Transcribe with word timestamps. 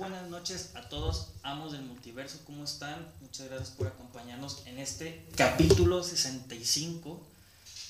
buenas 0.00 0.30
noches 0.30 0.70
a 0.76 0.88
todos, 0.88 1.28
amos 1.42 1.72
del 1.72 1.82
multiverso, 1.82 2.38
¿cómo 2.46 2.64
están? 2.64 3.06
Muchas 3.20 3.48
gracias 3.48 3.70
por 3.72 3.86
acompañarnos 3.86 4.62
en 4.64 4.78
este 4.78 5.22
capítulo 5.36 6.02
65 6.02 7.20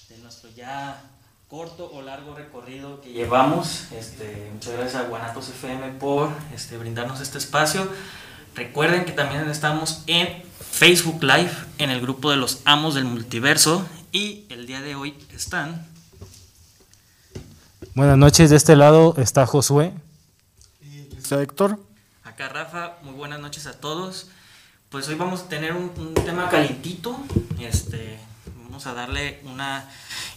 de 0.09 0.19
nuestro 0.19 0.51
ya 0.51 1.05
corto 1.47 1.89
o 1.95 2.03
largo 2.03 2.35
recorrido 2.35 3.01
que 3.01 3.13
llevamos. 3.13 3.85
Este, 3.93 4.51
muchas 4.53 4.73
gracias 4.73 4.97
a 4.97 5.07
Guanatos 5.07 5.51
FM 5.51 5.93
por 6.01 6.31
este, 6.53 6.77
brindarnos 6.79 7.21
este 7.21 7.39
espacio. 7.39 7.89
Recuerden 8.57 9.05
que 9.05 9.13
también 9.13 9.49
estamos 9.49 10.03
en 10.09 10.43
Facebook 10.59 11.23
Live, 11.23 11.53
en 11.79 11.91
el 11.91 12.01
grupo 12.01 12.33
de 12.33 12.39
los 12.39 12.61
amos 12.65 12.97
del 12.97 13.05
multiverso. 13.05 13.87
Y 14.11 14.47
el 14.49 14.67
día 14.67 14.81
de 14.81 14.97
hoy 14.97 15.17
están. 15.33 15.87
Buenas 17.95 18.19
noches, 18.19 18.51
de 18.51 18.57
este 18.57 18.75
lado 18.75 19.15
está 19.17 19.47
Josué. 19.47 19.93
Y 20.83 21.17
está 21.17 21.41
Héctor. 21.41 21.79
Acá 22.41 22.49
Rafa, 22.49 22.93
muy 23.03 23.13
buenas 23.13 23.39
noches 23.39 23.67
a 23.67 23.79
todos. 23.79 24.29
Pues 24.89 25.07
hoy 25.09 25.17
vamos 25.17 25.43
a 25.43 25.49
tener 25.51 25.75
un, 25.75 25.93
un 25.99 26.15
tema 26.15 26.49
calientito. 26.49 27.23
Este, 27.59 28.19
vamos 28.65 28.87
a 28.87 28.95
darle 28.95 29.43
una 29.45 29.85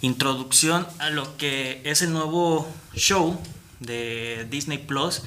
introducción 0.02 0.86
a 1.00 1.10
lo 1.12 1.38
que 1.38 1.80
es 1.86 2.02
el 2.02 2.12
nuevo 2.12 2.70
show 2.94 3.40
de 3.80 4.46
Disney 4.50 4.80
Plus, 4.80 5.22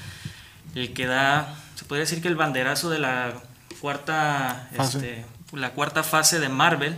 el 0.75 0.93
que 0.93 1.07
da, 1.07 1.57
se 1.77 1.87
podría 1.87 2.05
decir 2.05 2.21
que 2.21 2.29
el 2.29 2.37
banderazo 2.37 2.91
de 2.91 2.99
la 2.99 3.33
cuarta, 3.81 4.69
Fase. 4.77 4.99
este, 4.99 5.27
la 5.57 5.71
cuarta 5.71 6.03
fase 6.03 6.41
de 6.41 6.51
Marvel. 6.51 6.95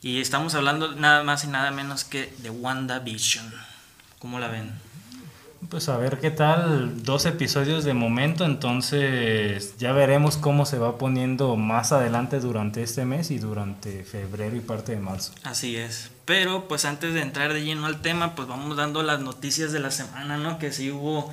Y 0.00 0.20
estamos 0.20 0.54
hablando 0.54 0.92
nada 0.92 1.24
más 1.24 1.42
y 1.42 1.48
nada 1.48 1.72
menos 1.72 2.04
que 2.04 2.32
de 2.38 2.50
WandaVision. 2.50 3.52
¿Cómo 4.20 4.38
la 4.38 4.46
ven? 4.46 4.85
Pues 5.68 5.88
a 5.88 5.96
ver 5.96 6.18
qué 6.20 6.30
tal, 6.30 7.02
dos 7.02 7.26
episodios 7.26 7.84
de 7.84 7.94
momento, 7.94 8.44
entonces 8.44 9.76
ya 9.78 9.92
veremos 9.92 10.36
cómo 10.36 10.66
se 10.66 10.78
va 10.78 10.98
poniendo 10.98 11.56
más 11.56 11.92
adelante 11.92 12.40
durante 12.40 12.82
este 12.82 13.04
mes 13.04 13.30
y 13.30 13.38
durante 13.38 14.04
febrero 14.04 14.54
y 14.56 14.60
parte 14.60 14.92
de 14.92 15.00
marzo. 15.00 15.32
Así 15.42 15.76
es. 15.76 16.10
Pero 16.24 16.68
pues 16.68 16.84
antes 16.84 17.14
de 17.14 17.22
entrar 17.22 17.52
de 17.52 17.64
lleno 17.64 17.86
al 17.86 18.02
tema, 18.02 18.34
pues 18.34 18.46
vamos 18.46 18.76
dando 18.76 19.02
las 19.02 19.20
noticias 19.20 19.72
de 19.72 19.80
la 19.80 19.90
semana, 19.90 20.36
¿no? 20.36 20.58
Que 20.58 20.72
sí 20.72 20.90
hubo 20.90 21.32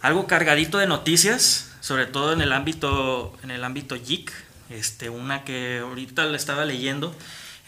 algo 0.00 0.26
cargadito 0.26 0.78
de 0.78 0.86
noticias, 0.86 1.70
sobre 1.80 2.06
todo 2.06 2.32
en 2.32 2.40
el 2.40 2.52
ámbito 2.52 3.36
en 3.42 3.50
el 3.50 3.64
ámbito 3.64 3.96
geek. 3.96 4.32
Este, 4.70 5.10
una 5.10 5.44
que 5.44 5.78
ahorita 5.78 6.24
la 6.26 6.36
estaba 6.36 6.64
leyendo 6.64 7.14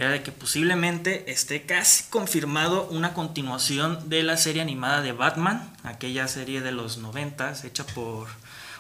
era 0.01 0.13
de 0.13 0.23
que 0.23 0.33
posiblemente 0.33 1.31
esté 1.31 1.67
casi 1.67 2.05
confirmado 2.05 2.89
una 2.89 3.13
continuación 3.13 4.09
de 4.09 4.23
la 4.23 4.39
serie 4.39 4.63
animada 4.63 5.03
de 5.03 5.13
Batman, 5.13 5.71
aquella 5.85 6.27
serie 6.27 6.63
de 6.63 6.73
los 6.73 6.97
90 6.97 7.53
hecha 7.65 7.85
por 7.85 8.29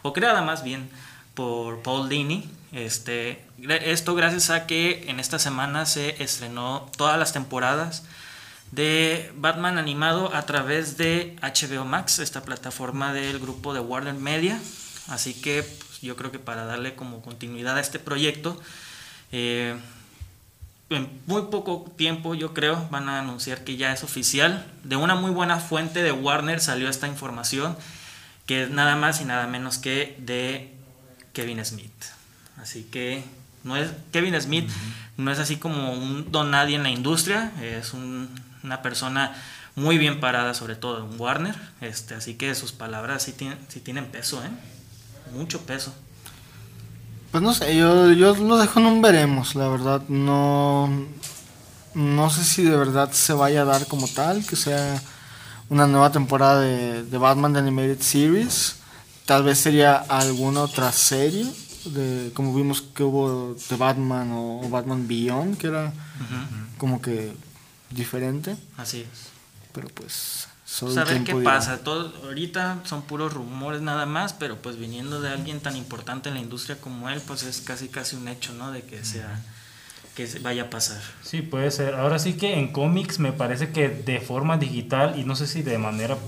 o 0.00 0.14
creada 0.14 0.40
más 0.40 0.64
bien 0.64 0.88
por 1.34 1.82
Paul 1.82 2.08
Dini. 2.08 2.50
Este, 2.72 3.44
esto 3.68 4.14
gracias 4.14 4.48
a 4.48 4.66
que 4.66 5.10
en 5.10 5.20
esta 5.20 5.38
semana 5.38 5.84
se 5.84 6.22
estrenó 6.22 6.90
todas 6.96 7.18
las 7.18 7.34
temporadas 7.34 8.04
de 8.72 9.30
Batman 9.36 9.76
animado 9.76 10.34
a 10.34 10.46
través 10.46 10.96
de 10.96 11.36
HBO 11.42 11.84
Max, 11.84 12.18
esta 12.18 12.44
plataforma 12.44 13.12
del 13.12 13.40
grupo 13.40 13.74
de 13.74 13.80
Warner 13.80 14.14
Media. 14.14 14.58
Así 15.08 15.34
que 15.34 15.64
pues, 15.64 16.00
yo 16.00 16.16
creo 16.16 16.32
que 16.32 16.38
para 16.38 16.64
darle 16.64 16.94
como 16.94 17.20
continuidad 17.20 17.76
a 17.76 17.80
este 17.80 17.98
proyecto, 17.98 18.58
eh, 19.32 19.76
en 20.90 21.08
muy 21.26 21.42
poco 21.50 21.90
tiempo 21.96 22.34
yo 22.34 22.52
creo 22.52 22.88
van 22.90 23.08
a 23.08 23.20
anunciar 23.20 23.64
que 23.64 23.76
ya 23.76 23.92
es 23.92 24.02
oficial. 24.04 24.66
De 24.84 24.96
una 24.96 25.14
muy 25.14 25.30
buena 25.30 25.58
fuente 25.58 26.02
de 26.02 26.12
Warner 26.12 26.60
salió 26.60 26.88
esta 26.88 27.06
información, 27.06 27.76
que 28.46 28.64
es 28.64 28.70
nada 28.70 28.96
más 28.96 29.20
y 29.20 29.24
nada 29.24 29.46
menos 29.46 29.78
que 29.78 30.16
de 30.18 30.74
Kevin 31.32 31.64
Smith. 31.64 31.92
Así 32.60 32.82
que 32.90 33.22
no 33.64 33.76
es 33.76 33.90
Kevin 34.12 34.38
Smith 34.40 34.68
no 35.16 35.30
es 35.30 35.38
así 35.38 35.56
como 35.56 35.92
un 35.92 36.32
don 36.32 36.50
nadie 36.50 36.76
en 36.76 36.82
la 36.82 36.90
industria, 36.90 37.52
es 37.62 37.92
un- 37.92 38.28
una 38.62 38.80
persona 38.82 39.34
muy 39.76 39.98
bien 39.98 40.18
parada 40.18 40.54
sobre 40.54 40.76
todo 40.76 41.04
en 41.10 41.20
Warner, 41.20 41.54
este, 41.80 42.14
así 42.14 42.34
que 42.34 42.54
sus 42.54 42.72
palabras 42.72 43.22
sí 43.22 43.32
tienen, 43.32 43.58
sí 43.68 43.80
tienen 43.80 44.06
peso, 44.06 44.42
¿eh? 44.44 44.48
mucho 45.34 45.60
peso. 45.66 45.94
Pues 47.30 47.42
no 47.42 47.54
sé, 47.54 47.76
yo, 47.76 48.10
yo 48.12 48.34
lo 48.34 48.56
dejo 48.58 48.80
en 48.80 48.86
un 48.86 49.02
veremos, 49.02 49.54
la 49.54 49.68
verdad. 49.68 50.02
No, 50.08 50.88
no 51.94 52.30
sé 52.30 52.44
si 52.44 52.64
de 52.64 52.76
verdad 52.76 53.12
se 53.12 53.32
vaya 53.32 53.62
a 53.62 53.66
dar 53.66 53.86
como 53.86 54.08
tal, 54.08 54.44
que 54.44 54.56
sea 54.56 55.00
una 55.68 55.86
nueva 55.86 56.10
temporada 56.10 56.60
de, 56.60 57.04
de 57.04 57.18
Batman 57.18 57.52
The 57.52 57.60
Animated 57.60 58.00
Series. 58.00 58.76
Tal 59.26 59.44
vez 59.44 59.58
sería 59.58 59.94
alguna 59.96 60.62
otra 60.62 60.90
serie, 60.90 61.46
de, 61.84 62.32
como 62.34 62.52
vimos 62.52 62.82
que 62.82 63.04
hubo 63.04 63.54
de 63.54 63.76
Batman 63.76 64.32
o, 64.32 64.60
o 64.60 64.68
Batman 64.68 65.06
Beyond, 65.06 65.56
que 65.56 65.68
era 65.68 65.92
como 66.78 67.00
que 67.00 67.32
diferente. 67.90 68.56
Así 68.76 69.00
es. 69.00 69.30
Pero 69.72 69.88
pues, 69.88 70.48
solo 70.70 70.94
Pues 70.94 71.08
a 71.08 71.12
el 71.12 71.18
ver 71.18 71.24
qué 71.24 71.34
pasa. 71.42 71.78
Todo, 71.78 72.12
ahorita 72.24 72.82
son 72.84 73.02
puros 73.02 73.32
rumores 73.32 73.82
nada 73.82 74.06
más, 74.06 74.32
pero 74.32 74.56
pues 74.62 74.76
viniendo 74.78 75.20
de 75.20 75.30
alguien 75.30 75.60
tan 75.60 75.76
importante 75.76 76.28
en 76.28 76.36
la 76.36 76.40
industria 76.40 76.80
como 76.80 77.08
él, 77.10 77.20
pues 77.26 77.42
es 77.42 77.60
casi 77.60 77.88
casi 77.88 78.16
un 78.16 78.28
hecho, 78.28 78.52
¿no? 78.54 78.70
De 78.70 78.82
que 78.82 79.04
sea 79.04 79.42
que 80.14 80.26
vaya 80.40 80.64
a 80.64 80.70
pasar. 80.70 81.00
Sí, 81.22 81.42
puede 81.42 81.70
ser. 81.70 81.94
Ahora 81.94 82.18
sí 82.18 82.34
que 82.34 82.58
en 82.58 82.72
cómics 82.72 83.18
me 83.18 83.32
parece 83.32 83.70
que 83.70 83.88
de 83.88 84.20
forma 84.20 84.58
digital 84.58 85.18
y 85.18 85.24
no 85.24 85.34
sé 85.34 85.46
si 85.46 85.62
de 85.62 85.78
manera 85.78 86.18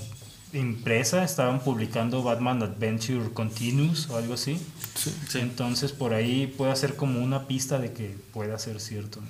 impresa 0.53 1.25
estaban 1.25 1.61
publicando 1.61 2.23
Batman 2.23 2.63
Adventure 2.63 3.33
Continuous 3.33 4.09
o 4.11 4.17
algo 4.17 4.35
así. 4.35 4.61
Sí. 4.95 5.15
Sí. 5.29 5.39
Entonces 5.39 5.93
por 5.93 6.15
ahí 6.15 6.47
puede 6.47 6.75
ser 6.77 6.97
como 6.97 7.21
una 7.21 7.47
pista 7.47 7.79
de 7.79 7.93
que 7.93 8.17
pueda 8.33 8.59
ser 8.59 8.81
cierto. 8.81 9.21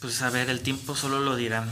Pues 0.00 0.22
a 0.22 0.30
ver, 0.30 0.50
el 0.50 0.60
tiempo 0.60 0.94
solo 0.94 1.20
lo 1.20 1.36
dirá. 1.36 1.66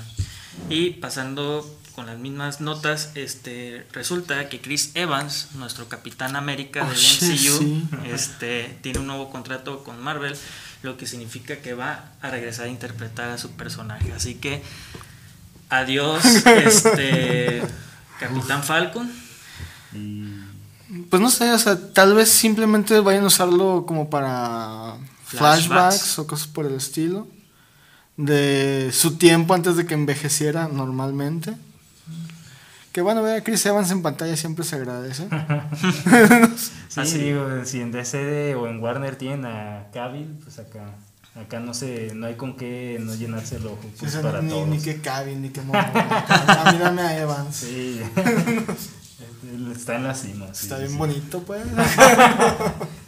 Y 0.69 0.91
pasando 0.91 1.69
con 1.95 2.07
las 2.07 2.19
mismas 2.19 2.61
notas, 2.61 3.11
este 3.15 3.87
resulta 3.93 4.49
que 4.49 4.61
Chris 4.61 4.93
Evans, 4.95 5.49
nuestro 5.55 5.89
Capitán 5.89 6.37
América 6.37 6.85
Oh, 6.87 6.89
del 6.91 6.99
MCU, 6.99 7.59
sí. 7.59 7.89
este 8.07 8.79
tiene 8.83 8.99
un 9.01 9.07
nuevo 9.07 9.31
contrato 9.31 9.85
con 9.85 10.01
Marvel, 10.01 10.37
lo 10.83 10.97
que 10.97 11.07
significa 11.07 11.57
que 11.57 11.75
va 11.75 12.13
a 12.23 12.31
regresar 12.31 12.67
a 12.67 12.69
interpretar 12.69 13.31
a 13.31 13.39
su 13.39 13.51
personaje. 13.53 14.13
Así 14.13 14.37
que 14.37 14.63
adiós, 15.69 16.25
este 16.47 17.63
Capitán 18.19 18.63
Falcon. 18.63 19.11
Pues 21.11 21.23
no 21.23 21.31
sé, 21.31 21.53
o 21.53 21.59
sea, 21.59 21.79
tal 21.93 22.15
vez 22.15 22.29
simplemente 22.31 22.99
vayan 23.01 23.25
a 23.25 23.29
usarlo 23.29 23.85
como 23.87 24.09
para 24.11 24.97
Flashbacks. 25.25 25.67
flashbacks, 25.67 26.19
o 26.19 26.27
cosas 26.27 26.47
por 26.47 26.67
el 26.67 26.75
estilo. 26.75 27.27
De 28.17 28.91
su 28.93 29.17
tiempo 29.17 29.55
antes 29.55 29.77
de 29.77 29.87
que 29.87 29.95
envejeciera 29.95 30.69
normalmente. 30.69 31.55
Que 32.93 33.01
bueno, 33.01 33.23
ver 33.23 33.41
a 33.41 33.43
Chris 33.45 33.65
Evans 33.65 33.91
en 33.91 34.03
pantalla 34.03 34.37
siempre 34.37 34.65
se 34.65 34.77
agradece. 34.77 35.27
Sí, 36.93 37.01
Así. 37.01 37.19
digo, 37.19 37.65
si 37.65 37.81
en 37.81 37.91
DC 37.91 38.55
o 38.55 38.69
en 38.69 38.79
Warner 38.83 39.17
tienen 39.17 39.47
a 39.47 39.87
Cavill, 39.95 40.29
pues 40.45 40.59
acá, 40.59 40.91
acá 41.35 41.59
no 41.59 41.73
sé, 41.73 42.13
no 42.15 42.27
hay 42.27 42.35
con 42.35 42.55
qué 42.55 42.99
no 43.01 43.15
llenarse 43.15 43.57
el 43.57 43.67
ojo 43.67 43.79
O 43.83 43.99
pues, 43.99 44.13
sea, 44.13 44.21
para 44.21 44.43
ni, 44.43 44.51
todos. 44.51 44.69
ni 44.69 44.79
que 44.79 45.01
Kevin, 45.01 45.41
ni 45.41 45.49
que 45.49 45.63
mí 46.73 46.79
dame 46.79 47.01
a 47.01 47.19
Evans. 47.19 47.57
Sí, 47.57 48.03
está 49.73 49.97
en 49.97 50.05
la 50.05 50.15
cima. 50.15 50.47
sí, 50.55 50.65
Está 50.65 50.77
sí, 50.77 50.81
bien 50.83 50.93
sí. 50.93 50.99
bonito, 50.99 51.43
pues. 51.43 51.63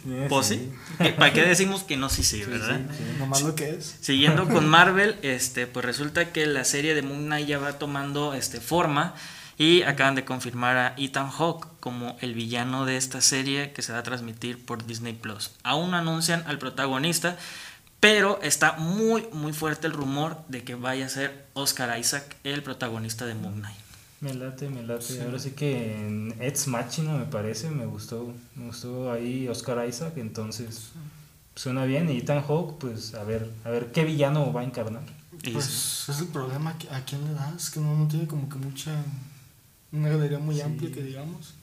Eh, 0.07 0.27
Pues 0.29 0.45
sí. 0.47 0.71
¿Qué- 0.99 1.13
¿Para 1.13 1.33
qué 1.33 1.41
decimos 1.41 1.81
que 1.83 1.97
no 1.97 2.09
sí 2.09 2.23
sí, 2.23 2.43
verdad? 2.43 2.79
Nomás 3.17 3.41
lo 3.41 3.55
que 3.55 3.71
es. 3.71 3.95
Siguiendo 4.01 4.47
con 4.49 4.67
Marvel, 4.67 5.17
este, 5.23 5.65
pues 5.65 5.83
resulta 5.83 6.31
que 6.31 6.45
la 6.45 6.63
serie 6.63 6.93
de 6.93 7.01
Moon 7.01 7.25
Knight 7.25 7.47
ya 7.47 7.57
va 7.57 7.79
tomando 7.79 8.35
este, 8.35 8.61
forma 8.61 9.15
y 9.57 9.81
acaban 9.81 10.13
de 10.13 10.23
confirmar 10.23 10.77
a 10.77 10.93
Ethan 10.97 11.31
Hawke 11.31 11.67
como 11.79 12.17
el 12.21 12.35
villano 12.35 12.85
de 12.85 12.97
esta 12.97 13.19
serie 13.19 13.71
que 13.71 13.81
se 13.81 13.93
va 13.93 13.99
a 13.99 14.03
transmitir 14.03 14.63
por 14.63 14.85
Disney 14.85 15.13
Plus. 15.13 15.51
Aún 15.63 15.89
no 15.89 15.97
anuncian 15.97 16.43
al 16.45 16.59
protagonista, 16.59 17.35
pero 17.99 18.39
está 18.43 18.73
muy 18.73 19.27
muy 19.31 19.53
fuerte 19.53 19.87
el 19.87 19.93
rumor 19.93 20.37
de 20.49 20.63
que 20.63 20.75
vaya 20.75 21.07
a 21.07 21.09
ser 21.09 21.47
Oscar 21.53 21.97
Isaac 21.97 22.35
el 22.43 22.61
protagonista 22.61 23.25
de 23.25 23.33
Moon 23.33 23.55
Knight. 23.61 23.79
Me 24.21 24.33
late, 24.33 24.69
me 24.69 24.81
late. 24.83 25.21
Ahora 25.21 25.39
sí 25.39 25.51
que 25.51 25.93
en 26.07 26.33
Ex 26.39 26.67
Machina 26.67 27.15
me 27.17 27.25
parece, 27.25 27.69
me 27.69 27.85
gustó, 27.85 28.33
me 28.55 28.67
gustó 28.67 29.11
ahí 29.11 29.47
Oscar 29.47 29.87
Isaac, 29.87 30.13
entonces 30.17 30.91
suena 31.55 31.85
bien. 31.85 32.09
Y 32.09 32.17
Ethan 32.19 32.41
Hawke, 32.41 32.77
pues 32.79 33.13
a 33.13 33.23
ver, 33.23 33.49
a 33.65 33.69
ver 33.69 33.91
qué 33.91 34.03
villano 34.05 34.51
va 34.53 34.61
a 34.61 34.63
encarnar. 34.63 35.03
Y 35.43 35.51
Pues 35.51 36.05
es 36.09 36.19
el 36.19 36.27
problema. 36.27 36.75
¿A 36.91 37.01
quién 37.05 37.23
le 37.25 37.33
das? 37.33 37.69
Que 37.69 37.79
no, 37.79 37.95
no 37.95 38.07
tiene 38.07 38.25
como 38.27 38.47
que 38.49 38.55
mucha. 38.57 38.95
Una 39.91 40.09
galería 40.09 40.39
muy 40.39 40.55
Sí. 40.55 40.61
amplia, 40.61 40.91
que 40.91 41.03
digamos. 41.03 41.53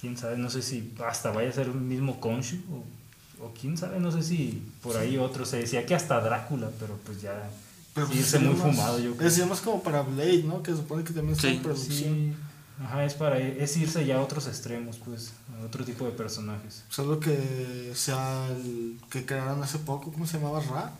Quién 0.00 0.16
sabe, 0.16 0.36
no 0.38 0.48
sé 0.48 0.62
si 0.62 0.94
hasta 1.04 1.30
vaya 1.30 1.48
a 1.48 1.52
ser 1.52 1.66
el 1.66 1.74
mismo 1.74 2.20
Konshu 2.20 2.56
o, 2.72 3.44
o 3.44 3.52
quién 3.58 3.76
sabe, 3.76 4.00
no 4.00 4.10
sé 4.12 4.22
si 4.22 4.62
por 4.82 4.96
ahí 4.96 5.18
otro. 5.18 5.44
Se 5.44 5.58
decía 5.58 5.84
que 5.84 5.94
hasta 5.94 6.20
Drácula, 6.20 6.70
pero 6.78 6.96
pues 7.04 7.20
ya 7.20 7.50
Pero 7.94 8.06
sí, 8.06 8.12
pues 8.12 8.18
irse 8.20 8.30
sería 8.32 8.50
muy 8.50 8.58
más- 8.58 8.70
fumado, 8.76 8.98
yo 9.00 9.16
creo. 9.16 9.30
Sería 9.30 9.46
más 9.46 9.60
como 9.60 9.82
para 9.82 10.02
Blade, 10.02 10.42
¿no? 10.44 10.62
Que 10.62 10.70
se 10.72 10.76
supone 10.78 11.02
que 11.04 11.12
también 11.12 11.34
está 11.36 11.48
Sí, 11.48 11.54
en 11.56 11.62
producción. 11.62 12.14
Sí, 12.14 12.34
Ajá, 12.82 13.04
es 13.04 13.12
para 13.12 13.38
es 13.38 13.76
irse 13.76 14.06
ya 14.06 14.16
a 14.16 14.20
otros 14.22 14.46
extremos, 14.46 14.96
pues, 15.04 15.32
a 15.60 15.66
otro 15.66 15.84
tipo 15.84 16.06
de 16.06 16.12
personajes. 16.12 16.82
Solo 16.88 17.20
que 17.20 17.92
sea 17.94 18.46
el 18.48 18.98
que 19.10 19.26
crearon 19.26 19.62
hace 19.62 19.78
poco, 19.80 20.10
¿cómo 20.10 20.26
se 20.26 20.38
llamaba? 20.38 20.60
Ra. 20.60 20.92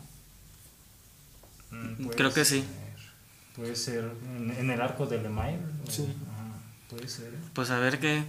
Mm, 1.71 2.07
Creo 2.09 2.33
que 2.33 2.45
sí. 2.45 2.63
Puede 3.55 3.75
ser 3.75 4.11
en, 4.35 4.51
en 4.51 4.69
el 4.69 4.81
arco 4.81 5.05
de 5.05 5.21
Lemire. 5.21 5.59
o- 5.87 5.91
Sí. 5.91 6.03
ajá, 6.03 6.59
puede 6.89 7.07
ser. 7.07 7.33
Pues 7.53 7.69
a 7.71 7.79
ver 7.79 7.99
qué, 7.99 8.23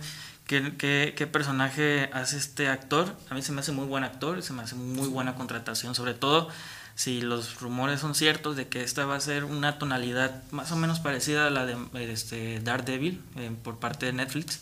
qué, 0.46 0.74
qué- 0.78 1.14
qué 1.16 1.26
personaje 1.26 2.08
hace 2.12 2.36
este 2.38 2.68
actor. 2.68 3.14
A 3.30 3.34
mí 3.34 3.42
se 3.42 3.52
me 3.52 3.60
hace 3.60 3.72
muy 3.72 3.86
buen 3.86 4.04
actor, 4.04 4.42
se 4.42 4.52
me 4.52 4.62
hace 4.62 4.74
muy 4.76 5.08
buena 5.08 5.34
contratación, 5.34 5.94
sobre 5.94 6.14
todo 6.14 6.48
si 6.94 7.20
los 7.22 7.60
rumores 7.60 8.00
son 8.00 8.14
ciertos 8.14 8.56
de 8.56 8.68
que 8.68 8.82
esta 8.82 9.06
va 9.06 9.16
a 9.16 9.20
ser 9.20 9.44
una 9.44 9.78
tonalidad 9.78 10.42
más 10.50 10.70
o 10.72 10.76
menos 10.76 11.00
parecida 11.00 11.46
a 11.46 11.50
la 11.50 11.64
de 11.66 11.76
este, 12.12 12.60
Daredevil 12.60 13.20
eh, 13.36 13.50
por 13.62 13.78
parte 13.78 14.06
de 14.06 14.12
Netflix. 14.12 14.60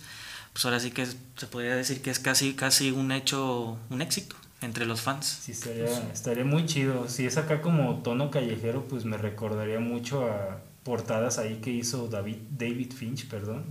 Pues 0.52 0.64
ahora 0.64 0.80
sí 0.80 0.90
que 0.90 1.02
es- 1.02 1.16
se 1.36 1.46
podría 1.46 1.76
decir 1.76 2.02
que 2.02 2.10
es 2.10 2.18
casi, 2.18 2.54
casi 2.54 2.90
un 2.90 3.12
hecho, 3.12 3.78
un 3.88 4.02
éxito 4.02 4.36
entre 4.62 4.84
los 4.84 5.00
fans. 5.00 5.26
Sí, 5.42 5.52
estaría, 5.52 6.10
estaría 6.12 6.44
muy 6.44 6.66
chido. 6.66 7.08
Si 7.08 7.24
es 7.26 7.36
acá 7.36 7.60
como 7.62 8.02
tono 8.02 8.30
callejero, 8.30 8.84
pues 8.88 9.04
me 9.04 9.16
recordaría 9.16 9.80
mucho 9.80 10.26
a 10.26 10.60
portadas 10.82 11.38
ahí 11.38 11.56
que 11.62 11.70
hizo 11.70 12.08
David, 12.08 12.36
David 12.50 12.92
Finch, 12.92 13.28
perdón. 13.28 13.64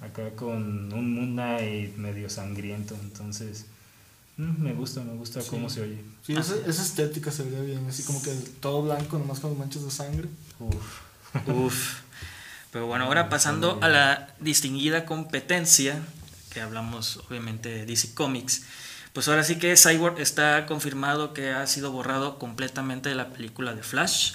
Acá 0.00 0.30
con 0.36 0.92
un 0.92 1.14
Moon 1.14 1.32
Knight 1.32 1.96
medio 1.96 2.28
sangriento. 2.30 2.96
Entonces, 3.02 3.66
me 4.36 4.72
gusta, 4.72 5.00
me 5.02 5.14
gusta 5.14 5.40
Sí. 5.40 5.48
cómo 5.50 5.70
se 5.70 5.82
oye. 5.82 6.04
Sí, 6.26 6.34
esa, 6.34 6.54
esa 6.66 6.82
estética 6.82 7.30
se 7.30 7.44
vería 7.44 7.60
bien, 7.60 7.86
así 7.88 8.02
como 8.02 8.20
que 8.22 8.30
todo 8.60 8.82
blanco, 8.82 9.18
nomás 9.18 9.40
con 9.40 9.56
manchas 9.58 9.84
de 9.84 9.90
sangre. 9.90 10.28
Uf. 10.58 11.00
Uf. 11.48 12.00
Pero 12.72 12.86
bueno, 12.86 13.04
ahora 13.04 13.28
pasando 13.28 13.78
a 13.82 13.88
la 13.88 14.34
distinguida 14.40 15.04
competencia, 15.06 16.02
que 16.50 16.60
hablamos 16.60 17.18
obviamente 17.28 17.68
de 17.68 17.86
DC 17.86 18.14
Comics, 18.14 18.62
pues 19.12 19.28
ahora 19.28 19.44
sí 19.44 19.56
que 19.60 19.76
Cyborg 19.76 20.18
está 20.20 20.66
confirmado 20.66 21.32
que 21.34 21.52
ha 21.52 21.66
sido 21.68 21.92
borrado 21.92 22.38
completamente 22.40 23.08
de 23.08 23.14
la 23.14 23.30
película 23.30 23.74
de 23.74 23.82
Flash. 23.84 24.34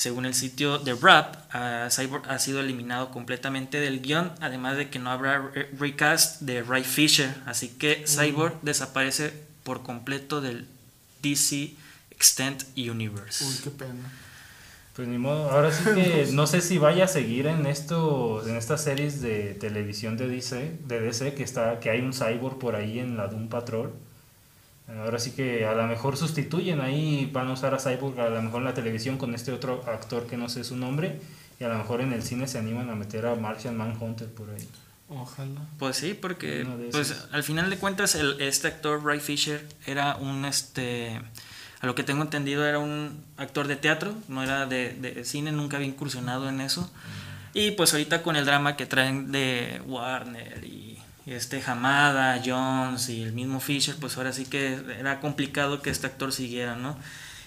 Según 0.00 0.24
el 0.24 0.32
sitio 0.32 0.78
de 0.78 0.94
Rap, 0.94 1.36
ah, 1.52 1.88
Cyborg 1.90 2.22
ha 2.30 2.38
sido 2.38 2.60
eliminado 2.60 3.10
completamente 3.10 3.78
del 3.80 4.00
guion, 4.00 4.32
además 4.40 4.78
de 4.78 4.88
que 4.88 4.98
no 4.98 5.10
habrá 5.10 5.50
re- 5.54 5.68
recast 5.78 6.40
de 6.40 6.62
Ray 6.62 6.84
Fisher, 6.84 7.34
así 7.44 7.68
que 7.68 8.04
Cyborg 8.06 8.54
desaparece 8.62 9.30
por 9.62 9.82
completo 9.82 10.40
del 10.40 10.66
DC 11.20 11.74
Extend 12.12 12.64
Universe. 12.78 13.44
Uy, 13.44 13.54
qué 13.62 13.68
pena. 13.70 14.10
Pues 14.96 15.06
ni 15.06 15.18
modo, 15.18 15.50
ahora 15.50 15.70
sí 15.70 15.84
que 15.94 16.28
no 16.32 16.46
sé 16.46 16.62
si 16.62 16.78
vaya 16.78 17.04
a 17.04 17.08
seguir 17.08 17.46
en 17.46 17.66
estos, 17.66 18.46
en 18.48 18.56
estas 18.56 18.82
series 18.82 19.20
de 19.20 19.52
televisión 19.60 20.16
de 20.16 20.28
DC, 20.28 20.78
de 20.86 21.00
DC 21.00 21.34
que 21.34 21.42
está, 21.42 21.78
que 21.78 21.90
hay 21.90 22.00
un 22.00 22.14
cyborg 22.14 22.58
por 22.58 22.74
ahí 22.74 23.00
en 23.00 23.18
la 23.18 23.26
Doom 23.26 23.48
Patrol. 23.48 23.92
Ahora 24.98 25.18
sí 25.18 25.32
que 25.32 25.66
a 25.66 25.74
lo 25.74 25.86
mejor 25.86 26.16
sustituyen 26.16 26.80
ahí, 26.80 27.30
van 27.32 27.48
a 27.48 27.52
usar 27.52 27.74
a 27.74 27.78
Cyborg 27.78 28.18
a 28.20 28.28
lo 28.28 28.42
mejor 28.42 28.60
en 28.60 28.64
la 28.64 28.74
televisión 28.74 29.18
con 29.18 29.34
este 29.34 29.52
otro 29.52 29.84
actor 29.86 30.26
que 30.26 30.36
no 30.36 30.48
sé 30.48 30.64
su 30.64 30.76
nombre, 30.76 31.20
y 31.58 31.64
a 31.64 31.68
lo 31.68 31.78
mejor 31.78 32.00
en 32.00 32.12
el 32.12 32.22
cine 32.22 32.48
se 32.48 32.58
animan 32.58 32.90
a 32.90 32.94
meter 32.94 33.26
a 33.26 33.34
Martian 33.34 33.76
Manhunter 33.76 34.28
por 34.28 34.50
ahí. 34.50 34.68
Ojalá. 35.08 35.60
Pues 35.78 35.96
sí, 35.96 36.14
porque 36.14 36.64
pues 36.92 37.26
al 37.32 37.42
final 37.42 37.68
de 37.68 37.76
cuentas 37.78 38.14
el, 38.14 38.40
este 38.40 38.68
actor 38.68 39.04
Ray 39.04 39.18
Fisher 39.18 39.66
era 39.84 40.14
un 40.16 40.44
este 40.44 41.20
a 41.80 41.86
lo 41.86 41.94
que 41.94 42.04
tengo 42.04 42.22
entendido 42.22 42.64
era 42.64 42.78
un 42.78 43.24
actor 43.36 43.66
de 43.66 43.74
teatro, 43.74 44.14
no 44.28 44.42
era 44.42 44.66
de, 44.66 44.92
de 44.92 45.24
cine, 45.24 45.50
nunca 45.50 45.78
había 45.78 45.88
incursionado 45.88 46.48
en 46.48 46.60
eso. 46.60 46.90
Y 47.54 47.72
pues 47.72 47.92
ahorita 47.92 48.22
con 48.22 48.36
el 48.36 48.44
drama 48.44 48.76
que 48.76 48.86
traen 48.86 49.32
de 49.32 49.82
Warner 49.86 50.64
y 50.64 50.89
este 51.36 51.62
Hamada, 51.66 52.40
Jones 52.44 53.08
y 53.08 53.22
el 53.22 53.32
mismo 53.32 53.60
Fisher, 53.60 53.96
pues 54.00 54.16
ahora 54.16 54.32
sí 54.32 54.44
que 54.46 54.78
era 54.98 55.20
complicado 55.20 55.82
que 55.82 55.90
este 55.90 56.06
actor 56.06 56.32
siguiera, 56.32 56.76
¿no? 56.76 56.98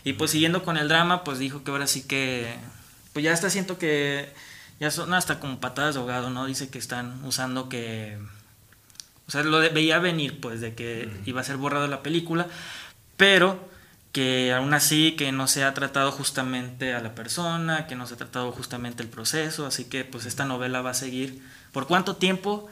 Y 0.04 0.14
pues 0.14 0.32
siguiendo 0.32 0.64
con 0.64 0.78
el 0.78 0.88
drama, 0.88 1.24
pues 1.24 1.40
dijo 1.40 1.64
que 1.64 1.72
ahora 1.72 1.88
sí 1.88 2.04
que 2.04 2.56
pues 3.14 3.24
ya 3.24 3.32
está 3.34 3.50
siento 3.50 3.78
que 3.78 4.32
ya 4.80 4.92
son 4.92 5.14
hasta 5.14 5.40
como 5.40 5.60
patadas 5.60 5.96
de 5.96 6.02
ahogado, 6.02 6.30
¿no? 6.30 6.46
Dice 6.46 6.70
que 6.70 6.80
están 6.80 7.24
usando 7.26 7.70
que 7.70 8.18
o 9.28 9.32
sea, 9.32 9.44
lo 9.44 9.60
de- 9.60 9.70
veía 9.70 10.00
venir, 10.00 10.40
pues, 10.42 10.60
de 10.62 10.76
que 10.76 11.10
iba 11.26 11.42
a 11.42 11.44
ser 11.44 11.58
borrado 11.58 11.88
la 11.88 12.04
película, 12.04 12.48
pero 13.18 13.70
que 14.12 14.54
aún 14.54 14.74
así 14.74 15.14
que 15.16 15.32
no 15.32 15.48
se 15.48 15.64
ha 15.64 15.74
tratado 15.74 16.12
justamente 16.12 16.94
a 16.94 17.00
la 17.02 17.16
persona, 17.16 17.88
que 17.88 17.96
no 17.96 18.06
se 18.06 18.14
ha 18.14 18.18
tratado 18.18 18.52
justamente 18.52 19.02
el 19.02 19.10
proceso, 19.10 19.66
así 19.66 19.86
que 19.86 20.04
pues 20.06 20.26
esta 20.26 20.46
novela 20.46 20.82
va 20.82 20.92
a 20.92 20.94
seguir. 20.94 21.42
¿Por 21.72 21.88
cuánto 21.88 22.16
tiempo? 22.18 22.70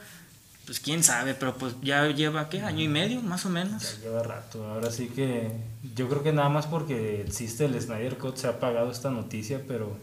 Pues 0.72 0.80
quién 0.80 1.04
sabe, 1.04 1.34
pero 1.34 1.54
pues 1.58 1.74
ya 1.82 2.08
lleva, 2.08 2.48
¿qué? 2.48 2.62
Año 2.62 2.80
y 2.80 2.88
medio, 2.88 3.20
más 3.20 3.44
o 3.44 3.50
Ya 3.50 3.54
menos. 3.56 4.00
lleva 4.02 4.22
rato, 4.22 4.66
ahora 4.66 4.90
sí 4.90 5.08
que 5.14 5.50
yo 5.94 6.08
creo 6.08 6.22
que 6.22 6.32
nada 6.32 6.48
más 6.48 6.66
porque 6.66 7.20
existe 7.20 7.66
el 7.66 7.78
Snyder 7.78 8.16
Cut 8.16 8.38
se 8.38 8.46
ha 8.48 8.58
pagado 8.58 8.90
esta 8.90 9.10
noticia, 9.10 9.60
pero 9.68 9.94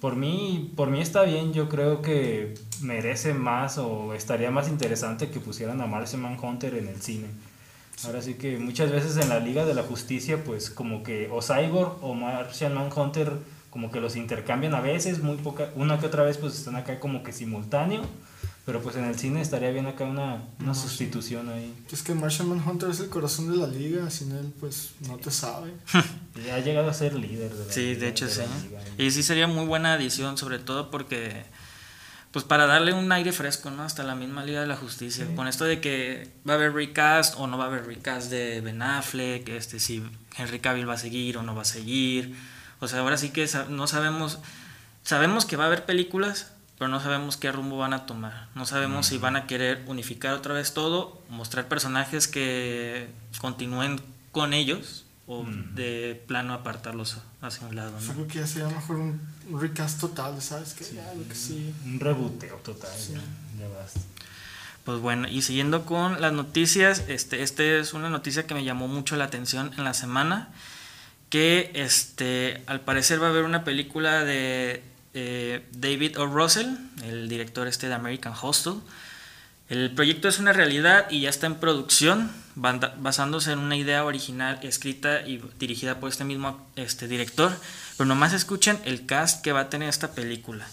por 0.00 0.16
mí, 0.16 0.72
por 0.76 0.88
mí 0.88 1.02
está 1.02 1.24
bien, 1.24 1.52
yo 1.52 1.68
creo 1.68 2.00
que 2.00 2.54
merece 2.80 3.34
más 3.34 3.76
o 3.76 4.14
estaría 4.14 4.50
más 4.50 4.68
interesante 4.70 5.28
que 5.28 5.40
pusieran 5.40 5.78
a 5.82 5.86
Martian 5.86 6.22
Manhunter 6.22 6.74
en 6.76 6.88
el 6.88 7.02
cine. 7.02 7.26
Ahora 8.06 8.22
sí 8.22 8.32
que 8.32 8.56
muchas 8.56 8.90
veces 8.90 9.18
en 9.18 9.28
la 9.28 9.40
Liga 9.40 9.66
de 9.66 9.74
la 9.74 9.82
Justicia, 9.82 10.42
pues 10.42 10.70
como 10.70 11.02
que 11.02 11.28
o 11.30 11.42
Cyborg 11.42 12.02
o 12.02 12.14
Martian 12.14 12.72
Manhunter 12.72 13.30
como 13.68 13.90
que 13.90 14.00
los 14.00 14.16
intercambian 14.16 14.74
a 14.74 14.80
veces, 14.80 15.22
muy 15.22 15.36
poca, 15.36 15.68
una 15.76 16.00
que 16.00 16.06
otra 16.06 16.22
vez 16.22 16.38
pues 16.38 16.54
están 16.54 16.76
acá 16.76 16.98
como 16.98 17.22
que 17.22 17.34
simultáneo, 17.34 18.00
pero 18.68 18.82
pues 18.82 18.96
en 18.96 19.04
el 19.04 19.18
cine 19.18 19.40
estaría 19.40 19.70
bien 19.70 19.86
acá 19.86 20.04
una, 20.04 20.42
una 20.60 20.74
sustitución 20.74 21.48
ahí. 21.48 21.74
Es 21.90 22.02
que 22.02 22.12
Martian 22.12 22.50
Manhunter 22.50 22.90
es 22.90 23.00
el 23.00 23.08
corazón 23.08 23.50
de 23.50 23.56
la 23.56 23.66
liga, 23.66 24.10
sin 24.10 24.30
él 24.32 24.52
pues 24.60 24.90
no 25.08 25.16
te 25.16 25.30
sabe. 25.30 25.72
Y 26.36 26.50
ha 26.50 26.58
llegado 26.58 26.90
a 26.90 26.92
ser 26.92 27.14
líder 27.14 27.50
de 27.50 27.64
la 27.64 27.72
Sí, 27.72 27.80
liga, 27.80 28.00
de 28.00 28.08
hecho 28.08 28.26
de 28.26 28.32
sí. 28.32 28.42
Y 28.98 29.10
sí 29.10 29.22
sería 29.22 29.46
muy 29.46 29.64
buena 29.64 29.94
adición, 29.94 30.36
sobre 30.36 30.58
todo 30.58 30.90
porque, 30.90 31.44
pues 32.30 32.44
para 32.44 32.66
darle 32.66 32.92
un 32.92 33.10
aire 33.10 33.32
fresco, 33.32 33.70
¿no? 33.70 33.84
Hasta 33.84 34.02
la 34.02 34.14
misma 34.14 34.44
Liga 34.44 34.60
de 34.60 34.66
la 34.66 34.76
Justicia. 34.76 35.24
Sí. 35.26 35.34
Con 35.34 35.48
esto 35.48 35.64
de 35.64 35.80
que 35.80 36.28
va 36.46 36.52
a 36.52 36.56
haber 36.56 36.74
recast 36.74 37.36
o 37.38 37.46
no 37.46 37.56
va 37.56 37.64
a 37.64 37.66
haber 37.68 37.86
recast 37.86 38.28
de 38.28 38.60
Ben 38.60 38.82
Affleck, 38.82 39.48
este, 39.48 39.80
si 39.80 40.04
Henry 40.36 40.60
Cavill 40.60 40.86
va 40.86 40.92
a 40.92 40.98
seguir 40.98 41.38
o 41.38 41.42
no 41.42 41.54
va 41.54 41.62
a 41.62 41.64
seguir. 41.64 42.36
O 42.80 42.86
sea, 42.86 42.98
ahora 42.98 43.16
sí 43.16 43.30
que 43.30 43.48
no 43.70 43.86
sabemos, 43.86 44.40
sabemos 45.04 45.46
que 45.46 45.56
va 45.56 45.64
a 45.64 45.66
haber 45.68 45.86
películas, 45.86 46.52
pero 46.78 46.88
no 46.88 47.00
sabemos 47.00 47.36
qué 47.36 47.50
rumbo 47.50 47.78
van 47.78 47.92
a 47.92 48.06
tomar. 48.06 48.48
No 48.54 48.64
sabemos 48.64 49.06
si 49.06 49.18
van 49.18 49.36
a 49.36 49.46
querer 49.46 49.82
unificar 49.86 50.34
otra 50.34 50.54
vez 50.54 50.72
todo, 50.74 51.20
mostrar 51.28 51.66
personajes 51.66 52.28
que 52.28 53.08
continúen 53.40 54.00
con 54.32 54.52
ellos 54.54 55.04
o 55.26 55.44
de 55.74 56.22
plano 56.26 56.54
apartarlos 56.54 57.18
hacia 57.42 57.66
un 57.66 57.76
lado, 57.76 57.98
Yo 58.00 58.06
¿no? 58.06 58.12
creo 58.14 58.28
que 58.28 58.34
ya 58.38 58.46
sería 58.46 58.68
mejor 58.68 58.96
un, 58.96 59.20
recast 59.60 60.00
total, 60.00 60.40
¿sabes? 60.40 60.72
Que 60.72 60.84
ya, 60.94 61.12
lo 61.14 61.26
que 61.28 61.34
sí. 61.34 61.74
Un 61.84 62.00
reboteo 62.00 62.56
total, 62.56 62.90
Sí. 62.96 63.12
ya, 63.12 63.20
ya 63.66 63.68
basta. 63.74 64.00
Pues 64.84 65.00
bueno, 65.00 65.28
y 65.28 65.42
siguiendo 65.42 65.84
con 65.84 66.20
las 66.22 66.32
noticias, 66.32 67.04
este, 67.08 67.42
este 67.42 67.78
es 67.78 67.92
una 67.92 68.08
noticia 68.08 68.46
que 68.46 68.54
me 68.54 68.64
llamó 68.64 68.88
mucho 68.88 69.16
la 69.16 69.24
atención 69.24 69.70
en 69.76 69.84
la 69.84 69.92
semana, 69.92 70.48
que 71.28 71.72
este, 71.74 72.62
al 72.66 72.80
parecer 72.80 73.20
va 73.22 73.26
a 73.26 73.30
haber 73.30 73.44
una 73.44 73.64
película 73.64 74.24
de 74.24 74.82
eh, 75.14 75.66
David 75.72 76.18
O. 76.18 76.26
Russell, 76.26 76.66
el 77.04 77.28
director 77.28 77.66
este 77.66 77.88
de 77.88 77.94
American 77.94 78.34
Hostel. 78.40 78.74
El 79.68 79.90
proyecto 79.90 80.28
es 80.28 80.38
una 80.38 80.54
realidad 80.54 81.10
y 81.10 81.20
ya 81.20 81.28
está 81.28 81.46
en 81.46 81.56
producción, 81.56 82.32
basándose 82.54 83.52
en 83.52 83.58
una 83.58 83.76
idea 83.76 84.04
original 84.04 84.58
escrita 84.62 85.26
y 85.26 85.42
dirigida 85.58 86.00
por 86.00 86.08
este 86.08 86.24
mismo 86.24 86.66
este, 86.76 87.06
director. 87.06 87.52
Pero 87.96 88.06
nomás 88.06 88.32
escuchen 88.32 88.78
el 88.84 89.04
cast 89.04 89.42
que 89.42 89.52
va 89.52 89.60
a 89.60 89.70
tener 89.70 89.90
esta 89.90 90.12
película. 90.12 90.66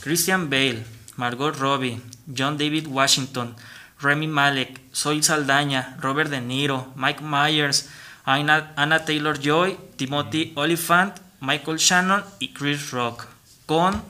Christian 0.00 0.48
Bale, 0.48 0.84
Margot 1.16 1.54
Robbie, 1.56 2.00
John 2.34 2.56
David 2.56 2.86
Washington, 2.86 3.54
Remy 4.00 4.28
Malek, 4.28 4.80
Zoe 4.94 5.22
Saldaña, 5.22 5.96
Robert 6.00 6.30
De 6.30 6.40
Niro, 6.40 6.92
Mike 6.96 7.22
Myers, 7.22 7.90
Anna, 8.24 8.72
Anna 8.76 9.04
Taylor 9.04 9.38
Joy, 9.38 9.76
Timothy 9.96 10.52
Oliphant, 10.54 11.18
Michael 11.40 11.78
Shannon 11.78 12.24
y 12.38 12.52
Chris 12.52 12.92
Rock. 12.92 13.37
Con 13.68 14.02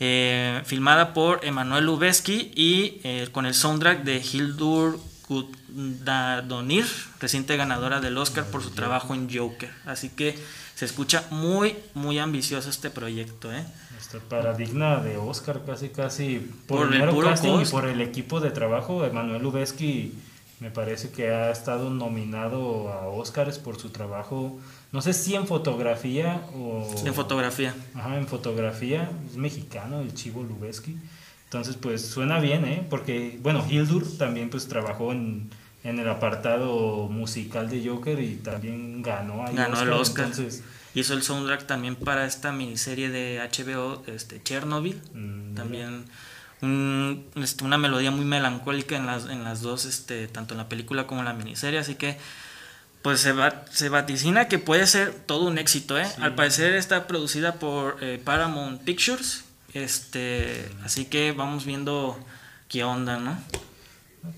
eh, 0.00 0.60
filmada 0.66 1.14
por 1.14 1.46
Emanuel 1.46 1.86
Lubezki 1.86 2.52
y 2.54 3.00
eh, 3.04 3.28
con 3.32 3.46
el 3.46 3.54
soundtrack 3.54 4.02
de 4.02 4.18
Hildur 4.18 5.00
Gudnadonir, 5.26 6.84
reciente 7.18 7.56
ganadora 7.56 8.00
del 8.00 8.18
Oscar 8.18 8.44
por 8.44 8.62
su 8.62 8.72
trabajo 8.72 9.14
en 9.14 9.34
Joker. 9.34 9.70
Así 9.86 10.10
que 10.10 10.38
se 10.74 10.84
escucha 10.84 11.24
muy, 11.30 11.74
muy 11.94 12.18
ambicioso 12.18 12.68
este 12.68 12.90
proyecto. 12.90 13.50
¿eh? 13.50 13.64
Está 13.98 14.18
para 14.18 14.52
digna 14.52 14.96
de 14.96 15.16
Oscar 15.16 15.62
casi 15.64 15.88
casi 15.88 16.40
por, 16.66 16.80
Por 16.80 16.88
el 16.88 16.92
el 16.92 17.00
mero 17.00 17.12
puro 17.12 17.28
casting 17.28 17.62
y 17.62 17.64
por 17.64 17.86
el 17.86 18.02
equipo 18.02 18.40
de 18.40 18.50
trabajo. 18.50 19.06
Emanuel 19.06 19.40
Lubezki 19.40 20.12
me 20.60 20.70
parece 20.70 21.10
que 21.10 21.30
ha 21.30 21.50
estado 21.50 21.88
nominado 21.88 22.92
a 22.92 23.08
Oscars 23.08 23.58
por 23.58 23.80
su 23.80 23.88
trabajo, 23.88 24.60
no 24.92 25.00
sé 25.02 25.12
si 25.14 25.34
en 25.34 25.46
fotografía 25.46 26.46
o... 26.54 26.88
En 27.04 27.14
fotografía. 27.14 27.74
Ajá, 27.94 28.16
en 28.18 28.26
fotografía, 28.28 29.10
es 29.28 29.36
mexicano 29.36 30.00
el 30.00 30.14
Chivo 30.14 30.42
Lubeski. 30.42 30.96
Entonces, 31.44 31.76
pues 31.76 32.06
suena 32.06 32.38
bien, 32.38 32.64
¿eh? 32.64 32.86
Porque, 32.88 33.38
bueno, 33.42 33.64
Hildur 33.68 34.04
también 34.18 34.48
pues 34.50 34.68
trabajó 34.68 35.12
en, 35.12 35.50
en 35.84 35.98
el 35.98 36.08
apartado 36.08 37.08
musical 37.08 37.68
de 37.68 37.86
Joker 37.88 38.18
y 38.20 38.36
también 38.36 39.02
ganó 39.02 39.46
ahí 39.46 39.54
Ganó 39.54 39.80
el 39.82 39.92
Oscar. 39.92 40.26
Entonces, 40.26 40.62
Hizo 40.94 41.14
el 41.14 41.22
soundtrack 41.22 41.66
también 41.66 41.96
para 41.96 42.26
esta 42.26 42.52
miniserie 42.52 43.08
de 43.08 43.38
HBO, 43.40 44.02
este, 44.06 44.42
Chernobyl. 44.42 45.00
mm, 45.14 45.54
También 45.54 46.04
un- 46.60 47.24
este, 47.36 47.64
una 47.64 47.78
melodía 47.78 48.10
muy 48.10 48.26
melancólica 48.26 48.96
en 48.96 49.06
las, 49.06 49.26
en 49.26 49.42
las 49.42 49.62
dos, 49.62 49.84
este, 49.86 50.28
tanto 50.28 50.52
en 50.52 50.58
la 50.58 50.68
película 50.68 51.06
como 51.06 51.20
en 51.22 51.26
la 51.26 51.32
miniserie. 51.32 51.78
Así 51.78 51.94
que, 51.94 52.18
pues 53.02 53.20
se, 53.20 53.32
va, 53.32 53.64
se 53.70 53.88
vaticina 53.88 54.48
que 54.48 54.58
puede 54.58 54.86
ser 54.86 55.12
todo 55.12 55.46
un 55.46 55.58
éxito. 55.58 55.98
¿eh? 55.98 56.06
Al 56.20 56.34
parecer 56.34 56.74
está 56.74 57.06
producida 57.06 57.54
por 57.54 57.98
eh, 58.00 58.20
Paramount 58.22 58.82
Pictures. 58.82 59.44
Este, 59.74 60.68
así 60.84 61.06
que 61.06 61.32
vamos 61.32 61.64
viendo 61.64 62.18
qué 62.68 62.84
onda, 62.84 63.18
¿no? 63.18 63.38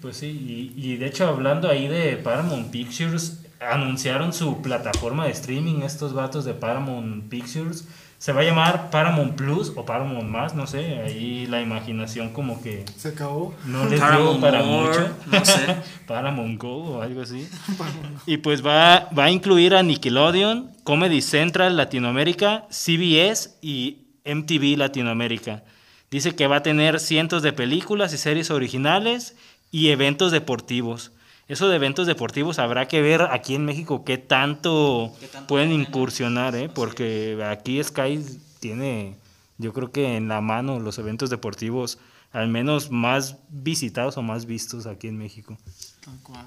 Pues 0.00 0.16
sí, 0.16 0.26
y, 0.26 0.74
y 0.76 0.96
de 0.96 1.06
hecho 1.06 1.28
hablando 1.28 1.68
ahí 1.68 1.88
de 1.88 2.16
Paramount 2.16 2.70
Pictures, 2.70 3.40
anunciaron 3.60 4.32
su 4.32 4.62
plataforma 4.62 5.26
de 5.26 5.32
streaming, 5.32 5.82
estos 5.82 6.14
vatos 6.14 6.44
de 6.44 6.54
Paramount 6.54 7.28
Pictures. 7.28 7.86
Se 8.24 8.32
va 8.32 8.40
a 8.40 8.44
llamar 8.44 8.88
Paramount 8.88 9.34
Plus 9.34 9.70
o 9.76 9.84
Paramount 9.84 10.26
Más, 10.26 10.54
no 10.54 10.66
sé, 10.66 10.98
ahí 11.00 11.44
la 11.44 11.60
imaginación 11.60 12.30
como 12.32 12.62
que 12.62 12.86
Se 12.96 13.08
acabó. 13.08 13.54
no 13.66 13.82
les 13.82 13.90
dio 13.90 14.00
Paramount 14.00 14.40
para 14.40 14.62
More, 14.62 14.98
mucho. 14.98 15.16
no 15.26 15.44
sé. 15.44 15.76
Paramount 16.06 16.58
Go 16.58 16.74
o 16.74 17.02
algo 17.02 17.20
así. 17.20 17.46
y 18.26 18.38
pues 18.38 18.64
va, 18.64 19.10
va 19.10 19.24
a 19.24 19.30
incluir 19.30 19.74
a 19.74 19.82
Nickelodeon, 19.82 20.72
Comedy 20.84 21.20
Central 21.20 21.76
Latinoamérica, 21.76 22.64
CBS 22.70 23.58
y 23.60 24.06
MTV 24.24 24.78
Latinoamérica. 24.78 25.62
Dice 26.10 26.34
que 26.34 26.46
va 26.46 26.56
a 26.56 26.62
tener 26.62 27.00
cientos 27.00 27.42
de 27.42 27.52
películas 27.52 28.14
y 28.14 28.16
series 28.16 28.50
originales 28.50 29.36
y 29.70 29.90
eventos 29.90 30.32
deportivos. 30.32 31.12
Eso 31.46 31.68
de 31.68 31.76
eventos 31.76 32.06
deportivos 32.06 32.58
habrá 32.58 32.88
que 32.88 33.02
ver 33.02 33.22
aquí 33.22 33.54
en 33.54 33.64
México 33.64 34.04
qué 34.04 34.16
tanto, 34.16 35.12
Qué 35.20 35.26
tanto 35.28 35.46
pueden 35.46 35.72
incursionar, 35.72 36.54
¿eh? 36.56 36.70
porque 36.74 37.38
aquí 37.46 37.82
Sky 37.82 38.24
tiene, 38.60 39.16
yo 39.58 39.72
creo 39.74 39.92
que 39.92 40.16
en 40.16 40.28
la 40.28 40.40
mano 40.40 40.80
los 40.80 40.98
eventos 40.98 41.28
deportivos 41.28 41.98
al 42.32 42.48
menos 42.48 42.90
más 42.90 43.36
visitados 43.48 44.16
o 44.16 44.22
más 44.22 44.46
vistos 44.46 44.86
aquí 44.86 45.06
en 45.06 45.16
México. 45.18 45.56
Tal 46.04 46.18
cual. 46.22 46.46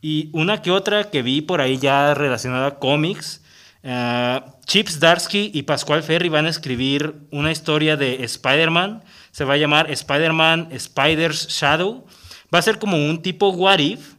Y 0.00 0.30
una 0.32 0.62
que 0.62 0.72
otra 0.72 1.10
que 1.10 1.22
vi 1.22 1.42
por 1.42 1.60
ahí 1.60 1.78
ya 1.78 2.12
relacionada 2.14 2.66
a 2.66 2.78
cómics. 2.78 3.40
eh, 3.84 4.40
Chips 4.66 4.98
Darsky 4.98 5.50
y 5.54 5.62
Pascual 5.62 6.02
Ferry 6.02 6.28
van 6.28 6.46
a 6.46 6.48
escribir 6.48 7.14
una 7.30 7.52
historia 7.52 7.96
de 7.96 8.24
Spider-Man. 8.24 9.04
Se 9.30 9.44
va 9.44 9.54
a 9.54 9.58
llamar 9.58 9.90
Spider-Man 9.90 10.70
Spider's 10.76 11.48
Shadow. 11.48 12.04
Va 12.52 12.58
a 12.58 12.62
ser 12.62 12.78
como 12.78 12.96
un 12.96 13.22
tipo 13.22 13.50
What 13.50 13.78
If, 13.78 14.14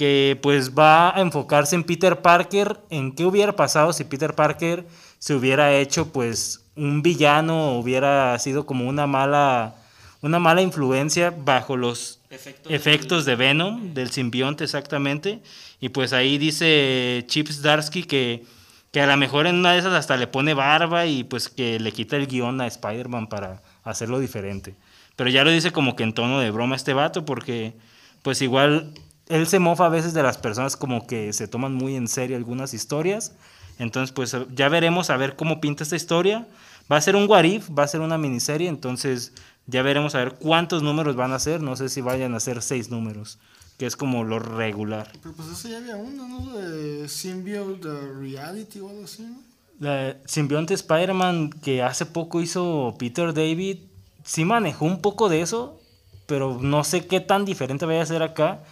que 0.00 0.38
pues 0.40 0.72
va 0.74 1.14
a 1.14 1.20
enfocarse 1.20 1.76
en 1.76 1.84
Peter 1.84 2.22
Parker, 2.22 2.80
en 2.88 3.14
qué 3.14 3.26
hubiera 3.26 3.54
pasado 3.54 3.92
si 3.92 4.04
Peter 4.04 4.34
Parker 4.34 4.86
se 5.18 5.34
hubiera 5.34 5.74
hecho 5.74 6.10
pues 6.10 6.64
un 6.74 7.02
villano, 7.02 7.78
hubiera 7.78 8.38
sido 8.38 8.64
como 8.64 8.88
una 8.88 9.06
mala, 9.06 9.74
una 10.22 10.38
mala 10.38 10.62
influencia 10.62 11.34
bajo 11.36 11.76
los 11.76 12.18
Efectos 12.30 12.72
efectos 12.72 13.24
de 13.26 13.36
Venom, 13.36 13.92
del 13.92 14.10
simbionte 14.10 14.64
exactamente. 14.64 15.42
Y 15.80 15.90
pues 15.90 16.14
ahí 16.14 16.38
dice 16.38 17.22
Chips 17.26 17.60
Darsky 17.60 18.04
que, 18.04 18.46
que 18.92 19.02
a 19.02 19.06
lo 19.06 19.18
mejor 19.18 19.46
en 19.46 19.56
una 19.56 19.74
de 19.74 19.80
esas 19.80 19.92
hasta 19.92 20.16
le 20.16 20.28
pone 20.28 20.54
barba 20.54 21.04
y 21.04 21.24
pues 21.24 21.50
que 21.50 21.78
le 21.78 21.92
quita 21.92 22.16
el 22.16 22.26
guion 22.26 22.58
a 22.62 22.66
Spider-Man 22.66 23.26
para 23.26 23.60
hacerlo 23.84 24.18
diferente. 24.18 24.76
Pero 25.16 25.28
ya 25.28 25.44
lo 25.44 25.50
dice 25.50 25.72
como 25.72 25.94
que 25.94 26.04
en 26.04 26.14
tono 26.14 26.40
de 26.40 26.50
broma 26.50 26.74
este 26.74 26.94
vato 26.94 27.26
porque 27.26 27.74
pues 28.22 28.40
igual 28.40 28.94
él 29.30 29.46
se 29.46 29.58
mofa 29.58 29.86
a 29.86 29.88
veces 29.88 30.12
de 30.12 30.22
las 30.22 30.36
personas 30.36 30.76
como 30.76 31.06
que 31.06 31.32
se 31.32 31.48
toman 31.48 31.72
muy 31.72 31.96
en 31.96 32.08
serio 32.08 32.36
algunas 32.36 32.74
historias. 32.74 33.32
Entonces 33.78 34.12
pues 34.12 34.36
ya 34.54 34.68
veremos 34.68 35.08
a 35.08 35.16
ver 35.16 35.36
cómo 35.36 35.60
pinta 35.60 35.84
esta 35.84 35.96
historia. 35.96 36.46
Va 36.90 36.96
a 36.96 37.00
ser 37.00 37.16
un 37.16 37.30
what 37.30 37.44
if, 37.44 37.70
va 37.70 37.84
a 37.84 37.88
ser 37.88 38.00
una 38.00 38.18
miniserie, 38.18 38.68
entonces 38.68 39.32
ya 39.66 39.82
veremos 39.82 40.16
a 40.16 40.18
ver 40.18 40.34
cuántos 40.34 40.82
números 40.82 41.14
van 41.14 41.32
a 41.32 41.38
ser. 41.38 41.62
No 41.62 41.76
sé 41.76 41.88
si 41.88 42.00
vayan 42.00 42.34
a 42.34 42.40
ser 42.40 42.60
seis 42.60 42.90
números, 42.90 43.38
que 43.78 43.86
es 43.86 43.96
como 43.96 44.24
lo 44.24 44.40
regular. 44.40 45.10
Pero 45.22 45.34
pues 45.34 45.48
eso 45.48 45.68
ya 45.68 45.78
había 45.78 45.96
uno, 45.96 46.28
¿no? 46.28 46.58
De 46.58 47.08
Symbiote 47.08 47.88
Reality 48.18 48.80
o 48.80 48.88
algo 48.88 49.04
así, 49.04 49.22
¿no? 49.22 49.50
La 49.78 50.16
simbionte 50.26 50.74
Spider-Man 50.74 51.50
que 51.50 51.82
hace 51.82 52.04
poco 52.04 52.42
hizo 52.42 52.96
Peter 52.98 53.32
David, 53.32 53.78
sí 54.24 54.44
manejó 54.44 54.84
un 54.84 55.00
poco 55.00 55.30
de 55.30 55.40
eso, 55.40 55.80
pero 56.26 56.58
no 56.60 56.84
sé 56.84 57.06
qué 57.06 57.20
tan 57.20 57.46
diferente 57.46 57.86
vaya 57.86 58.02
a 58.02 58.06
ser 58.06 58.22
acá, 58.22 58.62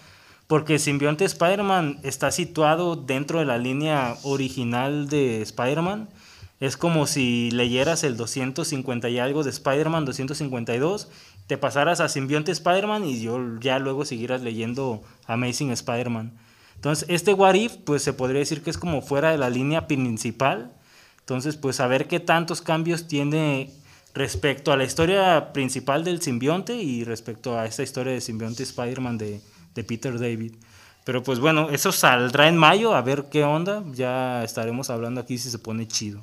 porque 0.48 0.78
simbionte 0.78 1.26
Spider-Man 1.26 2.00
está 2.02 2.32
situado 2.32 2.96
dentro 2.96 3.38
de 3.38 3.44
la 3.44 3.58
línea 3.58 4.16
original 4.22 5.08
de 5.08 5.42
Spider-Man. 5.42 6.08
Es 6.58 6.78
como 6.78 7.06
si 7.06 7.50
leyeras 7.50 8.02
el 8.02 8.16
250 8.16 9.10
y 9.10 9.18
algo 9.18 9.44
de 9.44 9.50
Spider-Man, 9.50 10.06
252, 10.06 11.08
te 11.46 11.58
pasaras 11.58 12.00
a 12.00 12.08
simbionte 12.08 12.50
Spider-Man 12.50 13.04
y 13.04 13.20
yo 13.20 13.38
ya 13.60 13.78
luego 13.78 14.06
siguieras 14.06 14.40
leyendo 14.40 15.02
Amazing 15.26 15.70
Spider-Man. 15.70 16.32
Entonces, 16.76 17.06
este 17.10 17.34
What 17.34 17.54
If, 17.54 17.76
pues 17.84 18.02
se 18.02 18.14
podría 18.14 18.40
decir 18.40 18.62
que 18.62 18.70
es 18.70 18.78
como 18.78 19.02
fuera 19.02 19.30
de 19.30 19.38
la 19.38 19.50
línea 19.50 19.86
principal. 19.86 20.72
Entonces, 21.20 21.56
pues 21.56 21.78
a 21.78 21.86
ver 21.88 22.08
qué 22.08 22.20
tantos 22.20 22.62
cambios 22.62 23.06
tiene 23.06 23.70
respecto 24.14 24.72
a 24.72 24.78
la 24.78 24.84
historia 24.84 25.52
principal 25.52 26.04
del 26.04 26.22
simbionte 26.22 26.74
y 26.74 27.04
respecto 27.04 27.58
a 27.58 27.66
esta 27.66 27.82
historia 27.82 28.14
de 28.14 28.22
simbionte 28.22 28.62
Spider-Man 28.62 29.18
de, 29.18 29.40
de 29.75 29.84
Peter 29.84 30.18
David. 30.18 30.54
Pero 31.04 31.22
pues 31.22 31.38
bueno, 31.38 31.70
eso 31.70 31.90
saldrá 31.90 32.48
en 32.48 32.56
mayo, 32.58 32.94
a 32.94 33.00
ver 33.00 33.30
qué 33.30 33.42
onda. 33.42 33.82
Ya 33.94 34.44
estaremos 34.44 34.90
hablando 34.90 35.22
aquí 35.22 35.38
si 35.38 35.50
se 35.50 35.58
pone 35.58 35.88
chido. 35.88 36.22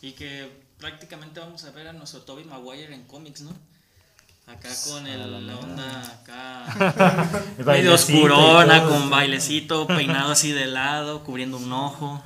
Y 0.00 0.12
que 0.12 0.48
prácticamente 0.78 1.38
vamos 1.38 1.64
a 1.64 1.70
ver 1.70 1.88
a 1.88 1.92
nuestro 1.92 2.22
Toby 2.22 2.44
Maguire 2.44 2.94
en 2.94 3.04
cómics, 3.04 3.42
¿no? 3.42 3.52
Acá 4.46 4.70
con 4.88 5.06
el, 5.06 5.46
la 5.46 5.56
onda 5.56 6.20
acá 6.20 7.44
medio 7.64 7.94
oscurona, 7.94 8.82
con 8.84 9.08
bailecito, 9.08 9.86
peinado 9.86 10.32
así 10.32 10.50
de 10.50 10.66
lado, 10.66 11.22
cubriendo 11.24 11.58
un 11.58 11.72
ojo. 11.72 12.22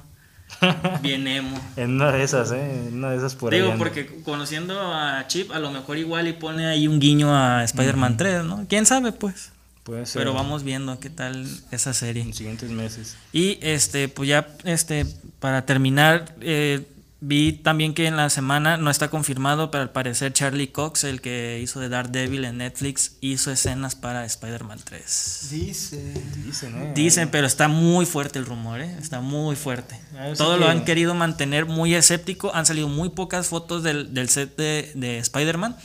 Bien 1.03 1.27
emo. 1.27 1.61
En 1.77 1.97
una 1.97 2.13
de 2.13 2.23
esas, 2.23 2.53
¿eh? 2.53 2.87
En 2.87 2.99
una 2.99 3.11
de 3.11 3.19
esas 3.19 3.35
por 3.35 3.53
ahí 3.53 3.61
Digo, 3.61 3.75
porque 3.77 4.23
conociendo 4.23 4.81
a 4.81 5.27
Chip, 5.27 5.53
a 5.53 5.59
lo 5.59 5.71
mejor 5.71 5.99
igual 5.99 6.29
y 6.29 6.33
pone 6.33 6.67
ahí 6.67 6.87
un 6.89 7.01
guiño 7.01 7.35
a 7.37 7.65
Spider-Man 7.65 8.17
3, 8.17 8.45
¿no? 8.45 8.65
¿Quién 8.69 8.87
sabe, 8.87 9.13
pues? 9.13 9.51
Puede 9.87 10.05
ser 10.05 10.19
Pero 10.21 10.35
vamos 10.35 10.65
viendo 10.65 10.99
qué 10.99 11.11
tal 11.11 11.47
esa 11.71 11.95
serie. 11.95 12.21
en 12.23 12.35
siguientes 12.35 12.71
meses. 12.71 13.17
Y 13.33 13.59
este, 13.63 14.09
pues 14.09 14.29
ya, 14.29 14.49
este, 14.65 15.07
para 15.39 15.65
terminar, 15.65 16.35
eh, 16.41 16.85
vi 17.21 17.53
también 17.53 17.95
que 17.95 18.09
en 18.09 18.17
la 18.17 18.29
semana 18.29 18.79
no 18.79 18.91
está 18.91 19.11
confirmado, 19.11 19.71
pero 19.71 19.83
al 19.83 19.91
parecer 19.91 20.33
Charlie 20.33 20.73
Cox, 20.73 21.05
el 21.05 21.21
que 21.21 21.61
hizo 21.63 21.79
de 21.79 21.89
Daredevil 21.89 22.45
en 22.45 22.59
Netflix, 22.59 23.13
hizo 23.21 23.53
escenas 23.53 23.95
para 23.95 24.25
Spider-Man 24.25 24.81
3. 24.83 25.49
Dice. 25.53 26.15
Dicen, 26.45 26.83
¿eh? 26.83 26.93
Dicen, 26.97 27.29
pero 27.31 27.47
está 27.47 27.69
muy 27.69 28.07
fuerte 28.07 28.41
el 28.41 28.45
rumor, 28.45 28.81
¿eh? 28.81 28.93
Está 29.01 29.21
muy 29.21 29.55
fuerte. 29.55 30.01
Ah, 30.19 30.33
Todo 30.37 30.57
lo 30.57 30.67
han 30.69 30.85
querido 30.85 31.15
mantener 31.15 31.65
muy 31.67 31.95
escéptico. 31.95 32.53
Han 32.57 32.67
salido 32.67 32.89
muy 32.89 33.11
pocas 33.11 33.47
fotos 33.47 33.85
del, 33.85 34.13
del 34.13 34.29
set 34.29 34.57
de, 34.57 34.91
de 34.97 35.19
Spider-Man. 35.19 35.77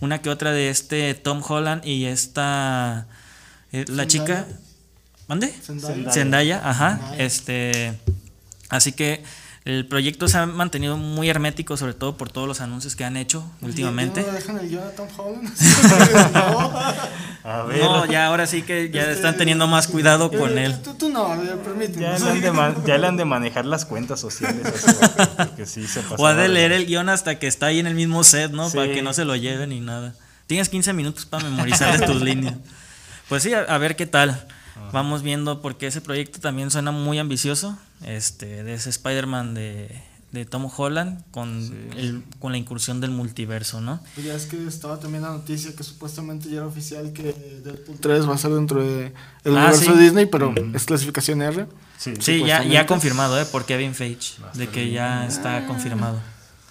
Una 0.00 0.22
que 0.22 0.30
otra 0.30 0.52
de 0.52 0.70
este 0.70 1.12
Tom 1.12 1.42
Holland 1.46 1.84
y 1.84 2.06
esta... 2.06 3.06
eh, 3.72 3.84
la 3.88 4.06
chica... 4.06 4.46
¿Mande? 5.28 5.48
Zendaya. 5.62 6.10
Zendaya, 6.12 6.60
ajá. 6.68 6.96
Zendaya. 6.98 7.24
Este, 7.24 7.98
así 8.68 8.90
que 8.92 9.22
el 9.64 9.86
proyecto 9.86 10.26
se 10.26 10.38
ha 10.38 10.46
mantenido 10.46 10.96
muy 10.96 11.28
hermético, 11.28 11.76
sobre 11.76 11.94
todo 11.94 12.16
por 12.16 12.32
todos 12.32 12.48
los 12.48 12.60
anuncios 12.60 12.96
que 12.96 13.04
han 13.04 13.16
hecho 13.16 13.48
últimamente. 13.60 14.22
¿No 14.22 14.32
dejan 14.32 14.58
el 14.58 14.70
Jonathan 14.70 15.06
Holland? 15.16 16.32
no. 16.34 16.72
A 17.50 17.62
ver. 17.62 17.78
No, 17.80 18.04
ya 18.06 18.26
ahora 18.26 18.46
sí 18.46 18.60
que 18.62 18.90
ya 18.90 19.00
Este, 19.02 19.12
están 19.14 19.36
teniendo 19.36 19.66
más 19.66 19.86
cuidado 19.86 20.30
con 20.30 20.58
Eh, 20.58 20.66
él. 20.66 20.82
Tú, 20.82 20.92
tú 20.94 21.08
no, 21.08 21.28
permíteme. 21.64 22.02
Ya 22.02 22.18
le, 22.18 22.30
han 22.30 22.40
de 22.42 22.52
man- 22.52 22.76
ya 22.86 22.98
le 22.98 23.06
han 23.06 23.16
de 23.16 23.24
manejar 23.24 23.64
las 23.64 23.86
cuentas 23.86 24.20
sociales. 24.20 24.66
porque 25.38 25.64
sí 25.64 25.86
se 25.86 26.02
O 26.18 26.26
ha 26.26 26.34
de 26.34 26.48
leer 26.48 26.72
el 26.72 26.84
guion 26.86 27.08
hasta 27.08 27.38
que 27.38 27.46
está 27.46 27.66
ahí 27.66 27.78
en 27.78 27.86
el 27.86 27.94
mismo 27.94 28.24
set, 28.24 28.50
¿no? 28.52 28.68
Sí. 28.68 28.76
Para 28.76 28.92
que 28.92 29.00
no 29.02 29.14
se 29.14 29.24
lo 29.24 29.36
lleven 29.36 29.70
ni 29.70 29.80
nada. 29.80 30.14
Tienes 30.48 30.68
15 30.68 30.92
minutos 30.92 31.24
para 31.24 31.44
memorizar 31.44 32.04
tus 32.04 32.20
líneas. 32.20 32.54
Pues 33.30 33.42
sí, 33.42 33.54
a, 33.54 33.60
a 33.60 33.78
ver 33.78 33.96
qué 33.96 34.04
tal. 34.06 34.46
Vamos 34.92 35.22
viendo 35.22 35.62
porque 35.62 35.86
ese 35.86 36.00
proyecto 36.02 36.40
también 36.40 36.70
suena 36.70 36.90
muy 36.90 37.18
ambicioso. 37.18 37.78
Este, 38.04 38.62
de 38.64 38.74
ese 38.74 38.90
Spider-Man 38.90 39.54
de, 39.54 40.02
de 40.32 40.44
Tom 40.46 40.68
Holland 40.74 41.22
con, 41.30 41.48
el, 41.96 42.24
con 42.38 42.50
la 42.52 42.58
incursión 42.58 43.00
del 43.00 43.10
multiverso, 43.10 43.80
¿no? 43.82 44.00
Pues 44.14 44.26
ya 44.26 44.34
es 44.34 44.46
que 44.46 44.66
estaba 44.66 44.98
también 44.98 45.22
la 45.22 45.30
noticia 45.30 45.76
que 45.76 45.84
supuestamente 45.84 46.48
ya 46.48 46.56
era 46.58 46.66
oficial 46.66 47.12
que 47.12 47.32
Deadpool 47.62 48.00
3 48.00 48.28
va 48.28 48.34
a 48.34 48.38
ser 48.38 48.50
dentro 48.52 48.82
de 48.82 49.12
el 49.44 49.56
Ah, 49.56 49.66
universo 49.66 49.92
sí. 49.92 49.98
de 49.98 50.02
Disney, 50.04 50.26
pero 50.26 50.54
es 50.74 50.84
clasificación 50.86 51.42
R. 51.42 51.66
Sí, 51.98 52.14
Sí, 52.18 52.42
ya, 52.44 52.64
ya 52.64 52.86
confirmado, 52.86 53.38
¿eh? 53.40 53.44
Por 53.44 53.66
Kevin 53.66 53.94
Feige. 53.94 54.42
De 54.54 54.68
que 54.68 54.90
ya 54.90 55.26
está 55.26 55.66
confirmado. 55.66 56.18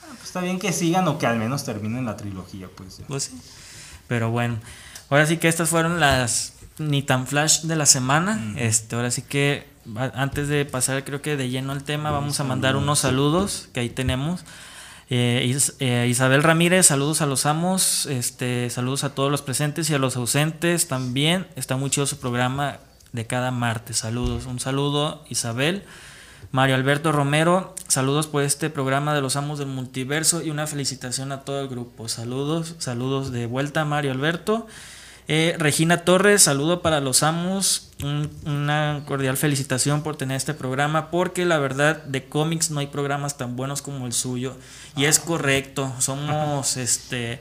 Pues 0.09 0.23
está 0.25 0.41
bien 0.41 0.57
que 0.59 0.73
sigan 0.73 1.07
o 1.07 1.19
que 1.19 1.27
al 1.27 1.37
menos 1.37 1.63
terminen 1.63 2.05
la 2.05 2.17
trilogía, 2.17 2.67
pues. 2.75 2.97
ya. 2.97 3.05
Pues 3.05 3.23
sí. 3.25 3.39
Pero 4.07 4.31
bueno, 4.31 4.57
ahora 5.09 5.25
sí 5.25 5.37
que 5.37 5.47
estas 5.47 5.69
fueron 5.69 5.99
las 5.99 6.53
ni 6.77 7.03
tan 7.03 7.27
flash 7.27 7.61
de 7.61 7.75
la 7.75 7.85
semana. 7.85 8.53
Este, 8.57 8.95
ahora 8.95 9.11
sí 9.11 9.21
que 9.21 9.67
antes 10.13 10.47
de 10.47 10.65
pasar 10.65 11.03
creo 11.03 11.21
que 11.21 11.37
de 11.37 11.49
lleno 11.49 11.71
al 11.71 11.83
tema, 11.83 12.11
vamos 12.11 12.39
a 12.39 12.43
mandar 12.43 12.75
unos 12.75 12.99
saludos 12.99 13.69
que 13.73 13.81
ahí 13.81 13.89
tenemos. 13.89 14.45
Eh, 15.11 15.57
eh, 15.79 16.07
Isabel 16.07 16.43
Ramírez, 16.43 16.85
saludos 16.85 17.21
a 17.21 17.25
los 17.25 17.47
amos, 17.47 18.05
este, 18.05 18.69
saludos 18.69 19.03
a 19.03 19.15
todos 19.15 19.31
los 19.31 19.41
presentes 19.41 19.89
y 19.89 19.95
a 19.95 19.99
los 19.99 20.15
ausentes 20.15 20.87
también. 20.87 21.47
Está 21.55 21.77
muy 21.77 21.89
chido 21.89 22.05
su 22.05 22.19
programa 22.19 22.77
de 23.11 23.25
cada 23.25 23.51
martes. 23.51 23.97
Saludos, 23.97 24.45
un 24.45 24.59
saludo 24.59 25.23
Isabel. 25.29 25.83
Mario 26.51 26.75
Alberto 26.75 27.11
Romero, 27.11 27.75
saludos 27.87 28.25
por 28.25 28.41
este 28.41 28.71
programa 28.71 29.13
de 29.13 29.21
los 29.21 29.35
amos 29.35 29.59
del 29.59 29.67
multiverso 29.67 30.41
y 30.41 30.49
una 30.49 30.65
felicitación 30.65 31.31
a 31.31 31.41
todo 31.41 31.61
el 31.61 31.67
grupo. 31.67 32.07
Saludos, 32.07 32.75
saludos 32.79 33.31
de 33.31 33.45
vuelta 33.45 33.85
Mario 33.85 34.11
Alberto. 34.11 34.65
Eh, 35.31 35.55
Regina 35.59 36.05
Torres, 36.05 36.41
saludo 36.41 36.81
para 36.81 37.01
los 37.01 37.21
amos. 37.21 37.91
una 38.01 39.03
cordial 39.05 39.37
felicitación 39.37 40.01
por 40.01 40.15
tener 40.15 40.35
este 40.35 40.55
programa, 40.55 41.11
porque 41.11 41.45
la 41.45 41.59
verdad 41.59 42.01
de 42.01 42.27
cómics 42.27 42.71
no 42.71 42.79
hay 42.79 42.87
programas 42.87 43.37
tan 43.37 43.55
buenos 43.55 43.83
como 43.83 44.07
el 44.07 44.13
suyo. 44.13 44.57
Y 44.95 45.05
es 45.05 45.19
correcto, 45.19 45.93
somos 45.99 46.77
este. 46.77 47.39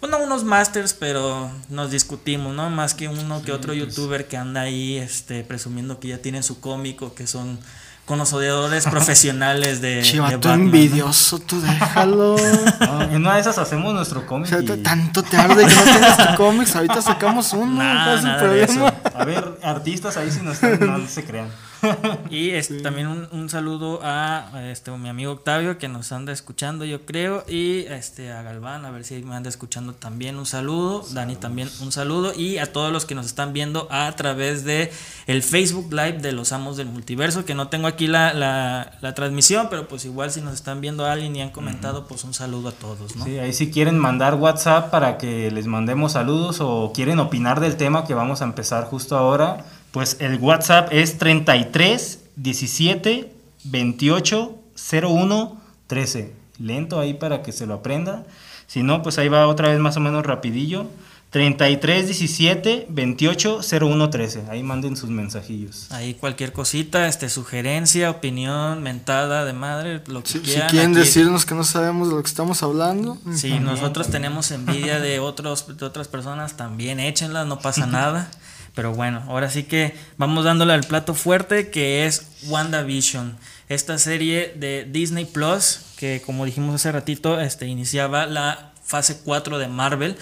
Bueno, 0.00 0.18
unos 0.18 0.42
masters, 0.42 0.94
pero 0.94 1.48
nos 1.68 1.92
discutimos, 1.92 2.56
¿no? 2.56 2.70
Más 2.70 2.94
que 2.94 3.06
uno 3.06 3.40
que 3.42 3.52
otro 3.52 3.72
pues. 3.72 3.78
youtuber 3.78 4.26
que 4.26 4.36
anda 4.36 4.62
ahí 4.62 4.96
este, 4.96 5.44
presumiendo 5.44 6.00
que 6.00 6.08
ya 6.08 6.18
tienen 6.18 6.42
su 6.42 6.60
cómico, 6.60 7.14
que 7.14 7.28
son 7.28 7.60
con 8.08 8.18
los 8.18 8.32
odiadores 8.32 8.86
profesionales 8.90 9.80
de. 9.80 10.00
Chivato 10.02 10.52
envidioso, 10.52 11.38
tú 11.38 11.60
déjalo. 11.60 12.36
en 13.10 13.16
una 13.16 13.34
de 13.34 13.40
esas 13.42 13.58
hacemos 13.58 13.94
nuestro 13.94 14.26
cómic. 14.26 14.48
Tanto 14.82 15.22
te 15.22 15.36
arde 15.36 15.66
que 15.66 15.74
no 15.74 15.82
tienes 15.82 16.16
tu 16.16 16.36
cómics, 16.36 16.74
ahorita 16.74 17.02
sacamos 17.02 17.52
uno. 17.52 17.68
Nah, 17.78 18.38
problema. 18.38 18.94
A 19.14 19.24
ver, 19.24 19.58
artistas 19.62 20.16
ahí 20.16 20.30
si 20.30 20.40
no, 20.40 20.52
están, 20.52 20.80
no 20.80 21.06
se 21.06 21.22
crean. 21.22 21.48
y 22.30 22.50
este, 22.50 22.80
también 22.80 23.28
un, 23.30 23.48
saludo 23.48 24.00
a, 24.02 24.50
este, 24.70 24.90
mi 24.92 25.08
amigo 25.08 25.32
Octavio 25.32 25.78
que 25.78 25.88
nos 25.88 26.12
anda 26.12 26.32
escuchando, 26.32 26.84
yo 26.84 27.04
creo, 27.04 27.44
y 27.48 27.80
este, 27.88 28.32
a 28.32 28.42
Galván, 28.42 28.84
a 28.84 28.90
ver 28.90 29.04
si 29.04 29.22
me 29.22 29.34
anda 29.34 29.48
escuchando 29.48 29.94
también 29.94 30.36
un 30.36 30.46
saludo, 30.46 31.04
Dani 31.12 31.36
también 31.36 31.68
un 31.80 31.92
saludo, 31.92 32.32
y 32.34 32.58
a 32.58 32.72
todos 32.72 32.92
los 32.92 33.04
que 33.04 33.14
nos 33.14 33.26
están 33.26 33.52
viendo 33.52 33.88
a 33.90 34.10
través 34.12 34.64
de 34.64 34.90
el 35.26 35.42
Facebook 35.42 35.92
Live 35.92 36.18
de 36.18 36.32
los 36.32 36.52
Amos 36.52 36.76
del 36.76 36.88
Multiverso, 36.88 37.44
que 37.44 37.54
no 37.54 37.68
tengo 37.68 37.86
aquí 37.86 38.06
la, 38.06 38.34
la, 38.34 39.14
transmisión, 39.14 39.68
pero 39.70 39.88
pues 39.88 40.04
igual 40.04 40.30
si 40.30 40.40
nos 40.40 40.54
están 40.54 40.80
viendo 40.80 41.06
a 41.06 41.12
alguien 41.12 41.34
y 41.34 41.42
han 41.42 41.50
comentado, 41.50 42.06
pues 42.06 42.24
un 42.24 42.34
saludo 42.34 42.68
a 42.68 42.72
todos, 42.72 43.16
¿no? 43.16 43.24
Sí, 43.24 43.38
ahí 43.38 43.52
si 43.52 43.70
quieren 43.70 43.98
mandar 43.98 44.34
WhatsApp 44.34 44.90
para 44.90 45.18
que 45.18 45.50
les 45.50 45.66
mandemos 45.66 46.12
saludos 46.12 46.58
o 46.60 46.92
quieren 46.94 47.18
opinar 47.18 47.60
del 47.60 47.76
tema 47.76 48.04
que 48.04 48.14
vamos 48.14 48.42
a 48.42 48.44
empezar 48.44 48.84
justo 48.84 49.16
ahora 49.16 49.64
pues 49.90 50.16
el 50.20 50.38
WhatsApp 50.38 50.88
es 50.92 51.18
33 51.18 52.20
17 52.36 53.32
28 53.64 54.58
01 55.02 55.60
13. 55.86 56.32
Lento 56.58 57.00
ahí 57.00 57.14
para 57.14 57.42
que 57.42 57.52
se 57.52 57.66
lo 57.66 57.74
aprenda. 57.74 58.24
Si 58.66 58.82
no, 58.82 59.02
pues 59.02 59.18
ahí 59.18 59.28
va 59.28 59.46
otra 59.48 59.70
vez 59.70 59.78
más 59.78 59.96
o 59.96 60.00
menos 60.00 60.26
rapidillo. 60.26 60.86
33 61.30 62.06
17 62.06 62.86
28 62.88 63.60
01 63.80 64.10
13. 64.10 64.44
Ahí 64.50 64.62
manden 64.62 64.96
sus 64.96 65.10
mensajillos. 65.10 65.90
Ahí 65.92 66.14
cualquier 66.14 66.52
cosita, 66.52 67.06
este 67.06 67.28
sugerencia, 67.28 68.10
opinión, 68.10 68.82
mentada 68.82 69.44
de 69.44 69.52
madre, 69.52 70.02
lo 70.06 70.22
que 70.22 70.40
quieran. 70.40 70.68
Si 70.68 70.72
quieren 70.72 70.94
decirnos 70.94 71.44
que 71.44 71.54
no 71.54 71.64
sabemos 71.64 72.08
de 72.08 72.14
lo 72.14 72.22
que 72.22 72.28
estamos 72.28 72.62
hablando. 72.62 73.18
Si 73.34 73.58
nosotros 73.58 74.08
tenemos 74.08 74.50
envidia 74.50 75.00
de 75.00 75.20
otros 75.20 75.76
de 75.76 75.84
otras 75.84 76.08
personas, 76.08 76.56
también 76.56 76.98
échenla, 76.98 77.44
no 77.44 77.58
pasa 77.58 77.86
nada. 77.86 78.30
Pero 78.78 78.94
bueno, 78.94 79.24
ahora 79.26 79.50
sí 79.50 79.64
que 79.64 79.92
vamos 80.18 80.44
dándole 80.44 80.72
al 80.72 80.84
plato 80.84 81.12
fuerte 81.12 81.68
que 81.68 82.06
es 82.06 82.28
WandaVision. 82.46 83.36
Esta 83.68 83.98
serie 83.98 84.52
de 84.54 84.84
Disney 84.88 85.24
Plus, 85.24 85.80
que 85.96 86.22
como 86.24 86.44
dijimos 86.44 86.76
hace 86.76 86.92
ratito, 86.92 87.40
este, 87.40 87.66
iniciaba 87.66 88.26
la 88.26 88.70
fase 88.84 89.18
4 89.24 89.58
de 89.58 89.66
Marvel. 89.66 90.16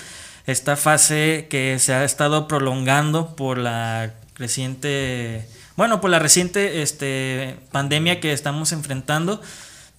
Esta 0.47 0.77
fase 0.77 1.49
que 1.51 1.79
se 1.79 1.93
ha 1.93 2.03
estado 2.03 2.49
prolongando 2.49 3.37
por 3.37 3.59
la 3.59 4.15
reciente. 4.37 5.47
Bueno, 5.77 6.01
por 6.01 6.09
la 6.09 6.19
reciente 6.19 6.81
este, 6.81 7.59
pandemia 7.73 8.21
que 8.21 8.33
estamos 8.33 8.73
enfrentando. 8.73 9.43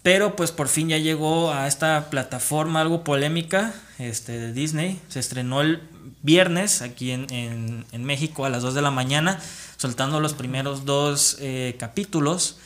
Pero 0.08 0.38
pues 0.38 0.54
por 0.54 0.70
fin 0.70 0.88
ya 0.88 0.98
llegó 1.00 1.52
a 1.52 1.68
esta 1.68 2.10
plataforma 2.10 2.80
algo 2.80 3.04
polémica 3.04 3.74
este, 4.00 4.40
de 4.40 4.54
Disney. 4.54 5.02
Se 5.10 5.20
estrenó 5.20 5.60
el 5.60 5.82
viernes 6.22 6.82
aquí 6.82 7.12
en, 7.12 7.86
México 7.92 8.46
a 8.46 8.50
las 8.50 8.62
2 8.62 8.74
de 8.74 8.82
la 8.82 8.90
mañana, 8.90 9.38
soltando 9.76 10.22
los 10.22 10.34
primeros 10.34 10.86
dos 10.86 11.36
eh, 11.42 11.76
capítulos. 11.78 12.58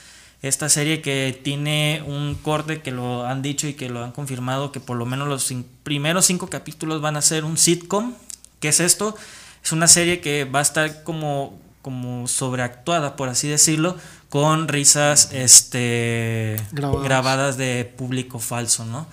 Esta 0.43 0.69
serie 0.69 1.01
que 1.01 1.36
tiene 1.43 2.04
un 2.06 2.36
corte 2.36 2.84
que 2.84 2.91
lo 2.91 3.25
han 3.25 3.41
dicho 3.41 3.67
y 3.67 3.73
que 3.73 3.89
lo 3.89 4.04
han 4.04 4.12
confirmado 4.12 4.71
que 4.71 4.80
por 4.80 4.97
lo 4.97 5.08
menos 5.08 5.27
los 5.27 5.51
primeros 5.82 6.27
cinco 6.27 6.47
capítulos 6.47 7.01
van 7.01 7.17
a 7.17 7.23
ser 7.23 7.43
un 7.43 7.58
sitcom. 7.58 8.13
¿Qué 8.60 8.67
es 8.67 8.80
esto? 8.80 9.15
Es 9.63 9.71
una 9.71 9.88
serie 9.88 10.21
que 10.21 10.45
va 10.45 10.60
a 10.60 10.62
estar 10.62 11.01
como, 11.01 11.60
como 11.82 12.28
sobreactuada, 12.28 13.15
por 13.15 13.30
así 13.30 13.48
decirlo, 13.48 13.98
con 14.30 14.67
risas 14.67 15.30
este, 15.34 16.58
grabadas 16.72 17.58
de 17.58 17.86
público 17.86 18.39
falso, 18.39 18.86
¿no? 18.86 19.08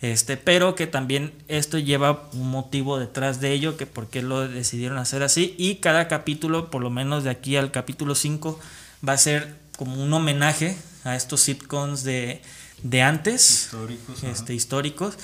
Este, 0.00 0.36
pero 0.36 0.74
que 0.74 0.86
también 0.86 1.32
esto 1.48 1.78
lleva 1.78 2.28
un 2.34 2.50
motivo 2.50 2.98
detrás 2.98 3.40
de 3.40 3.52
ello, 3.52 3.78
que 3.78 3.86
por 3.86 4.08
qué 4.08 4.20
lo 4.20 4.46
decidieron 4.46 4.98
hacer 4.98 5.22
así. 5.22 5.54
Y 5.56 5.76
cada 5.76 6.08
capítulo, 6.08 6.70
por 6.70 6.82
lo 6.82 6.90
menos 6.90 7.24
de 7.24 7.30
aquí 7.30 7.56
al 7.56 7.70
capítulo 7.70 8.14
5, 8.14 8.60
va 9.06 9.14
a 9.14 9.18
ser 9.18 9.56
como 9.78 10.02
un 10.02 10.12
homenaje 10.12 10.76
a 11.04 11.16
estos 11.16 11.40
sitcoms 11.40 12.04
de, 12.04 12.42
de 12.82 13.02
antes, 13.02 13.64
históricos, 13.64 14.24
este, 14.24 14.54
históricos. 14.54 15.14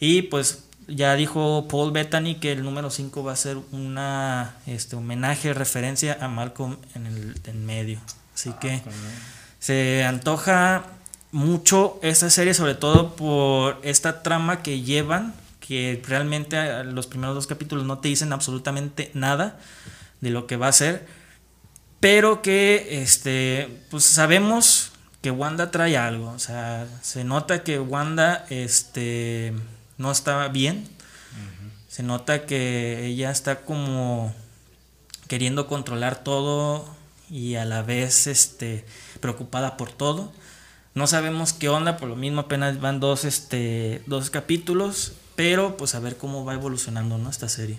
Y 0.00 0.22
pues 0.22 0.64
ya 0.88 1.14
dijo 1.14 1.66
Paul 1.68 1.92
Bettany 1.92 2.36
que 2.36 2.52
el 2.52 2.62
número 2.62 2.90
5 2.90 3.24
va 3.24 3.32
a 3.32 3.36
ser 3.36 3.58
una 3.72 4.56
este, 4.66 4.96
homenaje, 4.96 5.52
referencia 5.54 6.16
a 6.20 6.28
Malcolm 6.28 6.76
en 6.94 7.06
el 7.06 7.40
en 7.44 7.66
medio. 7.66 8.00
Así 8.34 8.50
ah, 8.52 8.58
que 8.60 8.82
se 9.58 10.04
antoja 10.04 10.84
mucho 11.32 11.98
esta 12.02 12.30
serie, 12.30 12.54
sobre 12.54 12.74
todo 12.74 13.16
por 13.16 13.80
esta 13.82 14.22
trama 14.22 14.62
que 14.62 14.82
llevan, 14.82 15.34
que 15.60 16.02
realmente 16.06 16.84
los 16.84 17.06
primeros 17.06 17.34
dos 17.34 17.46
capítulos 17.46 17.84
no 17.84 17.98
te 17.98 18.08
dicen 18.08 18.32
absolutamente 18.32 19.10
nada 19.14 19.58
de 20.20 20.30
lo 20.30 20.46
que 20.46 20.56
va 20.56 20.68
a 20.68 20.72
ser, 20.72 21.06
pero 22.00 22.42
que 22.42 23.02
este, 23.02 23.82
pues 23.90 24.04
sabemos 24.04 24.92
que 25.20 25.30
Wanda 25.30 25.70
trae 25.70 25.96
algo, 25.96 26.30
o 26.30 26.38
sea, 26.38 26.86
se 27.02 27.24
nota 27.24 27.64
que 27.64 27.80
Wanda 27.80 28.46
este, 28.48 29.52
no 29.98 30.10
está 30.10 30.46
bien, 30.48 30.88
se 31.88 32.02
nota 32.02 32.46
que 32.46 33.06
ella 33.06 33.30
está 33.30 33.62
como 33.62 34.34
queriendo 35.28 35.66
controlar 35.66 36.22
todo 36.22 36.84
y 37.30 37.56
a 37.56 37.64
la 37.64 37.82
vez 37.82 38.26
este, 38.26 38.84
preocupada 39.20 39.76
por 39.76 39.90
todo 39.90 40.32
no 40.96 41.06
sabemos 41.06 41.52
qué 41.52 41.68
onda, 41.68 41.98
por 41.98 42.08
lo 42.08 42.16
mismo 42.16 42.40
apenas 42.40 42.80
van 42.80 43.00
dos, 43.00 43.26
este, 43.26 44.02
dos 44.06 44.30
capítulos, 44.30 45.12
pero 45.34 45.76
pues 45.76 45.94
a 45.94 46.00
ver 46.00 46.16
cómo 46.16 46.46
va 46.46 46.54
evolucionando 46.54 47.18
¿no? 47.18 47.28
esta 47.28 47.50
serie. 47.50 47.78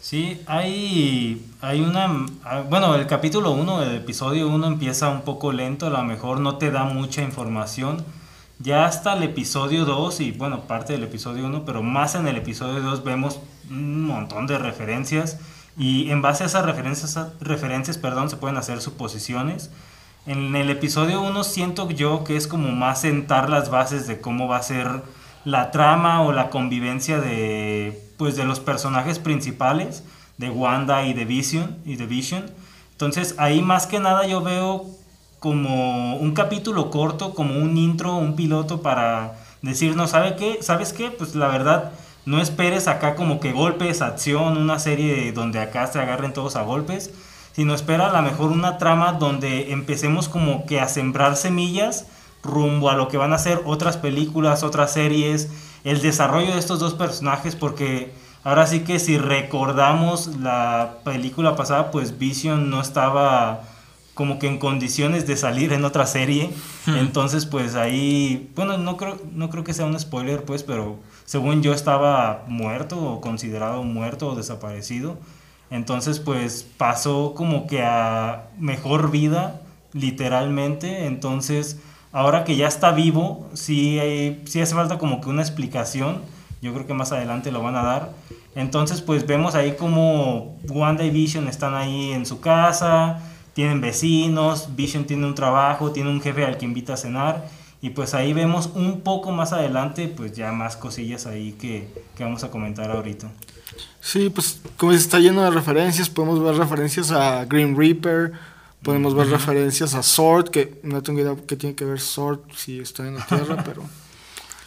Sí, 0.00 0.40
hay, 0.46 1.44
hay 1.60 1.80
una... 1.80 2.26
Ah, 2.44 2.60
bueno, 2.60 2.94
el 2.94 3.08
capítulo 3.08 3.50
1, 3.50 3.82
el 3.82 3.96
episodio 3.96 4.46
1 4.46 4.68
empieza 4.68 5.08
un 5.08 5.22
poco 5.22 5.50
lento, 5.50 5.88
a 5.88 5.90
lo 5.90 6.04
mejor 6.04 6.38
no 6.38 6.58
te 6.58 6.70
da 6.70 6.84
mucha 6.84 7.22
información. 7.22 8.04
Ya 8.60 8.86
hasta 8.86 9.12
el 9.12 9.22
episodio 9.22 9.84
2 9.84 10.20
y 10.20 10.32
bueno, 10.32 10.62
parte 10.62 10.92
del 10.92 11.04
episodio 11.04 11.46
1, 11.46 11.64
pero 11.64 11.80
más 11.82 12.16
en 12.16 12.26
el 12.26 12.36
episodio 12.36 12.80
2 12.80 13.04
vemos 13.04 13.38
un 13.70 14.04
montón 14.04 14.48
de 14.48 14.58
referencias 14.58 15.38
y 15.76 16.10
en 16.10 16.22
base 16.22 16.42
a 16.42 16.46
esas 16.46 16.66
referencias, 16.66 17.16
referencias 17.40 17.98
perdón, 17.98 18.30
se 18.30 18.36
pueden 18.36 18.56
hacer 18.56 18.80
suposiciones. 18.80 19.70
En 20.26 20.56
el 20.56 20.70
episodio 20.70 21.22
1 21.22 21.44
siento 21.44 21.88
yo 21.88 22.24
que 22.24 22.36
es 22.36 22.48
como 22.48 22.72
más 22.72 23.02
sentar 23.02 23.48
las 23.48 23.70
bases 23.70 24.08
de 24.08 24.20
cómo 24.20 24.48
va 24.48 24.56
a 24.56 24.62
ser 24.62 25.02
la 25.44 25.70
trama 25.70 26.22
o 26.22 26.32
la 26.32 26.50
convivencia 26.50 27.20
de 27.20 28.10
pues 28.16 28.34
de 28.34 28.44
los 28.44 28.58
personajes 28.58 29.20
principales 29.20 30.02
de 30.36 30.50
Wanda 30.50 31.04
y 31.04 31.14
de 31.14 31.24
Vision 31.24 31.78
y 31.84 31.94
de 31.94 32.06
Vision. 32.06 32.50
Entonces, 32.90 33.36
ahí 33.38 33.62
más 33.62 33.86
que 33.86 34.00
nada 34.00 34.26
yo 34.26 34.42
veo 34.42 34.97
como 35.38 36.16
un 36.16 36.32
capítulo 36.32 36.90
corto, 36.90 37.34
como 37.34 37.56
un 37.58 37.76
intro, 37.76 38.16
un 38.16 38.36
piloto 38.36 38.82
para 38.82 39.34
decirnos, 39.62 40.10
¿sabe 40.10 40.36
qué? 40.36 40.58
¿Sabes 40.62 40.92
qué? 40.92 41.10
Pues 41.10 41.34
la 41.34 41.48
verdad, 41.48 41.92
no 42.26 42.40
esperes 42.40 42.88
acá 42.88 43.14
como 43.14 43.40
que 43.40 43.52
golpes, 43.52 44.02
acción, 44.02 44.56
una 44.56 44.78
serie 44.78 45.32
donde 45.32 45.60
acá 45.60 45.86
se 45.86 46.00
agarren 46.00 46.32
todos 46.32 46.56
a 46.56 46.62
golpes 46.62 47.12
sino 47.58 47.74
espera 47.74 48.06
a 48.06 48.12
lo 48.12 48.22
mejor 48.22 48.52
una 48.52 48.78
trama 48.78 49.14
donde 49.14 49.72
empecemos 49.72 50.28
como 50.28 50.64
que 50.64 50.78
a 50.78 50.86
sembrar 50.86 51.34
semillas 51.34 52.06
rumbo 52.40 52.88
a 52.88 52.94
lo 52.94 53.08
que 53.08 53.16
van 53.16 53.32
a 53.32 53.38
ser 53.38 53.62
otras 53.64 53.96
películas, 53.96 54.62
otras 54.62 54.92
series, 54.92 55.50
el 55.82 56.00
desarrollo 56.00 56.52
de 56.52 56.60
estos 56.60 56.78
dos 56.78 56.94
personajes, 56.94 57.56
porque 57.56 58.12
Ahora 58.44 58.66
sí 58.66 58.80
que 58.80 58.98
si 58.98 59.18
recordamos 59.18 60.38
la 60.38 60.98
película 61.04 61.56
pasada, 61.56 61.90
pues 61.90 62.18
Vision 62.18 62.70
no 62.70 62.80
estaba 62.80 63.62
como 64.18 64.40
que 64.40 64.48
en 64.48 64.58
condiciones 64.58 65.28
de 65.28 65.36
salir 65.36 65.72
en 65.72 65.84
otra 65.84 66.04
serie. 66.04 66.50
Entonces, 66.88 67.46
pues 67.46 67.76
ahí, 67.76 68.50
bueno, 68.56 68.76
no 68.76 68.96
creo, 68.96 69.16
no 69.32 69.48
creo 69.48 69.62
que 69.62 69.72
sea 69.72 69.86
un 69.86 69.96
spoiler, 69.96 70.42
pues, 70.42 70.64
pero 70.64 70.96
según 71.24 71.62
yo 71.62 71.72
estaba 71.72 72.42
muerto 72.48 73.00
o 73.00 73.20
considerado 73.20 73.84
muerto 73.84 74.30
o 74.30 74.34
desaparecido. 74.34 75.18
Entonces, 75.70 76.18
pues 76.18 76.66
pasó 76.76 77.32
como 77.36 77.68
que 77.68 77.84
a 77.84 78.48
mejor 78.58 79.12
vida, 79.12 79.60
literalmente. 79.92 81.06
Entonces, 81.06 81.78
ahora 82.10 82.42
que 82.42 82.56
ya 82.56 82.66
está 82.66 82.90
vivo, 82.90 83.48
sí, 83.54 84.00
sí 84.46 84.60
hace 84.60 84.74
falta 84.74 84.98
como 84.98 85.20
que 85.20 85.28
una 85.28 85.42
explicación. 85.42 86.22
Yo 86.60 86.74
creo 86.74 86.88
que 86.88 86.92
más 86.92 87.12
adelante 87.12 87.52
lo 87.52 87.62
van 87.62 87.76
a 87.76 87.84
dar. 87.84 88.10
Entonces, 88.56 89.00
pues 89.00 89.24
vemos 89.28 89.54
ahí 89.54 89.76
como 89.78 90.56
Wanda 90.68 91.04
y 91.04 91.10
Vision 91.10 91.46
están 91.46 91.76
ahí 91.76 92.10
en 92.10 92.26
su 92.26 92.40
casa, 92.40 93.22
tienen 93.58 93.80
vecinos, 93.80 94.68
Vision 94.76 95.04
tiene 95.04 95.26
un 95.26 95.34
trabajo, 95.34 95.90
tiene 95.90 96.10
un 96.10 96.20
jefe 96.20 96.44
al 96.44 96.58
que 96.58 96.64
invita 96.64 96.94
a 96.94 96.96
cenar. 96.96 97.48
Y 97.82 97.90
pues 97.90 98.14
ahí 98.14 98.32
vemos 98.32 98.70
un 98.76 99.00
poco 99.00 99.32
más 99.32 99.52
adelante, 99.52 100.06
pues 100.06 100.32
ya 100.32 100.52
más 100.52 100.76
cosillas 100.76 101.26
ahí 101.26 101.54
que, 101.54 101.92
que 102.16 102.22
vamos 102.22 102.44
a 102.44 102.52
comentar 102.52 102.88
ahorita. 102.88 103.28
Sí, 104.00 104.30
pues 104.30 104.60
como 104.76 104.92
está 104.92 105.18
lleno 105.18 105.42
de 105.42 105.50
referencias, 105.50 106.08
podemos 106.08 106.40
ver 106.40 106.54
referencias 106.54 107.10
a 107.10 107.46
Green 107.46 107.76
Reaper, 107.76 108.30
podemos 108.80 109.12
ver 109.16 109.26
referencias 109.26 109.92
a 109.94 110.04
Sword, 110.04 110.50
que 110.50 110.78
no 110.84 111.02
tengo 111.02 111.18
idea 111.18 111.34
qué 111.44 111.56
tiene 111.56 111.74
que 111.74 111.84
ver 111.84 111.98
Sword 111.98 112.38
si 112.54 112.78
está 112.78 113.08
en 113.08 113.16
la 113.16 113.26
Tierra, 113.26 113.60
pero 113.66 113.82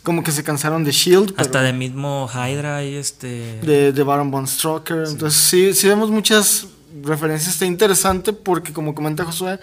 como 0.04 0.22
que 0.22 0.34
se 0.34 0.44
cansaron 0.44 0.84
de 0.84 0.92
Shield. 0.92 1.34
Hasta 1.38 1.62
de 1.62 1.72
mismo 1.72 2.30
Hydra 2.30 2.84
y 2.84 2.96
este... 2.96 3.62
De, 3.62 3.94
de 3.94 4.04
Baron 4.04 4.32
Von 4.32 4.48
Strucker. 4.48 5.06
Entonces 5.08 5.42
sí, 5.42 5.74
sí 5.74 5.88
vemos 5.88 6.12
muchas 6.12 6.68
referencias. 7.04 7.54
Está 7.54 7.66
interesante 7.66 8.34
porque 8.34 8.74
como 8.74 8.96
comenta 8.96 9.26
Josué, 9.26 9.60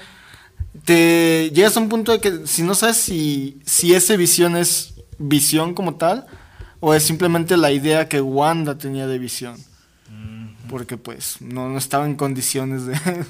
te 0.85 1.51
llegas 1.55 1.77
a 1.77 1.81
un 1.81 1.89
punto 1.89 2.13
de 2.13 2.21
que 2.21 2.47
si 2.47 2.63
no 2.63 2.75
sabes 2.75 2.97
si, 2.97 3.61
si 3.65 3.95
esa 3.95 4.17
visión 4.17 4.57
es 4.57 4.95
visión 5.19 5.75
como 5.75 5.97
tal 5.97 6.27
o 6.81 6.95
es 6.95 7.03
simplemente 7.03 7.57
la 7.57 7.73
idea 7.73 8.09
que 8.09 8.21
Wanda 8.21 8.79
tenía 8.79 9.07
de 9.07 9.19
visión. 9.19 9.57
Porque 10.69 10.99
pues 10.99 11.41
no, 11.41 11.71
no 11.71 11.79
estaba 11.79 12.05
en 12.05 12.15
condiciones 12.15 12.85
de, 12.85 13.25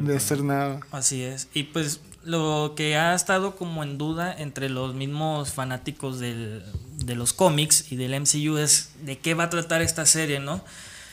de 0.00 0.16
hacer 0.16 0.42
nada. 0.42 0.80
Así 0.90 1.22
es. 1.22 1.48
Y 1.52 1.64
pues 1.64 2.00
lo 2.24 2.72
que 2.76 2.96
ha 2.96 3.14
estado 3.14 3.54
como 3.54 3.82
en 3.82 3.98
duda 3.98 4.34
entre 4.36 4.68
los 4.68 4.94
mismos 4.94 5.52
fanáticos 5.52 6.18
del, 6.18 6.62
de 7.04 7.14
los 7.16 7.32
cómics 7.32 7.92
y 7.92 7.96
del 7.96 8.18
MCU 8.20 8.56
es 8.56 8.92
de 9.02 9.18
qué 9.18 9.34
va 9.34 9.44
a 9.44 9.50
tratar 9.50 9.82
esta 9.82 10.06
serie, 10.06 10.40
¿no? 10.40 10.64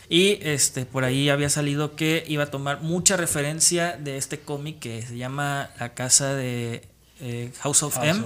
Y 0.09 0.39
este, 0.41 0.85
por 0.85 1.03
ahí 1.03 1.29
había 1.29 1.49
salido 1.49 1.95
que 1.95 2.23
iba 2.27 2.43
a 2.43 2.51
tomar 2.51 2.81
mucha 2.81 3.17
referencia 3.17 3.97
de 3.97 4.17
este 4.17 4.39
cómic 4.39 4.79
que 4.79 5.01
se 5.01 5.17
llama 5.17 5.69
La 5.79 5.93
Casa 5.93 6.35
de 6.35 6.87
eh, 7.21 7.51
House, 7.61 7.83
of, 7.83 7.97
M, 8.03 8.25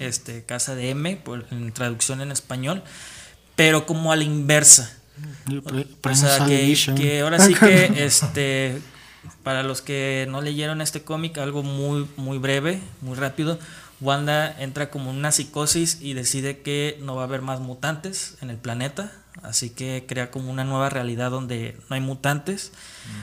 este, 0.00 0.44
Casa 0.44 0.74
de 0.74 0.90
M, 0.90 1.16
por, 1.16 1.46
en 1.50 1.72
traducción 1.72 2.20
en 2.20 2.32
español, 2.32 2.82
pero 3.56 3.84
como 3.84 4.12
a 4.12 4.16
la 4.16 4.24
inversa. 4.24 4.96
O 6.04 6.14
sea, 6.14 6.46
que, 6.46 6.76
que, 6.96 7.20
ahora 7.20 7.40
sí 7.40 7.54
que, 7.54 7.92
este, 8.04 8.80
para 9.42 9.62
los 9.62 9.82
que 9.82 10.26
no 10.30 10.40
leyeron 10.40 10.80
este 10.80 11.02
cómic, 11.02 11.36
algo 11.38 11.62
muy, 11.62 12.06
muy 12.16 12.38
breve, 12.38 12.80
muy 13.00 13.16
rápido, 13.16 13.58
Wanda 14.00 14.54
entra 14.60 14.90
como 14.90 15.10
en 15.10 15.16
una 15.16 15.32
psicosis 15.32 15.98
y 16.00 16.14
decide 16.14 16.60
que 16.60 16.98
no 17.02 17.16
va 17.16 17.22
a 17.22 17.24
haber 17.24 17.42
más 17.42 17.60
mutantes 17.60 18.36
en 18.40 18.50
el 18.50 18.56
planeta, 18.56 19.12
así 19.42 19.70
que 19.70 20.04
crea 20.06 20.30
como 20.30 20.50
una 20.50 20.64
nueva 20.64 20.90
realidad 20.90 21.30
donde 21.30 21.76
no 21.88 21.94
hay 21.94 22.00
mutantes, 22.00 22.72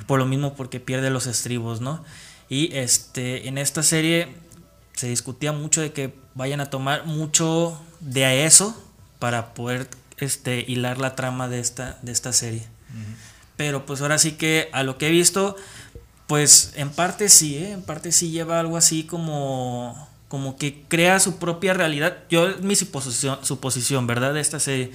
por 0.08 0.19
lo 0.19 0.25
mismo 0.25 0.56
porque 0.56 0.80
pierde 0.80 1.10
los 1.10 1.28
estribos, 1.28 1.82
¿no? 1.82 2.04
Y 2.49 2.75
este, 2.75 3.47
en 3.47 3.58
esta 3.58 3.84
serie 3.84 4.36
se 4.93 5.08
discutía 5.08 5.51
mucho 5.51 5.82
de 5.82 5.91
que 5.91 6.13
vayan 6.36 6.62
a 6.62 6.69
tomar 6.69 7.06
mucho 7.06 7.80
de 7.99 8.45
eso 8.45 8.75
para 9.19 9.54
poder 9.54 9.89
este, 10.17 10.63
hilar 10.67 10.99
la 10.99 11.15
trama 11.15 11.47
de 11.47 11.60
esta, 11.60 11.97
de 12.01 12.12
esta 12.12 12.34
serie. 12.34 12.65
Pero 13.58 13.86
pues 13.86 14.01
ahora 14.01 14.17
sí 14.17 14.34
que 14.34 14.69
a 14.73 14.84
lo 14.84 14.97
que 14.97 15.08
he 15.08 15.12
visto, 15.12 15.56
pues 16.28 16.73
en 16.75 16.89
parte 16.89 17.30
sí, 17.30 17.58
¿eh? 17.58 17.71
en 17.71 17.82
parte 17.82 18.12
sí 18.12 18.32
lleva 18.32 18.60
algo 18.60 18.78
así 18.78 19.04
como, 19.04 20.10
como 20.28 20.58
que 20.58 20.84
crea 20.88 21.19
su 21.19 21.38
propia 21.38 21.73
realidad. 21.73 22.17
Yo, 22.30 22.58
mi 22.62 22.75
suposición, 22.75 23.39
suposición, 23.43 24.08
¿verdad? 24.08 24.34
De 24.34 24.41
esta 24.41 24.60
serie. 24.60 24.91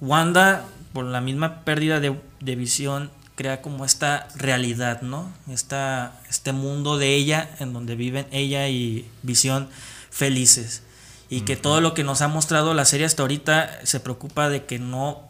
Wanda, 0.00 0.64
por 0.92 1.04
la 1.04 1.20
misma 1.20 1.64
pérdida 1.64 2.00
de, 2.00 2.18
de 2.40 2.56
visión, 2.56 3.10
crea 3.34 3.62
como 3.62 3.84
esta 3.84 4.28
realidad, 4.36 5.02
¿no? 5.02 5.28
Esta, 5.48 6.20
este 6.30 6.52
mundo 6.52 6.98
de 6.98 7.14
ella, 7.14 7.50
en 7.58 7.72
donde 7.72 7.96
viven 7.96 8.26
ella 8.30 8.68
y 8.68 9.08
Visión 9.22 9.68
felices. 10.10 10.82
Y 11.30 11.40
que 11.40 11.56
todo 11.56 11.80
lo 11.80 11.94
que 11.94 12.04
nos 12.04 12.22
ha 12.22 12.28
mostrado 12.28 12.74
la 12.74 12.84
serie 12.84 13.06
hasta 13.06 13.22
ahorita 13.22 13.80
se 13.84 13.98
preocupa 13.98 14.48
de 14.48 14.66
que 14.66 14.78
no 14.78 15.22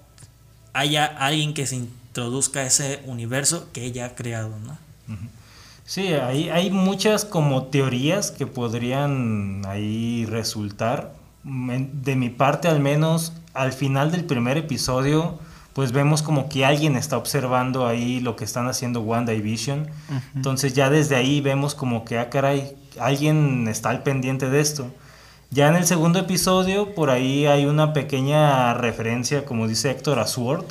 haya 0.74 1.07
alguien 1.07 1.55
que 1.55 1.66
se 1.66 1.77
introduzca 1.77 2.61
a 2.61 2.64
ese 2.64 3.00
universo 3.07 3.68
que 3.72 3.85
ella 3.85 4.07
ha 4.07 4.14
creado, 4.14 4.59
¿no? 4.59 4.77
Sí, 5.87 6.09
hay, 6.09 6.48
hay 6.48 6.70
muchas 6.70 7.24
como 7.24 7.64
teorías 7.64 8.31
que 8.31 8.46
podrían 8.46 9.62
ahí 9.66 10.27
resultar. 10.27 11.14
De 11.44 12.16
mi 12.16 12.31
parte 12.31 12.68
al 12.68 12.81
menos, 12.81 13.33
al 13.54 13.72
final 13.72 14.10
del 14.10 14.24
primer 14.24 14.58
episodio, 14.58 15.38
pues 15.72 15.92
vemos 15.92 16.22
como 16.22 16.48
que 16.48 16.64
alguien 16.64 16.96
está 16.96 17.16
observando 17.16 17.86
ahí 17.86 18.20
lo 18.20 18.36
que 18.36 18.44
están 18.44 18.68
haciendo 18.68 19.00
Wanda 19.00 19.32
y 19.32 19.40
Vision. 19.40 19.88
Entonces 20.34 20.74
ya 20.74 20.90
desde 20.90 21.16
ahí 21.16 21.40
vemos 21.40 21.74
como 21.74 22.04
que, 22.04 22.18
ah, 22.18 22.30
caray, 22.30 22.76
alguien 23.00 23.66
está 23.66 23.90
al 23.90 24.02
pendiente 24.02 24.50
de 24.50 24.60
esto. 24.60 24.90
Ya 25.50 25.68
en 25.68 25.76
el 25.76 25.84
segundo 25.84 26.18
episodio, 26.18 26.94
por 26.94 27.10
ahí 27.10 27.46
hay 27.46 27.66
una 27.66 27.92
pequeña 27.92 28.74
referencia, 28.74 29.44
como 29.44 29.68
dice 29.68 29.90
Héctor, 29.90 30.18
a 30.18 30.26
Sword. 30.26 30.64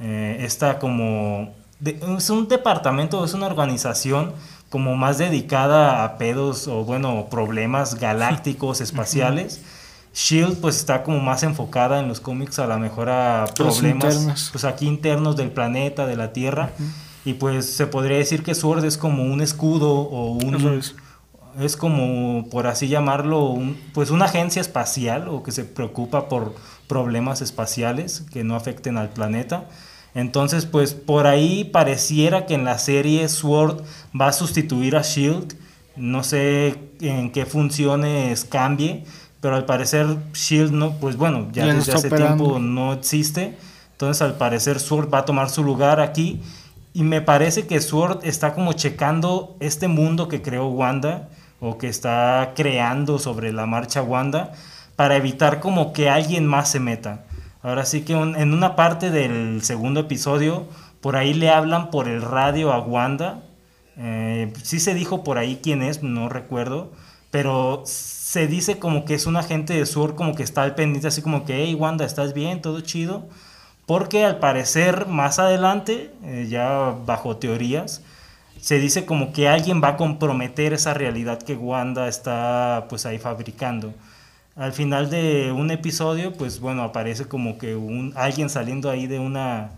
Eh, 0.00 0.38
está 0.40 0.78
como... 0.78 1.54
es 1.84 2.30
un 2.30 2.48
departamento, 2.48 3.24
es 3.24 3.34
una 3.34 3.46
organización 3.46 4.32
como 4.70 4.96
más 4.96 5.18
dedicada 5.18 6.04
a 6.04 6.18
pedos 6.18 6.68
o 6.68 6.84
bueno, 6.84 7.26
problemas 7.30 7.94
galácticos, 8.00 8.80
espaciales. 8.80 9.60
Shield 10.14 10.58
pues 10.60 10.76
está 10.76 11.02
como 11.02 11.20
más 11.20 11.42
enfocada 11.42 12.00
en 12.00 12.08
los 12.08 12.20
cómics 12.20 12.58
a 12.58 12.66
la 12.66 12.78
mejor 12.78 13.08
a 13.08 13.44
problemas 13.54 14.48
pues 14.52 14.64
aquí 14.64 14.86
internos 14.86 15.36
del 15.36 15.50
planeta, 15.50 16.06
de 16.06 16.16
la 16.16 16.32
Tierra. 16.32 16.70
Y 17.24 17.34
pues 17.34 17.70
se 17.70 17.86
podría 17.86 18.16
decir 18.16 18.42
que 18.42 18.54
Sword 18.54 18.84
es 18.84 18.96
como 18.96 19.24
un 19.24 19.40
escudo 19.40 19.90
o 19.90 20.32
un 20.32 20.78
es. 21.58 21.76
como 21.76 22.48
por 22.50 22.66
así 22.66 22.88
llamarlo, 22.88 23.58
pues 23.92 24.10
una 24.10 24.26
agencia 24.26 24.60
espacial 24.60 25.28
o 25.28 25.42
que 25.42 25.52
se 25.52 25.64
preocupa 25.64 26.28
por 26.28 26.54
problemas 26.86 27.42
espaciales 27.42 28.24
que 28.32 28.44
no 28.44 28.56
afecten 28.56 28.96
al 28.96 29.10
planeta. 29.10 29.68
Entonces, 30.14 30.66
pues 30.66 30.94
por 30.94 31.26
ahí 31.26 31.64
pareciera 31.64 32.46
que 32.46 32.54
en 32.54 32.64
la 32.64 32.78
serie 32.78 33.28
Sword 33.28 33.82
va 34.18 34.28
a 34.28 34.32
sustituir 34.32 34.96
a 34.96 35.02
Shield. 35.02 35.54
No 35.96 36.24
sé 36.24 36.78
en 37.00 37.30
qué 37.30 37.44
funciones 37.44 38.44
cambie, 38.44 39.04
pero 39.40 39.56
al 39.56 39.64
parecer 39.64 40.06
Shield 40.32 40.72
no, 40.72 40.92
pues 40.92 41.16
bueno, 41.16 41.48
ya, 41.52 41.66
desde 41.66 41.92
hace 41.92 42.10
tiempo 42.10 42.58
no 42.58 42.92
existe. 42.92 43.56
Entonces 43.92 44.22
al 44.22 44.36
parecer 44.36 44.80
Sword 44.80 45.12
va 45.12 45.18
a 45.18 45.24
tomar 45.24 45.50
su 45.50 45.62
lugar 45.62 46.00
aquí. 46.00 46.40
Y 46.92 47.02
me 47.02 47.20
parece 47.20 47.66
que 47.66 47.80
Sword 47.80 48.20
está 48.24 48.54
como 48.54 48.72
checando 48.72 49.56
este 49.60 49.86
mundo 49.86 50.26
que 50.26 50.42
creó 50.42 50.66
Wanda 50.68 51.28
o 51.60 51.78
que 51.78 51.88
está 51.88 52.52
creando 52.56 53.18
sobre 53.18 53.52
la 53.52 53.66
marcha 53.66 54.02
Wanda 54.02 54.52
para 54.96 55.16
evitar 55.16 55.60
como 55.60 55.92
que 55.92 56.10
alguien 56.10 56.46
más 56.46 56.70
se 56.70 56.80
meta. 56.80 57.24
Ahora 57.62 57.84
sí 57.84 58.02
que 58.02 58.14
en 58.14 58.52
una 58.52 58.74
parte 58.74 59.10
del 59.10 59.62
segundo 59.62 60.00
episodio, 60.00 60.66
por 61.00 61.16
ahí 61.16 61.34
le 61.34 61.50
hablan 61.50 61.90
por 61.90 62.08
el 62.08 62.22
radio 62.22 62.72
a 62.72 62.80
Wanda. 62.80 63.42
Eh, 63.96 64.52
sí 64.62 64.80
se 64.80 64.94
dijo 64.94 65.22
por 65.22 65.38
ahí 65.38 65.60
quién 65.62 65.82
es, 65.82 66.02
no 66.02 66.28
recuerdo, 66.28 66.92
pero 67.30 67.82
se 68.28 68.46
dice 68.46 68.78
como 68.78 69.06
que 69.06 69.14
es 69.14 69.24
un 69.24 69.36
agente 69.36 69.72
de 69.72 69.86
Sur, 69.86 70.14
como 70.14 70.34
que 70.34 70.42
está 70.42 70.62
al 70.62 70.74
pendiente, 70.74 71.08
así 71.08 71.22
como 71.22 71.46
que, 71.46 71.64
hey 71.64 71.74
Wanda, 71.74 72.04
¿estás 72.04 72.34
bien? 72.34 72.60
¿Todo 72.60 72.82
chido? 72.82 73.26
Porque 73.86 74.22
al 74.22 74.38
parecer 74.38 75.06
más 75.06 75.38
adelante, 75.38 76.10
eh, 76.22 76.46
ya 76.46 76.94
bajo 77.06 77.38
teorías, 77.38 78.02
se 78.60 78.78
dice 78.78 79.06
como 79.06 79.32
que 79.32 79.48
alguien 79.48 79.82
va 79.82 79.88
a 79.88 79.96
comprometer 79.96 80.74
esa 80.74 80.92
realidad 80.92 81.40
que 81.42 81.54
Wanda 81.54 82.06
está 82.06 82.84
pues 82.90 83.06
ahí 83.06 83.16
fabricando. 83.16 83.94
Al 84.56 84.74
final 84.74 85.08
de 85.08 85.50
un 85.50 85.70
episodio, 85.70 86.34
pues 86.34 86.60
bueno, 86.60 86.82
aparece 86.82 87.24
como 87.24 87.56
que 87.56 87.76
un, 87.76 88.12
alguien 88.14 88.50
saliendo 88.50 88.90
ahí 88.90 89.06
de 89.06 89.20
una, 89.20 89.70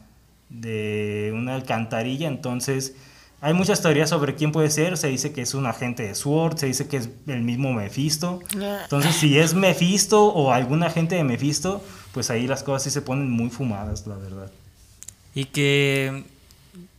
de 0.49 1.31
una 1.37 1.55
alcantarilla, 1.55 2.27
entonces 2.27 2.97
hay 3.41 3.55
muchas 3.55 3.81
teorías 3.81 4.11
sobre 4.11 4.35
quién 4.35 4.53
puede 4.53 4.71
ser. 4.71 4.97
Se 4.97 5.09
dice 5.09 5.33
que 5.33 5.43
es 5.43 5.55
un 5.55 5.67
agente 5.67 6.03
de 6.03 6.15
SWORD, 6.15 6.59
se 6.59 6.67
dice 6.67 6.89
que 6.89 6.99
es 6.99 7.09
el 7.27 7.43
mismo 7.43 7.73
Mephisto. 7.73 8.41
Entonces, 8.53 9.15
si 9.17 9.39
es 9.39 9.55
Mephisto 9.55 10.27
o 10.27 10.53
algún 10.53 10.83
agente 10.83 11.15
de 11.15 11.25
Mephisto, 11.25 11.83
pues 12.13 12.31
ahí 12.31 12.47
las 12.47 12.63
cosas 12.63 12.83
sí 12.85 12.91
se 12.91 13.03
ponen 13.03 13.31
muy 13.31 13.49
fumadas, 13.51 14.07
la 14.07 14.17
verdad. 14.17 14.51
Y 15.35 15.47
que 15.47 16.25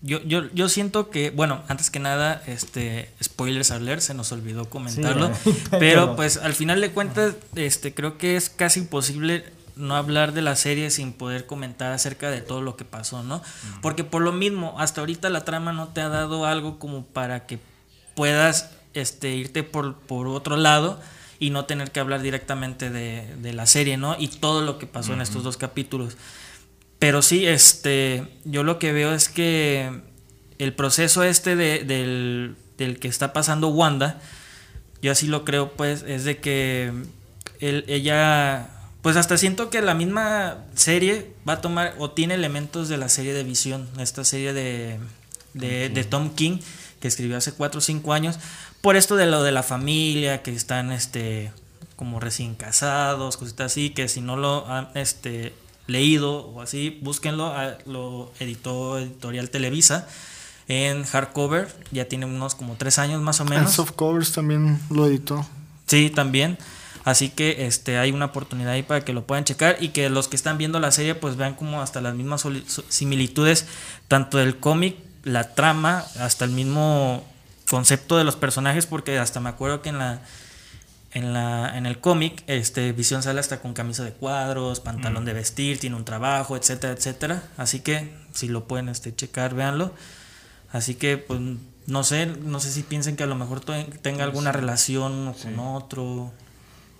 yo, 0.01 0.21
yo, 0.23 0.43
yo 0.53 0.67
siento 0.69 1.09
que, 1.11 1.29
bueno, 1.29 1.61
antes 1.67 1.91
que 1.91 1.99
nada, 1.99 2.41
este, 2.47 3.09
spoilers 3.23 3.69
alert, 3.71 4.01
se 4.01 4.13
nos 4.15 4.31
olvidó 4.31 4.69
comentarlo, 4.69 5.31
Sí, 5.43 5.51
pero 5.69 5.79
pero- 5.79 6.15
pues 6.15 6.37
al 6.37 6.53
final 6.53 6.81
de 6.81 6.91
cuentas, 6.91 7.35
este, 7.55 7.93
creo 7.93 8.17
que 8.17 8.35
es 8.35 8.49
casi 8.49 8.79
imposible 8.79 9.43
no 9.75 9.95
hablar 9.95 10.33
de 10.33 10.41
la 10.41 10.55
serie 10.55 10.89
sin 10.91 11.13
poder 11.13 11.45
comentar 11.45 11.91
acerca 11.91 12.29
de 12.29 12.41
todo 12.41 12.61
lo 12.61 12.75
que 12.75 12.85
pasó, 12.85 13.23
¿no? 13.23 13.41
Porque 13.81 14.03
por 14.03 14.21
lo 14.21 14.31
mismo, 14.31 14.75
hasta 14.79 15.01
ahorita 15.01 15.29
la 15.29 15.45
trama 15.45 15.71
no 15.73 15.87
te 15.89 16.01
ha 16.01 16.09
dado 16.09 16.45
algo 16.45 16.77
como 16.79 17.05
para 17.05 17.45
que 17.45 17.59
puedas 18.15 18.71
este, 18.93 19.35
irte 19.35 19.63
por, 19.63 19.95
por 19.95 20.27
otro 20.27 20.57
lado 20.57 20.99
y 21.39 21.49
no 21.49 21.65
tener 21.65 21.91
que 21.91 21.99
hablar 21.99 22.21
directamente 22.21 22.89
de, 22.89 23.35
de 23.37 23.53
la 23.53 23.65
serie, 23.65 23.97
¿no? 23.97 24.15
Y 24.19 24.27
todo 24.27 24.61
lo 24.61 24.77
que 24.77 24.85
pasó 24.85 25.13
en 25.13 25.21
estos 25.21 25.43
dos 25.43 25.57
capítulos. 25.57 26.17
Pero 26.99 27.21
sí, 27.23 27.47
este, 27.47 28.27
yo 28.45 28.63
lo 28.63 28.77
que 28.77 28.91
veo 28.91 29.13
es 29.13 29.27
que 29.29 30.01
el 30.59 30.73
proceso 30.73 31.23
este 31.23 31.55
de- 31.55 31.83
del, 31.83 32.55
del 32.77 32.99
que 32.99 33.07
está 33.07 33.33
pasando 33.33 33.69
Wanda, 33.69 34.21
yo 35.01 35.11
así 35.11 35.25
lo 35.25 35.43
creo, 35.45 35.71
pues, 35.71 36.03
es 36.03 36.25
de 36.25 36.37
que 36.37 36.91
él- 37.59 37.85
ella, 37.87 38.69
pues 39.01 39.15
hasta 39.17 39.37
siento 39.37 39.69
que 39.69 39.81
la 39.81 39.93
misma 39.93 40.57
serie 40.75 41.33
va 41.47 41.53
a 41.53 41.61
tomar 41.61 41.95
o 41.97 42.11
tiene 42.11 42.33
elementos 42.35 42.89
de 42.89 42.97
la 42.97 43.09
serie 43.09 43.33
de 43.33 43.43
Visión, 43.43 43.87
esta 43.99 44.23
serie 44.23 44.53
de, 44.53 44.99
de, 45.53 45.89
de 45.89 46.03
Tom 46.03 46.29
King 46.35 46.59
que 46.99 47.07
escribió 47.07 47.35
hace 47.37 47.51
4 47.53 47.79
o 47.79 47.81
5 47.81 48.13
años, 48.13 48.37
por 48.81 48.95
esto 48.95 49.15
de 49.15 49.25
lo 49.25 49.41
de 49.43 49.51
la 49.51 49.63
familia, 49.63 50.43
que 50.43 50.51
están 50.51 50.91
este 50.91 51.51
como 51.95 52.19
recién 52.19 52.55
casados, 52.55 53.37
cositas 53.37 53.71
así, 53.71 53.89
que 53.91 54.07
si 54.07 54.21
no 54.21 54.35
lo 54.37 54.67
han 54.67 54.89
este, 54.95 55.53
leído 55.87 56.47
o 56.47 56.61
así, 56.61 56.99
búsquenlo, 57.01 57.53
lo 57.85 58.31
editó 58.39 58.97
Editorial 58.99 59.49
Televisa 59.49 60.07
en 60.67 61.03
hardcover, 61.03 61.75
ya 61.91 62.05
tiene 62.05 62.25
unos 62.25 62.55
como 62.55 62.75
3 62.75 62.99
años 62.99 63.21
más 63.21 63.39
o 63.39 63.43
En 63.43 63.49
menos. 63.49 63.73
softcovers 63.73 64.31
también 64.31 64.79
lo 64.89 65.05
editó. 65.07 65.45
Sí, 65.87 66.09
también. 66.09 66.57
Así 67.03 67.29
que 67.29 67.65
este 67.65 67.97
hay 67.97 68.11
una 68.11 68.25
oportunidad 68.25 68.73
ahí 68.73 68.83
para 68.83 69.03
que 69.03 69.13
lo 69.13 69.25
puedan 69.25 69.43
checar 69.43 69.77
y 69.79 69.89
que 69.89 70.09
los 70.09 70.27
que 70.27 70.35
están 70.35 70.57
viendo 70.57 70.79
la 70.79 70.91
serie 70.91 71.15
pues 71.15 71.35
vean 71.35 71.55
como 71.55 71.81
hasta 71.81 72.01
las 72.01 72.13
mismas 72.13 72.45
similitudes 72.89 73.65
tanto 74.07 74.37
del 74.37 74.57
cómic, 74.57 74.97
la 75.23 75.55
trama, 75.55 76.05
hasta 76.19 76.45
el 76.45 76.51
mismo 76.51 77.23
concepto 77.69 78.17
de 78.17 78.23
los 78.23 78.35
personajes 78.35 78.85
porque 78.85 79.17
hasta 79.17 79.39
me 79.39 79.49
acuerdo 79.49 79.81
que 79.81 79.89
en 79.89 79.97
la 79.97 80.21
en 81.13 81.33
la 81.33 81.75
en 81.77 81.85
el 81.85 81.99
cómic 81.99 82.43
este 82.47 82.91
Visión 82.93 83.23
sale 83.23 83.39
hasta 83.39 83.61
con 83.61 83.73
camisa 83.73 84.03
de 84.03 84.13
cuadros, 84.13 84.79
pantalón 84.79 85.25
de 85.25 85.33
vestir, 85.33 85.79
tiene 85.79 85.95
un 85.95 86.05
trabajo, 86.05 86.55
etcétera, 86.55 86.93
etcétera. 86.93 87.43
Así 87.57 87.79
que 87.79 88.13
si 88.33 88.47
lo 88.47 88.65
pueden 88.67 88.89
este 88.89 89.15
checar, 89.15 89.55
véanlo. 89.55 89.93
Así 90.71 90.95
que 90.95 91.17
pues 91.17 91.39
no 91.87 92.03
sé, 92.03 92.27
no 92.27 92.59
sé 92.59 92.71
si 92.71 92.83
piensen 92.83 93.15
que 93.15 93.23
a 93.23 93.27
lo 93.27 93.35
mejor 93.35 93.61
tenga 94.01 94.23
alguna 94.23 94.51
relación 94.51 95.13
uno 95.13 95.33
con 95.33 95.59
otro. 95.59 96.31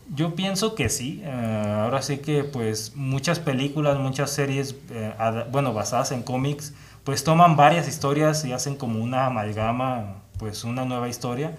Yo 0.10 0.36
pienso 0.36 0.76
que 0.76 0.90
sí. 0.90 1.22
eh, 1.24 1.78
ahora 1.84 2.02
sí 2.02 2.18
que 2.18 2.44
pues 2.44 2.94
muchas 2.96 3.40
películas, 3.40 3.98
muchas 3.98 4.32
series, 4.32 4.76
eh, 4.90 5.14
bueno, 5.52 5.74
basadas 5.74 6.12
en 6.12 6.22
cómics, 6.24 6.74
pues 7.04 7.24
toman 7.24 7.56
varias 7.56 7.88
historias 7.88 8.44
y 8.46 8.52
hacen 8.52 8.76
como 8.76 9.02
una 9.02 9.28
amalgama, 9.28 10.16
pues 10.38 10.64
una 10.64 10.84
nueva 10.86 11.08
historia. 11.08 11.56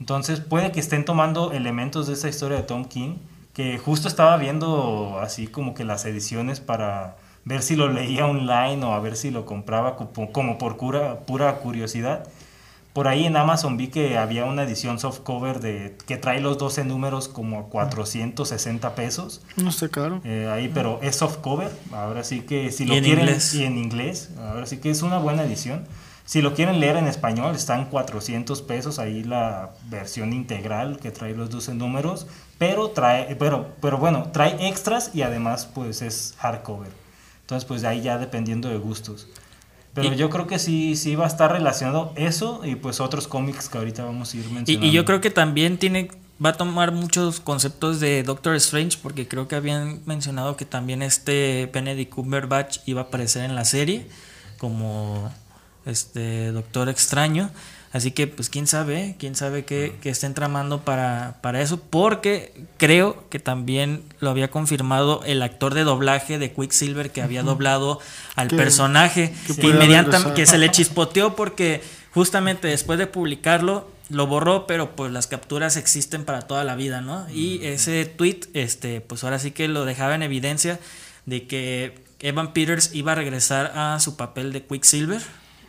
Entonces 0.00 0.40
puede 0.40 0.70
que 0.72 0.80
estén 0.80 1.04
tomando 1.04 1.52
elementos 1.52 2.06
de 2.06 2.14
esa 2.14 2.28
historia 2.28 2.58
de 2.58 2.64
Tom 2.64 2.84
King, 2.84 3.16
que 3.54 3.78
justo 3.78 4.08
estaba 4.08 4.36
viendo 4.36 5.18
así 5.20 5.46
como 5.46 5.72
que 5.74 5.84
las 5.84 6.04
ediciones 6.04 6.60
para 6.60 7.16
ver 7.44 7.62
si 7.62 7.76
lo 7.76 7.88
leía 7.88 8.26
online 8.26 8.84
o 8.84 8.92
a 8.92 9.00
ver 9.00 9.16
si 9.16 9.30
lo 9.30 9.46
compraba 9.46 9.96
como, 9.96 10.32
como 10.32 10.58
por 10.58 10.76
cura- 10.76 11.20
pura 11.20 11.56
curiosidad. 11.56 12.26
Por 12.94 13.08
ahí 13.08 13.26
en 13.26 13.36
Amazon 13.36 13.76
vi 13.76 13.88
que 13.88 14.16
había 14.16 14.44
una 14.44 14.62
edición 14.62 14.98
softcover 15.00 15.58
de 15.60 15.98
que 16.06 16.16
trae 16.16 16.40
los 16.40 16.58
12 16.58 16.84
números 16.84 17.28
como 17.28 17.58
a 17.58 17.64
460 17.64 18.94
pesos. 18.94 19.42
No 19.56 19.70
está 19.70 19.88
caro. 19.88 20.20
Eh, 20.24 20.48
ahí, 20.50 20.70
pero 20.72 21.00
es 21.02 21.16
softcover. 21.16 21.70
Ahora 21.92 22.22
sí 22.24 22.42
que 22.42 22.70
si 22.70 22.84
Y 22.84 22.86
lo 22.86 22.94
en 22.94 23.04
quieren 23.04 23.24
inglés. 23.24 23.54
y 23.54 23.64
en 23.64 23.78
inglés, 23.78 24.30
ahora 24.40 24.64
sí 24.66 24.78
que 24.78 24.90
es 24.90 25.02
una 25.02 25.18
buena 25.18 25.42
edición. 25.42 25.86
Si 26.24 26.40
lo 26.40 26.54
quieren 26.54 26.78
leer 26.80 26.96
en 26.96 27.06
español, 27.08 27.54
están 27.54 27.86
400 27.86 28.62
pesos 28.62 28.98
ahí 29.00 29.24
la 29.24 29.72
versión 29.90 30.32
integral 30.32 30.98
que 30.98 31.10
trae 31.10 31.34
los 31.34 31.50
12 31.50 31.74
números, 31.74 32.26
pero 32.58 32.90
trae 32.90 33.34
pero 33.36 33.72
pero 33.82 33.98
bueno, 33.98 34.30
trae 34.32 34.68
extras 34.68 35.10
y 35.12 35.22
además 35.22 35.66
pues 35.66 36.00
es 36.00 36.34
hardcover. 36.38 36.92
Entonces 37.40 37.66
pues 37.66 37.82
de 37.82 37.88
ahí 37.88 38.00
ya 38.02 38.18
dependiendo 38.18 38.68
de 38.70 38.78
gustos. 38.78 39.26
Pero 39.94 40.12
Y- 40.12 40.16
yo 40.16 40.28
creo 40.30 40.46
que 40.46 40.58
sí, 40.58 40.96
sí 40.96 41.14
va 41.14 41.24
a 41.24 41.28
estar 41.28 41.52
relacionado 41.52 42.12
eso 42.16 42.60
y 42.64 42.74
pues 42.74 43.00
otros 43.00 43.28
cómics 43.28 43.68
que 43.68 43.78
ahorita 43.78 44.04
vamos 44.04 44.34
a 44.34 44.36
ir 44.36 44.44
Y, 44.44 44.52
mencionando. 44.52 44.86
y 44.86 44.90
yo 44.92 45.04
creo 45.04 45.20
que 45.20 45.30
también 45.30 45.78
tiene 45.78 46.10
va 46.44 46.48
a 46.48 46.52
tomar 46.54 46.90
muchos 46.90 47.38
conceptos 47.38 48.00
de 48.00 48.24
Doctor 48.24 48.56
Strange 48.56 48.98
porque 49.00 49.28
creo 49.28 49.46
que 49.46 49.54
habían 49.54 50.00
mencionado 50.04 50.56
que 50.56 50.64
también 50.64 51.00
este 51.00 51.70
Benedict 51.72 52.12
Cumberbatch 52.12 52.78
iba 52.86 53.02
a 53.02 53.04
aparecer 53.04 53.44
en 53.44 53.54
la 53.54 53.64
serie 53.64 54.08
como 54.58 55.32
este 55.86 56.50
Doctor 56.50 56.88
Extraño. 56.88 57.50
Así 57.94 58.10
que 58.10 58.26
pues 58.26 58.50
quién 58.50 58.66
sabe, 58.66 59.14
quién 59.20 59.36
sabe 59.36 59.64
qué, 59.64 59.94
qué 60.02 60.10
estén 60.10 60.34
tramando 60.34 60.80
para, 60.80 61.36
para 61.42 61.62
eso, 61.62 61.80
porque 61.80 62.52
creo 62.76 63.28
que 63.30 63.38
también 63.38 64.02
lo 64.18 64.30
había 64.30 64.50
confirmado 64.50 65.22
el 65.24 65.40
actor 65.42 65.74
de 65.74 65.84
doblaje 65.84 66.40
de 66.40 66.50
Quicksilver 66.52 67.12
que 67.12 67.22
había 67.22 67.44
doblado 67.44 68.00
al 68.34 68.48
personaje, 68.48 69.32
que 69.46 69.68
inmediatamente 69.68 70.34
que 70.34 70.44
se 70.44 70.58
le 70.58 70.72
chispoteó 70.72 71.36
porque 71.36 71.84
justamente 72.12 72.66
después 72.66 72.98
de 72.98 73.06
publicarlo 73.06 73.88
lo 74.10 74.26
borró, 74.26 74.66
pero 74.66 74.96
pues 74.96 75.12
las 75.12 75.28
capturas 75.28 75.76
existen 75.76 76.24
para 76.24 76.42
toda 76.42 76.64
la 76.64 76.74
vida, 76.74 77.00
¿no? 77.00 77.30
Y 77.30 77.64
ese 77.64 78.06
tweet, 78.06 78.40
este, 78.54 79.02
pues 79.02 79.22
ahora 79.22 79.38
sí 79.38 79.52
que 79.52 79.68
lo 79.68 79.84
dejaba 79.84 80.16
en 80.16 80.24
evidencia 80.24 80.80
de 81.26 81.46
que 81.46 81.94
Evan 82.18 82.54
Peters 82.54 82.92
iba 82.92 83.12
a 83.12 83.14
regresar 83.14 83.70
a 83.76 84.00
su 84.00 84.16
papel 84.16 84.52
de 84.52 84.64
Quicksilver. 84.64 85.22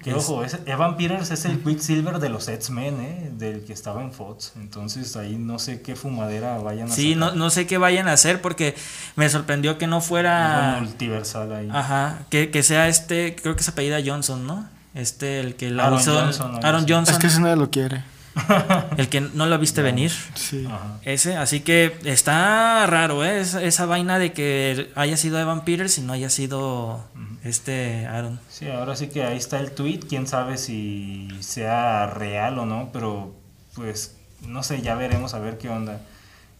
Que 0.03 0.13
ojo, 0.13 0.43
ese- 0.43 0.60
Evan 0.67 0.97
Peters 0.97 1.31
es 1.31 1.45
el 1.45 1.60
Quicksilver 1.63 2.19
de 2.19 2.29
los 2.29 2.47
X-Men, 2.47 2.99
¿eh? 3.01 3.31
del 3.34 3.63
que 3.65 3.73
estaba 3.73 4.01
en 4.03 4.12
Fox. 4.12 4.53
Entonces 4.55 5.15
ahí 5.15 5.36
no 5.38 5.58
sé 5.58 5.81
qué 5.81 5.95
fumadera 5.95 6.58
vayan 6.60 6.89
a 6.89 6.91
Sí, 6.91 7.15
no, 7.15 7.25
sacar. 7.27 7.38
no 7.39 7.49
sé 7.49 7.65
qué 7.65 7.77
vayan 7.79 8.08
a 8.08 8.13
hacer 8.13 8.39
porque 8.41 8.75
me 9.15 9.27
sorprendió 9.29 9.77
que 9.79 9.88
no 9.88 10.01
fuera... 10.01 10.75
Algo 10.75 10.86
multiversal 10.86 11.51
ahí. 11.53 11.69
Ajá, 11.71 12.19
que, 12.29 12.51
que 12.51 12.62
sea 12.62 12.88
este, 12.88 13.36
creo 13.36 13.55
que 13.55 13.63
se 13.63 13.71
apellida 13.71 13.97
Johnson, 14.05 14.45
¿no? 14.45 14.67
Este, 14.93 15.39
el 15.39 15.55
que 15.55 15.71
la 15.71 15.86
Aaron 15.88 15.99
hizo- 15.99 16.13
Johnson, 16.19 16.60
Aaron. 16.63 16.86
Johnson, 16.88 17.15
Es 17.15 17.19
que 17.19 17.27
ese 17.27 17.39
nadie 17.41 17.55
lo 17.55 17.69
quiere. 17.71 18.03
el 18.97 19.09
que 19.09 19.21
no 19.21 19.45
lo 19.45 19.57
viste 19.57 19.81
venir. 19.81 20.11
Sí. 20.35 20.65
Ajá. 20.67 20.99
Ese, 21.03 21.37
así 21.37 21.61
que 21.61 21.97
está 22.03 22.85
raro, 22.87 23.23
¿eh? 23.23 23.39
Esa, 23.39 23.63
esa 23.63 23.85
vaina 23.85 24.19
de 24.19 24.33
que 24.33 24.91
haya 24.95 25.17
sido 25.17 25.39
Evan 25.39 25.65
Peters 25.65 25.97
y 25.97 26.01
no 26.01 26.13
haya 26.13 26.29
sido 26.29 27.05
este 27.43 28.05
Aaron. 28.07 28.39
Sí, 28.49 28.69
ahora 28.69 28.95
sí 28.95 29.07
que 29.07 29.23
ahí 29.23 29.37
está 29.37 29.59
el 29.59 29.71
tweet. 29.71 29.99
Quién 30.09 30.27
sabe 30.27 30.57
si 30.57 31.29
sea 31.39 32.07
real 32.07 32.59
o 32.59 32.65
no, 32.65 32.89
pero 32.91 33.33
pues 33.75 34.15
no 34.47 34.63
sé, 34.63 34.81
ya 34.81 34.95
veremos 34.95 35.33
a 35.33 35.39
ver 35.39 35.57
qué 35.57 35.69
onda. 35.69 36.01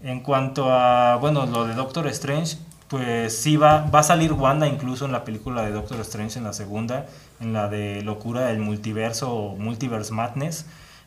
En 0.01 0.19
cuanto 0.19 0.71
a, 0.71 1.15
bueno, 1.17 1.45
lo 1.45 1.65
de 1.65 1.73
Doctor 1.73 2.07
Strange, 2.07 2.57
pues 2.88 3.35
sí 3.35 3.57
va, 3.57 3.89
va 3.89 3.99
a 3.99 4.03
salir 4.03 4.33
Wanda 4.33 4.67
incluso 4.67 5.05
en 5.05 5.11
la 5.11 5.23
película 5.23 5.63
de 5.63 5.71
Doctor 5.71 5.99
Strange, 6.01 6.38
en 6.38 6.43
la 6.43 6.53
segunda, 6.53 7.07
en 7.39 7.53
la 7.53 7.67
de 7.67 8.01
locura 8.03 8.45
del 8.45 8.59
multiverso 8.59 9.33
o 9.33 9.55
Multiverse 9.55 10.13
Madness. 10.13 10.65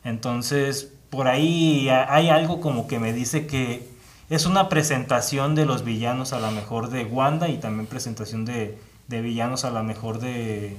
Entonces, 0.09 0.89
por 1.11 1.29
ahí 1.29 1.89
ha- 1.89 2.13
hay 2.15 2.29
algo 2.29 2.61
como 2.61 2.89
que 2.89 2.99
me 2.99 3.13
dice 3.13 3.47
que 3.47 3.87
es 4.31 4.47
una 4.47 4.69
presentación 4.69 5.55
de 5.55 5.65
los 5.67 5.85
villanos 5.85 6.33
a 6.33 6.41
la 6.41 6.51
mejor 6.51 6.91
de 6.91 7.05
Wanda 7.05 7.49
y 7.49 7.59
también 7.59 7.87
presentación 7.87 8.45
de, 8.45 8.79
de 9.09 9.21
villanos 9.23 9.65
a 9.65 9.71
la 9.71 9.83
mejor 9.83 10.19
de, 10.21 10.77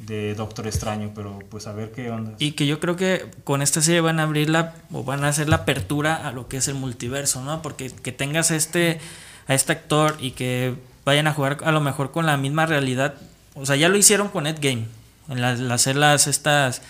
de 0.00 0.34
Doctor 0.34 0.66
Extraño, 0.66 1.12
pero 1.14 1.38
pues 1.50 1.66
a 1.66 1.72
ver 1.72 1.92
qué 1.92 2.10
onda. 2.10 2.32
Y 2.38 2.52
que 2.52 2.66
yo 2.66 2.80
creo 2.80 2.96
que 2.96 3.26
con 3.44 3.62
esta 3.62 3.80
serie 3.80 4.00
van 4.00 4.18
a 4.18 4.24
abrir 4.24 4.50
la, 4.50 4.74
o 4.92 5.04
van 5.04 5.22
a 5.24 5.28
hacer 5.28 5.48
la 5.48 5.56
apertura 5.56 6.26
a 6.26 6.32
lo 6.32 6.48
que 6.48 6.56
es 6.56 6.66
el 6.68 6.74
multiverso, 6.74 7.42
¿no? 7.44 7.62
Porque 7.62 7.90
que 7.90 8.10
tengas 8.12 8.50
este, 8.50 8.98
a 9.46 9.54
este 9.54 9.72
actor 9.72 10.16
y 10.20 10.32
que 10.32 10.74
vayan 11.04 11.26
a 11.28 11.32
jugar 11.32 11.58
a 11.64 11.70
lo 11.72 11.80
mejor 11.80 12.10
con 12.10 12.26
la 12.26 12.36
misma 12.36 12.66
realidad. 12.66 13.14
O 13.54 13.66
sea, 13.66 13.76
ya 13.76 13.88
lo 13.88 13.96
hicieron 13.96 14.28
con 14.28 14.46
Endgame, 14.48 14.86
en 15.28 15.40
las, 15.40 15.60
las- 15.60 15.86
las, 15.86 16.26
estas 16.26 16.82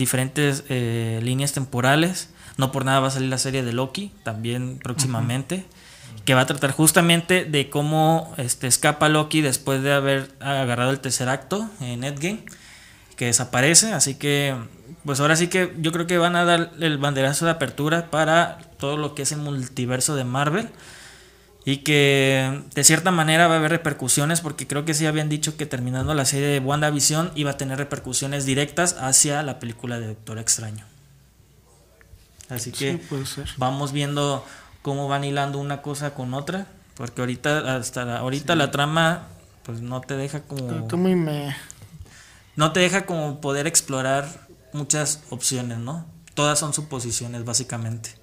diferentes 0.00 0.64
eh, 0.68 1.20
líneas 1.22 1.52
temporales. 1.52 2.30
No 2.56 2.72
por 2.72 2.84
nada 2.84 2.98
va 3.00 3.08
a 3.08 3.10
salir 3.12 3.28
la 3.28 3.38
serie 3.38 3.62
de 3.62 3.72
Loki, 3.72 4.12
también 4.24 4.78
próximamente. 4.82 5.64
Que 6.24 6.34
va 6.34 6.42
a 6.42 6.46
tratar 6.46 6.72
justamente 6.72 7.44
de 7.44 7.70
cómo 7.70 8.34
este, 8.36 8.66
escapa 8.66 9.08
Loki 9.08 9.40
después 9.40 9.82
de 9.82 9.92
haber 9.92 10.32
agarrado 10.40 10.90
el 10.90 11.00
tercer 11.00 11.28
acto 11.28 11.70
en 11.80 12.02
Endgame 12.02 12.44
que 13.16 13.26
desaparece, 13.26 13.92
así 13.92 14.14
que 14.14 14.56
pues 15.04 15.20
ahora 15.20 15.36
sí 15.36 15.48
que 15.48 15.74
yo 15.78 15.92
creo 15.92 16.06
que 16.06 16.16
van 16.16 16.36
a 16.36 16.44
dar 16.46 16.72
el 16.80 16.96
banderazo 16.96 17.44
de 17.44 17.50
apertura 17.50 18.10
para 18.10 18.58
todo 18.78 18.96
lo 18.96 19.14
que 19.14 19.22
es 19.22 19.32
el 19.32 19.40
multiverso 19.40 20.16
de 20.16 20.24
Marvel 20.24 20.70
y 21.70 21.78
que 21.78 22.64
de 22.74 22.82
cierta 22.82 23.12
manera 23.12 23.46
va 23.46 23.54
a 23.54 23.58
haber 23.58 23.70
repercusiones 23.70 24.40
porque 24.40 24.66
creo 24.66 24.84
que 24.84 24.92
sí 24.92 25.06
habían 25.06 25.28
dicho 25.28 25.56
que 25.56 25.66
terminando 25.66 26.14
la 26.14 26.24
serie 26.24 26.48
de 26.48 26.58
WandaVision 26.58 27.30
iba 27.36 27.52
a 27.52 27.56
tener 27.56 27.78
repercusiones 27.78 28.44
directas 28.44 28.96
hacia 28.98 29.44
la 29.44 29.60
película 29.60 30.00
de 30.00 30.08
Doctor 30.08 30.38
Extraño. 30.38 30.84
Así 32.48 32.72
que 32.72 32.94
Sí, 32.94 33.06
puede 33.08 33.24
ser. 33.24 33.48
vamos 33.56 33.92
viendo 33.92 34.44
cómo 34.82 35.06
van 35.06 35.22
hilando 35.22 35.58
una 35.58 35.80
cosa 35.80 36.12
con 36.12 36.34
otra, 36.34 36.66
porque 36.96 37.22
ahorita 37.22 37.76
hasta 37.76 38.18
ahorita 38.18 38.56
la 38.56 38.72
trama 38.72 39.28
pues 39.62 39.80
no 39.80 40.00
te 40.00 40.16
deja 40.16 40.42
como 40.42 40.88
me... 40.96 41.54
no 42.56 42.72
te 42.72 42.80
deja 42.80 43.06
como 43.06 43.40
poder 43.40 43.68
explorar 43.68 44.26
muchas 44.72 45.22
opciones, 45.30 45.78
¿no? 45.78 46.04
Todas 46.34 46.58
son 46.58 46.74
suposiciones 46.74 47.44
básicamente. 47.44 48.19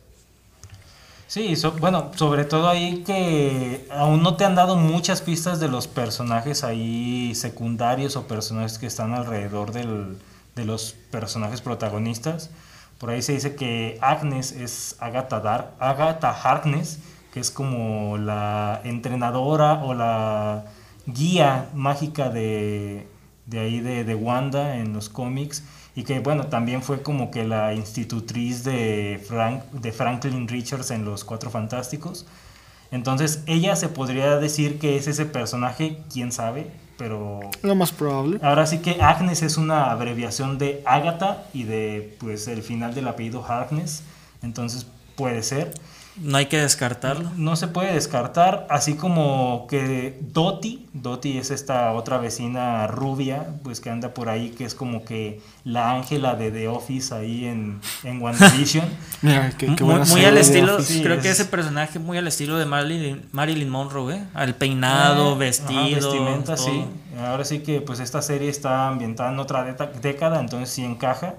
Sí, 1.28 1.56
so- 1.58 1.74
bueno, 1.74 2.12
sobre 2.16 2.46
todo 2.46 2.70
ahí 2.70 3.04
que 3.06 3.86
aún 3.92 4.24
no 4.24 4.36
te 4.38 4.46
han 4.46 4.56
dado 4.56 4.78
muchas 4.78 5.22
pistas 5.22 5.60
de 5.60 5.68
los 5.68 5.88
personajes 5.88 6.64
ahí 6.64 7.34
secundarios 7.36 8.16
o 8.16 8.28
personajes 8.28 8.78
que 8.80 8.88
están 8.88 9.14
alrededor 9.14 9.74
del- 9.74 10.18
de 10.56 10.66
los 10.66 10.94
personajes 11.12 11.60
protagonistas. 11.62 12.50
Por 12.98 13.10
ahí 13.10 13.22
se 13.22 13.34
dice 13.34 13.56
que 13.56 13.98
Agnes 14.02 14.54
es 14.54 14.96
Agatha, 15.00 15.72
Agatha 15.80 16.32
Harkness, 16.32 17.00
que 17.34 17.42
es 17.42 17.52
como 17.52 18.18
la 18.18 18.82
entrenadora 18.86 19.84
o 19.84 19.94
la 19.94 20.64
guía 21.06 21.70
mágica 21.76 22.30
de, 22.30 23.06
de 23.46 23.60
ahí 23.60 23.82
de, 23.82 24.04
de 24.06 24.16
Wanda 24.16 24.78
en 24.78 24.94
los 24.94 25.10
cómics 25.10 25.64
y 25.98 26.04
que 26.04 26.20
bueno 26.20 26.46
también 26.46 26.84
fue 26.84 27.02
como 27.02 27.32
que 27.32 27.44
la 27.44 27.74
institutriz 27.74 28.64
de, 28.64 29.20
Frank, 29.28 29.64
de 29.72 29.92
Franklin 29.92 30.48
Richards 30.48 30.92
en 30.92 31.04
Los 31.04 31.24
Cuatro 31.24 31.50
Fantásticos. 31.50 32.28
Entonces 32.92 33.42
ella 33.48 33.76
se 33.76 33.90
podría 33.90 34.38
decir 34.38 34.78
que 34.78 34.96
es 34.96 35.08
ese 35.08 35.26
personaje, 35.26 35.98
quién 36.14 36.32
sabe, 36.32 36.68
pero 37.00 37.40
Lo 37.64 37.74
más 37.74 37.92
probable. 37.92 38.38
ahora 38.44 38.68
sí 38.68 38.78
que 38.78 39.02
Agnes 39.02 39.42
es 39.42 39.58
una 39.58 39.90
abreviación 39.90 40.60
de 40.60 40.84
Agatha 40.86 41.46
y 41.52 41.64
de 41.64 42.16
pues 42.20 42.48
el 42.48 42.62
final 42.62 42.94
del 42.94 43.08
apellido 43.08 43.44
Harkness, 43.44 44.04
entonces 44.44 44.86
puede 45.16 45.42
ser. 45.42 45.74
No 46.20 46.38
hay 46.38 46.48
que 46.48 46.58
descartarlo. 46.58 47.30
No 47.36 47.56
se 47.56 47.68
puede 47.68 47.94
descartar, 47.94 48.66
así 48.70 48.96
como 48.96 49.68
que 49.70 50.18
Dottie, 50.22 50.80
Dottie 50.94 51.38
es 51.40 51.52
esta 51.52 51.92
otra 51.94 52.18
vecina 52.18 52.88
rubia, 52.88 53.48
pues 53.64 53.80
que 53.82 53.90
anda 53.90 54.14
por 54.14 54.28
ahí, 54.30 54.50
que 54.50 54.66
es 54.66 54.74
como 54.74 55.06
que 55.06 55.42
la 55.64 55.92
Ángela 55.92 56.36
de 56.36 56.50
The 56.52 56.68
Office 56.70 57.14
ahí 57.14 57.46
en, 57.46 57.80
en 58.04 58.22
WandaVision. 58.22 58.86
Mira, 59.22 59.52
qué, 59.58 59.68
qué 59.68 59.84
muy, 59.84 59.94
buena 59.94 60.00
muy 60.00 60.08
serie 60.08 60.28
al 60.28 60.38
estilo, 60.38 60.78
creo 61.04 61.16
es- 61.18 61.22
que 61.22 61.30
ese 61.30 61.46
personaje 61.46 62.00
muy 62.00 62.18
al 62.18 62.28
estilo 62.28 62.58
de 62.58 62.66
Marilyn, 62.66 63.22
Marilyn 63.32 63.70
Monroe, 63.70 64.16
¿eh? 64.16 64.24
Al 64.34 64.56
peinado, 64.56 65.34
Ah, 65.34 65.38
vestido, 65.38 65.80
ajá, 65.80 65.90
vestimenta, 65.96 66.56
todo. 66.56 66.66
sí. 66.66 66.86
Ahora 67.20 67.46
sí 67.46 67.60
que 67.60 67.82
pues 67.82 68.00
esta 68.00 68.22
serie 68.22 68.50
está 68.50 68.88
ambientada 68.88 69.32
en 69.32 69.40
otra 69.40 69.64
década, 70.02 70.40
entonces 70.40 70.70
sí 70.70 70.84
encaja. 70.84 71.36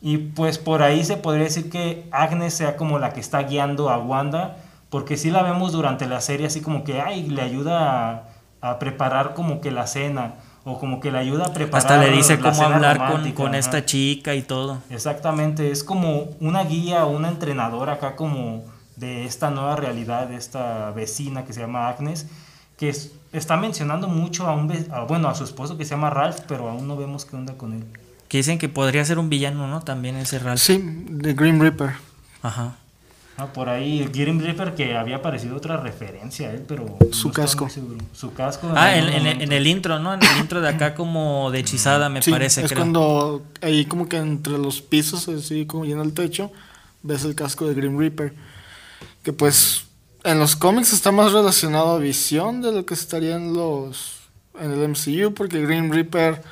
Y 0.00 0.18
pues 0.18 0.58
por 0.58 0.82
ahí 0.82 1.04
se 1.04 1.16
podría 1.16 1.44
decir 1.44 1.70
que 1.70 2.06
Agnes 2.12 2.54
sea 2.54 2.76
como 2.76 2.98
la 2.98 3.12
que 3.12 3.20
está 3.20 3.42
guiando 3.42 3.88
a 3.90 3.98
Wanda, 3.98 4.56
porque 4.90 5.16
sí 5.16 5.30
la 5.30 5.42
vemos 5.42 5.72
durante 5.72 6.06
la 6.06 6.20
serie 6.20 6.46
así 6.46 6.60
como 6.60 6.84
que, 6.84 7.00
ay, 7.00 7.28
le 7.28 7.42
ayuda 7.42 8.10
a, 8.60 8.70
a 8.70 8.78
preparar 8.78 9.34
como 9.34 9.60
que 9.60 9.70
la 9.70 9.86
cena, 9.86 10.34
o 10.64 10.78
como 10.78 11.00
que 11.00 11.10
le 11.12 11.18
ayuda 11.18 11.46
a 11.46 11.52
preparar 11.52 11.86
Hasta 11.92 11.98
le 12.04 12.10
dice 12.10 12.36
la 12.36 12.50
cómo 12.50 12.62
hablar 12.64 13.32
con, 13.34 13.54
esta 13.54 13.84
chica 13.84 14.34
y 14.34 14.42
todo. 14.42 14.78
Exactamente, 14.90 15.70
es 15.70 15.82
como 15.84 16.24
una 16.40 16.64
guía 16.64 17.04
o 17.06 17.10
una 17.10 17.28
entrenadora 17.28 17.94
acá 17.94 18.16
como 18.16 18.64
de 18.96 19.24
esta 19.26 19.50
nueva 19.50 19.76
realidad, 19.76 20.26
de 20.26 20.36
esta 20.36 20.90
vecina 20.90 21.44
que 21.44 21.52
se 21.52 21.60
llama 21.60 21.88
Agnes, 21.88 22.26
que 22.76 22.88
es- 22.88 23.12
está 23.32 23.56
mencionando 23.56 24.08
mucho 24.08 24.46
a 24.46 24.54
un, 24.54 24.72
a- 24.92 25.00
bueno, 25.02 25.28
a 25.28 25.34
su 25.34 25.44
esposo 25.44 25.76
que 25.78 25.84
se 25.84 25.90
llama 25.92 26.10
Ralph, 26.10 26.40
pero 26.48 26.68
aún 26.68 26.86
no 26.88 26.96
vemos 26.96 27.24
qué 27.24 27.36
onda 27.36 27.54
con 27.54 27.72
él. 27.72 27.84
Que 28.28 28.38
dicen 28.38 28.58
que 28.58 28.68
podría 28.68 29.04
ser 29.04 29.18
un 29.18 29.28
villano, 29.28 29.66
¿no? 29.68 29.82
También 29.82 30.16
ese 30.16 30.38
Ralph. 30.38 30.60
Sí, 30.60 30.80
de 30.82 31.34
Green 31.34 31.60
Reaper. 31.60 31.90
Ajá. 32.42 32.76
Ah, 33.38 33.52
por 33.52 33.68
ahí 33.68 34.00
el 34.00 34.10
Grim 34.10 34.40
Reaper 34.40 34.74
que 34.74 34.96
había 34.96 35.16
aparecido 35.16 35.56
otra 35.56 35.76
referencia 35.76 36.48
a 36.48 36.52
él, 36.52 36.64
pero 36.66 36.96
Su 37.12 37.28
no 37.28 37.34
casco. 37.34 37.68
Su 38.14 38.32
casco. 38.32 38.72
Ah, 38.74 38.96
en, 38.96 39.52
el 39.52 39.66
intro, 39.66 39.98
¿no? 39.98 40.14
En 40.14 40.22
el 40.22 40.38
intro 40.38 40.62
de 40.62 40.70
acá 40.70 40.94
como 40.94 41.50
de 41.50 41.58
hechizada, 41.60 42.08
me 42.08 42.22
Sí, 42.22 42.30
parece, 42.30 42.62
es 42.62 42.68
creo. 42.68 42.80
cuando 42.80 43.42
ahí 43.60 43.84
como 43.84 44.08
que 44.08 44.16
entre 44.16 44.54
los 44.56 44.80
pisos, 44.80 45.28
así 45.28 45.66
como 45.66 45.84
lleno 45.84 46.02
el 46.02 46.14
techo, 46.14 46.50
ves 47.02 47.24
el 47.24 47.34
casco 47.34 47.66
de 47.66 47.74
Green 47.74 47.98
Reaper. 47.98 48.32
Que 49.22 49.34
pues 49.34 49.84
en 50.24 50.38
los 50.38 50.56
cómics 50.56 50.94
está 50.94 51.12
más 51.12 51.32
relacionado 51.32 51.94
a 51.96 51.98
visión 51.98 52.62
de 52.62 52.72
lo 52.72 52.86
que 52.86 52.94
estaría 52.94 53.36
en 53.36 53.52
los 53.52 54.14
en 54.58 54.70
el 54.70 54.88
MCU, 54.88 55.34
porque 55.34 55.60
Green 55.60 55.92
Reaper, 55.92 56.42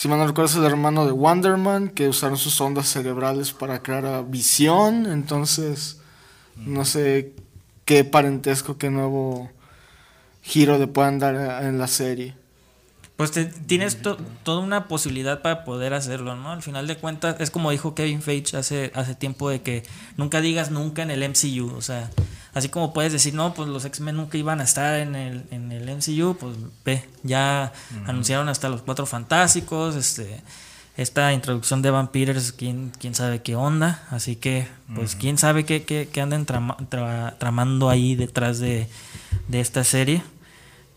si 0.00 0.08
mal 0.08 0.18
no 0.18 0.26
recuerdo, 0.26 0.50
es 0.50 0.56
el 0.56 0.64
hermano 0.64 1.04
de 1.04 1.12
Wonderman, 1.12 1.90
que 1.90 2.08
usaron 2.08 2.38
sus 2.38 2.58
ondas 2.58 2.88
cerebrales 2.88 3.52
para 3.52 3.82
crear 3.82 4.24
visión, 4.26 5.04
entonces 5.04 5.98
no 6.56 6.86
sé 6.86 7.34
qué 7.84 8.04
parentesco, 8.04 8.78
qué 8.78 8.88
nuevo 8.88 9.50
giro 10.40 10.78
le 10.78 10.86
puedan 10.86 11.18
dar 11.18 11.64
en 11.64 11.78
la 11.78 11.86
serie. 11.86 12.34
Pues 13.16 13.32
tienes 13.66 14.00
to- 14.00 14.16
toda 14.42 14.60
una 14.60 14.88
posibilidad 14.88 15.42
para 15.42 15.64
poder 15.64 15.92
hacerlo, 15.92 16.34
¿no? 16.34 16.50
Al 16.52 16.62
final 16.62 16.86
de 16.86 16.96
cuentas, 16.96 17.36
es 17.38 17.50
como 17.50 17.70
dijo 17.70 17.94
Kevin 17.94 18.22
Feige 18.22 18.56
hace, 18.56 18.92
hace 18.94 19.14
tiempo 19.14 19.50
de 19.50 19.60
que 19.60 19.82
nunca 20.16 20.40
digas 20.40 20.70
nunca 20.70 21.02
en 21.02 21.10
el 21.10 21.22
MCU, 21.22 21.74
o 21.76 21.82
sea, 21.82 22.08
así 22.54 22.68
como 22.68 22.92
puedes 22.92 23.12
decir, 23.12 23.34
no, 23.34 23.54
pues 23.54 23.68
los 23.68 23.84
X-Men 23.84 24.16
nunca 24.16 24.38
iban 24.38 24.60
a 24.60 24.64
estar 24.64 24.98
en 25.00 25.14
el, 25.14 25.44
en 25.50 25.72
el 25.72 25.84
MCU, 25.96 26.36
pues 26.38 26.56
ve, 26.84 27.04
ya 27.22 27.72
anunciaron 28.06 28.48
hasta 28.48 28.68
los 28.68 28.82
Cuatro 28.82 29.06
Fantásticos, 29.06 29.94
este, 29.96 30.40
esta 30.96 31.32
introducción 31.32 31.80
de 31.82 31.88
Evan 31.88 32.08
Peters, 32.08 32.52
quién, 32.52 32.92
quién 32.98 33.14
sabe 33.14 33.40
qué 33.42 33.56
onda, 33.56 34.02
así 34.10 34.36
que, 34.36 34.66
pues 34.94 35.14
quién 35.16 35.38
sabe 35.38 35.64
qué, 35.64 35.84
qué, 35.84 36.08
qué 36.12 36.20
anden 36.20 36.44
trama- 36.46 36.76
tra- 36.90 37.36
tramando 37.38 37.88
ahí 37.88 38.14
detrás 38.16 38.58
de, 38.58 38.88
de 39.48 39.60
esta 39.60 39.84
serie. 39.84 40.22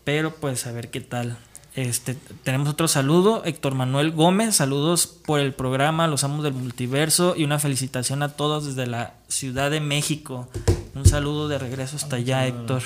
Pero 0.04 0.34
pues 0.34 0.66
a 0.66 0.72
ver 0.72 0.90
qué 0.90 1.00
tal. 1.00 1.38
Este, 1.74 2.14
tenemos 2.44 2.68
otro 2.68 2.86
saludo, 2.86 3.42
Héctor 3.44 3.74
Manuel 3.74 4.12
Gómez, 4.12 4.54
saludos 4.56 5.06
por 5.06 5.40
el 5.40 5.54
programa 5.54 6.06
Los 6.06 6.22
Amos 6.22 6.44
del 6.44 6.52
Multiverso 6.52 7.34
y 7.36 7.42
una 7.44 7.58
felicitación 7.58 8.22
a 8.22 8.28
todos 8.28 8.66
desde 8.66 8.86
la 8.86 9.14
Ciudad 9.28 9.70
de 9.72 9.80
México. 9.80 10.48
Un 10.94 11.06
saludo 11.06 11.48
de 11.48 11.58
regreso 11.58 11.96
hasta 11.96 12.16
allá, 12.16 12.46
Héctor. 12.46 12.82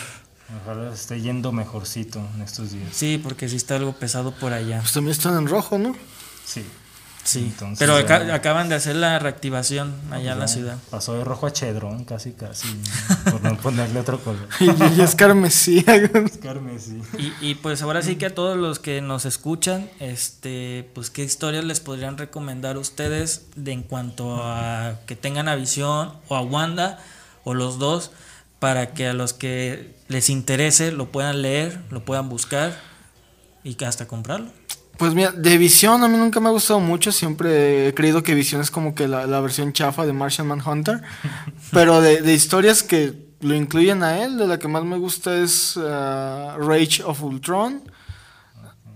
Ojalá 0.64 0.92
esté 0.94 1.20
yendo 1.20 1.52
mejorcito 1.52 2.20
en 2.34 2.42
estos 2.42 2.72
días. 2.72 2.88
Sí, 2.92 3.20
porque 3.22 3.48
sí 3.48 3.56
está 3.56 3.76
algo 3.76 3.92
pesado 3.92 4.32
por 4.32 4.52
allá. 4.54 4.78
Pues 4.80 4.92
también 4.92 5.12
están 5.12 5.36
en 5.36 5.46
rojo, 5.46 5.78
¿no? 5.78 5.94
Sí. 6.44 6.64
Sí, 7.24 7.40
Entonces, 7.40 7.78
pero 7.78 8.00
ya- 8.00 8.34
acaban 8.34 8.70
de 8.70 8.76
hacer 8.76 8.96
la 8.96 9.18
reactivación 9.18 9.94
allá 10.10 10.32
en 10.32 10.38
la 10.38 10.48
ciudad. 10.48 10.78
Pasó 10.90 11.12
de 11.12 11.24
rojo 11.24 11.46
a 11.46 11.52
chedrón, 11.52 12.04
casi, 12.06 12.32
casi. 12.32 12.68
por 13.30 13.42
no 13.42 13.54
ponerle 13.60 14.00
otro 14.00 14.18
color. 14.20 14.48
Y, 14.60 14.94
y 14.98 15.02
es 15.02 15.14
carmesí. 15.14 15.84
Carmesí. 16.42 17.02
Y, 17.18 17.50
y 17.50 17.54
pues 17.56 17.82
ahora 17.82 18.00
sí 18.00 18.16
que 18.16 18.24
a 18.26 18.34
todos 18.34 18.56
los 18.56 18.78
que 18.78 19.02
nos 19.02 19.26
escuchan, 19.26 19.90
este, 20.00 20.88
pues 20.94 21.10
qué 21.10 21.22
historias 21.22 21.64
les 21.64 21.80
podrían 21.80 22.16
recomendar 22.16 22.78
ustedes 22.78 23.42
de 23.56 23.72
en 23.72 23.82
cuanto 23.82 24.40
a 24.42 24.94
que 25.04 25.14
tengan 25.14 25.48
a 25.48 25.54
Visión 25.56 26.14
o 26.28 26.36
a 26.36 26.40
Wanda 26.40 26.98
o 27.44 27.54
los 27.54 27.78
dos 27.78 28.10
para 28.58 28.92
que 28.92 29.06
a 29.08 29.12
los 29.12 29.32
que 29.32 29.94
les 30.08 30.30
interese 30.30 30.92
lo 30.92 31.10
puedan 31.12 31.42
leer, 31.42 31.80
lo 31.90 32.04
puedan 32.04 32.28
buscar 32.28 32.78
y 33.62 33.82
hasta 33.84 34.06
comprarlo. 34.06 34.50
Pues 34.96 35.14
mira, 35.14 35.30
de 35.30 35.58
Visión 35.58 36.02
a 36.02 36.08
mí 36.08 36.16
nunca 36.16 36.40
me 36.40 36.48
ha 36.48 36.52
gustado 36.52 36.80
mucho. 36.80 37.12
Siempre 37.12 37.88
he 37.88 37.94
creído 37.94 38.24
que 38.24 38.34
Visión 38.34 38.60
es 38.60 38.70
como 38.70 38.96
que 38.96 39.06
la, 39.06 39.26
la 39.26 39.40
versión 39.40 39.72
chafa 39.72 40.04
de 40.04 40.12
Martian 40.12 40.48
Manhunter. 40.48 41.02
Pero 41.72 42.00
de, 42.00 42.20
de 42.20 42.34
historias 42.34 42.82
que 42.82 43.28
lo 43.40 43.54
incluyen 43.54 44.02
a 44.02 44.24
él, 44.24 44.38
de 44.38 44.46
la 44.46 44.58
que 44.58 44.66
más 44.66 44.84
me 44.84 44.98
gusta 44.98 45.36
es 45.38 45.78
ah, 45.80 46.56
Rage 46.58 47.02
of 47.04 47.22
Ultron. 47.22 47.82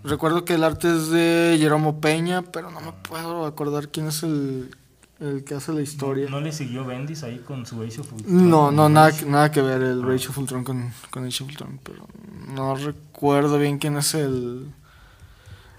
Recuerdo 0.05 0.45
que 0.45 0.55
el 0.55 0.65
arte 0.65 0.89
es 0.89 1.11
de 1.11 1.57
Jeromo 1.61 2.01
Peña, 2.01 2.43
pero 2.43 2.73
no 2.73 2.81
me 2.81 2.93
puedo 2.93 3.47
acordar 3.47 3.89
quién 3.89 4.09
es 4.09 4.25
el, 4.25 4.75
el 5.23 5.45
que 5.45 5.55
hace 5.55 5.73
la 5.73 5.81
historia. 5.83 6.29
¿No 6.29 6.41
le 6.41 6.53
siguió 6.53 6.85
Bendis 6.85 7.23
ahí 7.23 7.39
con 7.47 7.65
su 7.65 7.81
Age 7.83 8.01
of 8.01 8.13
Ultron? 8.13 8.51
No, 8.51 8.71
no, 8.73 8.89
nada, 8.89 9.13
que- 9.13 9.25
nada 9.27 9.51
que 9.51 9.63
ver 9.63 9.81
el 9.83 10.03
Rage 10.03 10.29
of 10.29 10.39
Ultron 10.39 10.65
con, 10.65 10.93
con 11.11 11.25
Age 11.25 11.45
of 11.45 11.51
Ultron, 11.51 11.79
pero 11.83 12.07
no 12.55 12.75
recuerdo 12.75 13.59
bien 13.59 13.79
quién 13.79 13.97
es 13.97 14.15
el, 14.15 14.67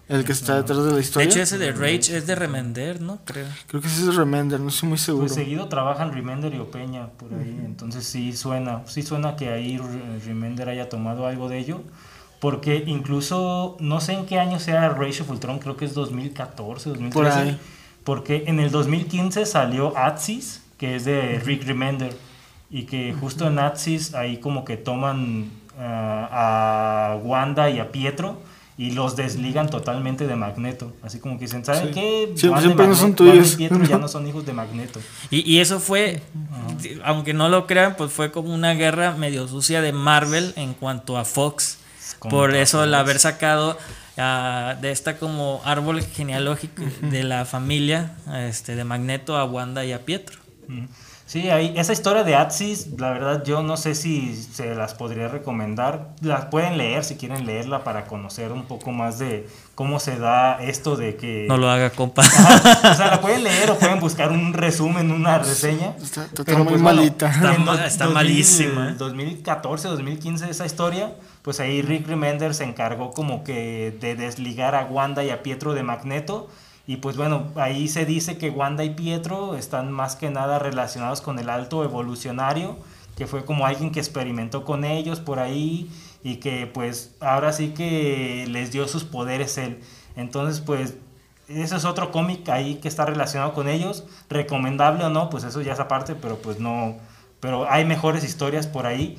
el 0.09 0.23
que 0.25 0.31
está 0.31 0.55
detrás 0.57 0.79
de 0.83 0.89
la 0.91 0.95
De 0.95 1.01
historia. 1.01 1.29
hecho 1.29 1.41
ese 1.41 1.57
de 1.57 1.71
Rage 1.71 2.15
es 2.17 2.25
de 2.27 2.35
Remender, 2.35 3.01
¿no? 3.01 3.19
Creo. 3.25 3.47
Creo 3.67 3.81
que 3.81 3.87
ese 3.87 4.09
es 4.09 4.15
Remender, 4.15 4.59
no 4.59 4.69
estoy 4.69 4.89
muy 4.89 4.97
seguro. 4.97 5.25
Pues 5.25 5.35
seguido 5.35 5.67
trabajan 5.67 6.11
Remender 6.13 6.53
y 6.53 6.59
Opeña 6.59 7.07
por 7.09 7.33
ahí, 7.33 7.61
entonces 7.65 8.05
sí 8.05 8.33
suena, 8.33 8.83
sí 8.87 9.01
suena 9.01 9.35
que 9.35 9.49
ahí 9.49 9.77
Re- 9.77 10.19
Remender 10.25 10.69
haya 10.69 10.89
tomado 10.89 11.25
algo 11.27 11.49
de 11.49 11.57
ello, 11.59 11.81
porque 12.39 12.83
incluso 12.87 13.77
no 13.79 14.01
sé 14.01 14.13
en 14.13 14.25
qué 14.25 14.37
año 14.39 14.59
sea 14.59 14.89
Rage 14.89 15.21
of 15.21 15.29
Ultron, 15.29 15.59
creo 15.59 15.77
que 15.77 15.85
es 15.85 15.93
2014, 15.93 16.89
2013, 16.89 17.13
Por 17.13 17.27
ahí. 17.27 17.57
Porque 18.03 18.43
en 18.47 18.59
el 18.59 18.71
2015 18.71 19.45
salió 19.45 19.97
Atsis, 19.97 20.61
que 20.77 20.95
es 20.95 21.05
de 21.05 21.39
Rick 21.45 21.65
Remender, 21.65 22.15
y 22.69 22.83
que 22.83 23.13
justo 23.19 23.47
en 23.47 23.59
Atsis 23.59 24.13
ahí 24.15 24.37
como 24.37 24.65
que 24.65 24.77
toman 24.77 25.49
a 26.31 27.17
Wanda 27.23 27.69
y 27.69 27.79
a 27.79 27.91
Pietro 27.91 28.41
y 28.77 28.91
los 28.91 29.15
desligan 29.15 29.69
totalmente 29.69 30.25
de 30.27 30.35
Magneto. 30.35 30.91
Así 31.03 31.19
como 31.19 31.37
que 31.37 31.45
dicen, 31.45 31.63
¿saben 31.63 31.87
Sí. 31.87 31.91
qué? 31.93 32.33
Sí, 32.35 32.47
Wanda 32.47 32.61
y 32.61 32.63
siempre 32.65 32.87
no 32.87 32.95
son 32.95 33.15
y. 33.15 33.55
Pietro 33.55 33.83
ya 33.83 33.97
no 33.99 34.07
son 34.07 34.27
hijos 34.27 34.45
de 34.45 34.53
Magneto. 34.53 34.99
Y, 35.29 35.49
y 35.49 35.59
eso 35.59 35.79
fue, 35.79 36.21
aunque 37.03 37.33
no 37.33 37.49
lo 37.49 37.67
crean, 37.67 37.95
pues 37.95 38.11
fue 38.11 38.31
como 38.31 38.53
una 38.53 38.73
guerra 38.73 39.11
medio 39.15 39.47
sucia 39.47 39.81
de 39.81 39.93
Marvel 39.93 40.53
en 40.55 40.73
cuanto 40.73 41.17
a 41.17 41.25
Fox. 41.25 41.79
Por 42.29 42.55
eso 42.55 42.83
el 42.83 42.95
haber 42.95 43.19
sacado 43.19 43.77
ah, 44.17 44.75
de 44.81 44.91
esta 44.91 45.17
como 45.17 45.61
árbol 45.65 46.01
genealógico 46.01 46.83
de 47.01 47.23
la 47.23 47.45
familia 47.45 48.15
este, 48.33 48.75
de 48.75 48.83
Magneto 48.83 49.37
a 49.37 49.45
Wanda 49.45 49.85
y 49.85 49.93
a 49.93 50.05
Pietro. 50.05 50.39
Sí, 51.25 51.49
ahí, 51.49 51.73
esa 51.77 51.93
historia 51.93 52.23
de 52.23 52.35
Atsis, 52.35 52.89
la 52.99 53.11
verdad 53.11 53.43
yo 53.43 53.63
no 53.63 53.75
sé 53.75 53.95
si 53.95 54.35
se 54.35 54.75
las 54.75 54.93
podría 54.93 55.29
recomendar. 55.29 56.09
Las 56.21 56.45
pueden 56.45 56.77
leer 56.77 57.03
si 57.03 57.15
quieren 57.15 57.45
leerla 57.47 57.83
para 57.83 58.05
conocer 58.05 58.51
un 58.51 58.65
poco 58.65 58.91
más 58.91 59.19
de 59.19 59.47
cómo 59.73 59.99
se 59.99 60.19
da 60.19 60.61
esto 60.61 60.95
de 60.95 61.15
que... 61.15 61.45
No 61.47 61.57
lo 61.57 61.71
haga, 61.71 61.89
compa. 61.89 62.21
Ajá, 62.21 62.91
o 62.91 62.95
sea, 62.95 63.07
la 63.07 63.21
pueden 63.21 63.43
leer 63.43 63.71
o 63.71 63.79
pueden 63.79 63.99
buscar 63.99 64.31
un 64.31 64.53
resumen, 64.53 65.11
una 65.11 65.39
reseña. 65.39 65.95
Está, 65.99 66.25
está 66.25 66.43
muy 66.57 66.67
pues, 66.67 66.81
bueno, 66.81 67.01
malita. 67.01 67.29
está 67.31 67.87
está 67.87 68.05
2000, 68.05 68.13
malísima, 68.13 68.89
¿eh? 68.89 68.95
2014, 68.95 69.87
2015 69.87 70.49
esa 70.49 70.65
historia, 70.65 71.13
pues 71.43 71.59
ahí 71.59 71.81
Rick 71.81 72.07
Remender 72.07 72.55
se 72.55 72.63
encargó 72.63 73.11
como 73.11 73.43
que 73.43 73.95
de 73.99 74.15
desligar 74.15 74.75
a 74.75 74.85
Wanda 74.85 75.23
y 75.23 75.29
a 75.29 75.43
Pietro 75.43 75.73
de 75.73 75.83
Magneto. 75.83 76.49
Y 76.87 76.97
pues 76.97 77.17
bueno, 77.17 77.51
ahí 77.55 77.87
se 77.87 78.05
dice 78.05 78.37
que 78.37 78.49
Wanda 78.49 78.83
y 78.83 78.91
Pietro 78.91 79.55
están 79.55 79.91
más 79.91 80.15
que 80.15 80.29
nada 80.29 80.57
relacionados 80.59 81.21
con 81.21 81.39
el 81.39 81.49
alto 81.49 81.83
evolucionario, 81.83 82.77
que 83.15 83.27
fue 83.27 83.45
como 83.45 83.65
alguien 83.65 83.91
que 83.91 83.99
experimentó 83.99 84.63
con 84.63 84.83
ellos 84.85 85.19
por 85.19 85.39
ahí 85.39 85.89
y 86.23 86.37
que 86.37 86.65
pues 86.65 87.15
ahora 87.19 87.51
sí 87.53 87.69
que 87.69 88.45
les 88.49 88.71
dio 88.71 88.87
sus 88.87 89.03
poderes 89.03 89.57
él. 89.57 89.79
Entonces 90.15 90.61
pues 90.61 90.95
eso 91.49 91.75
es 91.75 91.85
otro 91.85 92.11
cómic 92.11 92.47
ahí 92.49 92.75
que 92.75 92.87
está 92.87 93.05
relacionado 93.05 93.53
con 93.53 93.67
ellos. 93.67 94.05
Recomendable 94.29 95.03
o 95.03 95.09
no, 95.09 95.29
pues 95.29 95.43
eso 95.43 95.61
ya 95.61 95.73
es 95.73 95.79
aparte, 95.79 96.15
pero 96.15 96.37
pues 96.37 96.59
no. 96.59 96.95
Pero 97.39 97.69
hay 97.69 97.83
mejores 97.83 98.23
historias 98.23 98.67
por 98.67 98.85
ahí. 98.85 99.17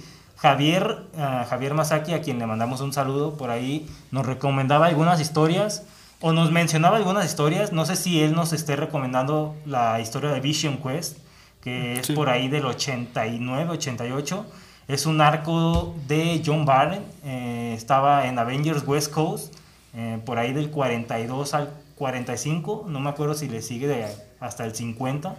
Javier, 0.48 0.98
ah, 1.16 1.46
Javier 1.48 1.72
Masaki, 1.72 2.12
a 2.12 2.20
quien 2.20 2.38
le 2.38 2.44
mandamos 2.46 2.82
un 2.82 2.92
saludo 2.92 3.38
por 3.38 3.48
ahí, 3.48 3.88
nos 4.10 4.26
recomendaba 4.26 4.84
algunas 4.88 5.18
historias 5.18 5.84
o 6.20 6.32
nos 6.32 6.52
mencionaba 6.52 6.98
algunas 6.98 7.24
historias. 7.24 7.72
No 7.72 7.86
sé 7.86 7.96
si 7.96 8.20
él 8.22 8.34
nos 8.34 8.52
esté 8.52 8.76
recomendando 8.76 9.56
la 9.64 10.00
historia 10.00 10.28
de 10.32 10.40
Vision 10.40 10.76
Quest, 10.76 11.16
que 11.62 11.94
es 11.94 12.08
Sí. 12.08 12.12
por 12.12 12.28
ahí 12.28 12.48
del 12.48 12.66
89, 12.66 13.70
88. 13.70 14.44
Es 14.86 15.06
un 15.06 15.22
arco 15.22 15.94
de 16.06 16.42
John 16.44 16.66
Barren. 16.66 17.02
eh, 17.24 17.72
estaba 17.74 18.26
en 18.26 18.38
Avengers 18.38 18.86
West 18.86 19.10
Coast, 19.12 19.54
eh, 19.94 20.18
por 20.26 20.38
ahí 20.38 20.52
del 20.52 20.68
42 20.70 21.54
al 21.54 21.70
45. 21.96 22.84
No 22.86 23.00
me 23.00 23.08
acuerdo 23.08 23.32
si 23.32 23.48
le 23.48 23.62
sigue 23.62 23.86
de 23.86 24.06
hasta 24.40 24.66
el 24.66 24.74
50. 24.74 25.36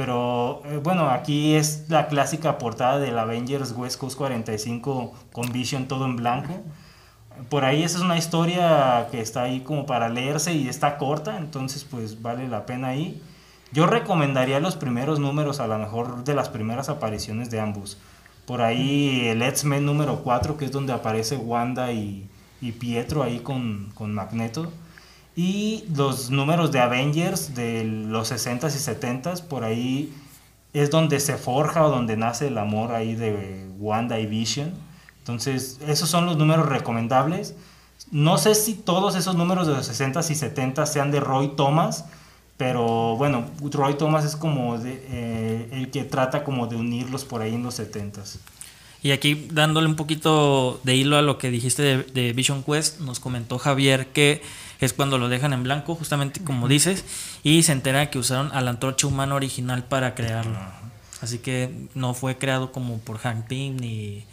Pero 0.00 0.62
eh, 0.64 0.80
bueno, 0.82 1.10
aquí 1.10 1.56
es 1.56 1.84
la 1.90 2.08
clásica 2.08 2.56
portada 2.56 2.98
del 2.98 3.18
Avengers 3.18 3.74
West 3.76 4.00
Coast 4.00 4.16
45 4.16 5.12
con 5.30 5.52
Vision 5.52 5.88
todo 5.88 6.06
en 6.06 6.16
blanco. 6.16 6.54
Por 7.50 7.66
ahí 7.66 7.82
esa 7.82 7.98
es 7.98 8.04
una 8.04 8.16
historia 8.16 9.08
que 9.10 9.20
está 9.20 9.42
ahí 9.42 9.60
como 9.60 9.84
para 9.84 10.08
leerse 10.08 10.54
y 10.54 10.68
está 10.68 10.96
corta, 10.96 11.36
entonces 11.36 11.84
pues 11.84 12.22
vale 12.22 12.48
la 12.48 12.64
pena 12.64 12.88
ahí. 12.88 13.20
Yo 13.72 13.86
recomendaría 13.86 14.58
los 14.58 14.74
primeros 14.74 15.20
números, 15.20 15.60
a 15.60 15.66
lo 15.66 15.78
mejor 15.78 16.24
de 16.24 16.34
las 16.34 16.48
primeras 16.48 16.88
apariciones 16.88 17.50
de 17.50 17.60
ambos. 17.60 17.98
Por 18.46 18.62
ahí 18.62 19.26
el 19.28 19.42
X-Men 19.42 19.84
número 19.84 20.22
4, 20.22 20.56
que 20.56 20.64
es 20.64 20.72
donde 20.72 20.94
aparece 20.94 21.36
Wanda 21.36 21.92
y, 21.92 22.26
y 22.62 22.72
Pietro 22.72 23.22
ahí 23.22 23.40
con, 23.40 23.90
con 23.94 24.14
Magneto. 24.14 24.72
Y 25.36 25.84
los 25.94 26.30
números 26.30 26.72
de 26.72 26.80
Avengers 26.80 27.54
de 27.54 27.84
los 27.84 28.32
60s 28.32 28.74
y 28.74 28.78
70s, 28.78 29.42
por 29.42 29.64
ahí 29.64 30.12
es 30.72 30.90
donde 30.90 31.20
se 31.20 31.36
forja 31.36 31.84
o 31.84 31.90
donde 31.90 32.16
nace 32.16 32.48
el 32.48 32.58
amor 32.58 32.92
ahí 32.92 33.14
de 33.14 33.66
Wanda 33.78 34.18
y 34.18 34.26
Vision. 34.26 34.72
Entonces, 35.18 35.78
esos 35.86 36.08
son 36.08 36.26
los 36.26 36.36
números 36.36 36.68
recomendables. 36.68 37.54
No 38.10 38.38
sé 38.38 38.54
si 38.54 38.74
todos 38.74 39.14
esos 39.14 39.36
números 39.36 39.66
de 39.66 39.74
los 39.74 39.88
60s 39.88 40.30
y 40.30 40.34
70s 40.34 40.86
sean 40.86 41.10
de 41.10 41.20
Roy 41.20 41.48
Thomas, 41.56 42.06
pero 42.56 43.16
bueno, 43.16 43.44
Roy 43.72 43.94
Thomas 43.94 44.24
es 44.24 44.36
como 44.36 44.76
eh, 44.84 45.68
el 45.72 45.90
que 45.90 46.04
trata 46.04 46.44
como 46.44 46.66
de 46.66 46.76
unirlos 46.76 47.24
por 47.24 47.42
ahí 47.42 47.54
en 47.54 47.62
los 47.62 47.78
70s. 47.78 48.38
Y 49.02 49.12
aquí 49.12 49.48
dándole 49.50 49.86
un 49.86 49.96
poquito 49.96 50.80
de 50.84 50.94
hilo 50.94 51.16
a 51.16 51.22
lo 51.22 51.38
que 51.38 51.50
dijiste 51.50 51.82
de, 51.82 52.02
de 52.02 52.32
Vision 52.32 52.62
Quest, 52.62 53.00
nos 53.00 53.18
comentó 53.18 53.58
Javier 53.58 54.08
que 54.08 54.42
es 54.80 54.92
cuando 54.92 55.18
lo 55.18 55.28
dejan 55.28 55.52
en 55.52 55.62
blanco, 55.62 55.94
justamente 55.94 56.42
como 56.42 56.66
dices, 56.68 57.04
y 57.42 57.62
se 57.62 57.72
entera 57.72 58.10
que 58.10 58.18
usaron 58.18 58.50
a 58.52 58.60
la 58.60 58.70
antorcha 58.70 59.06
humana 59.06 59.34
original 59.34 59.84
para 59.84 60.14
crearlo. 60.14 60.56
Así 61.20 61.38
que 61.38 61.88
no 61.94 62.14
fue 62.14 62.38
creado 62.38 62.72
como 62.72 62.98
por 62.98 63.18
Hank 63.18 63.46
Pym, 63.46 63.76
ni, 63.76 64.24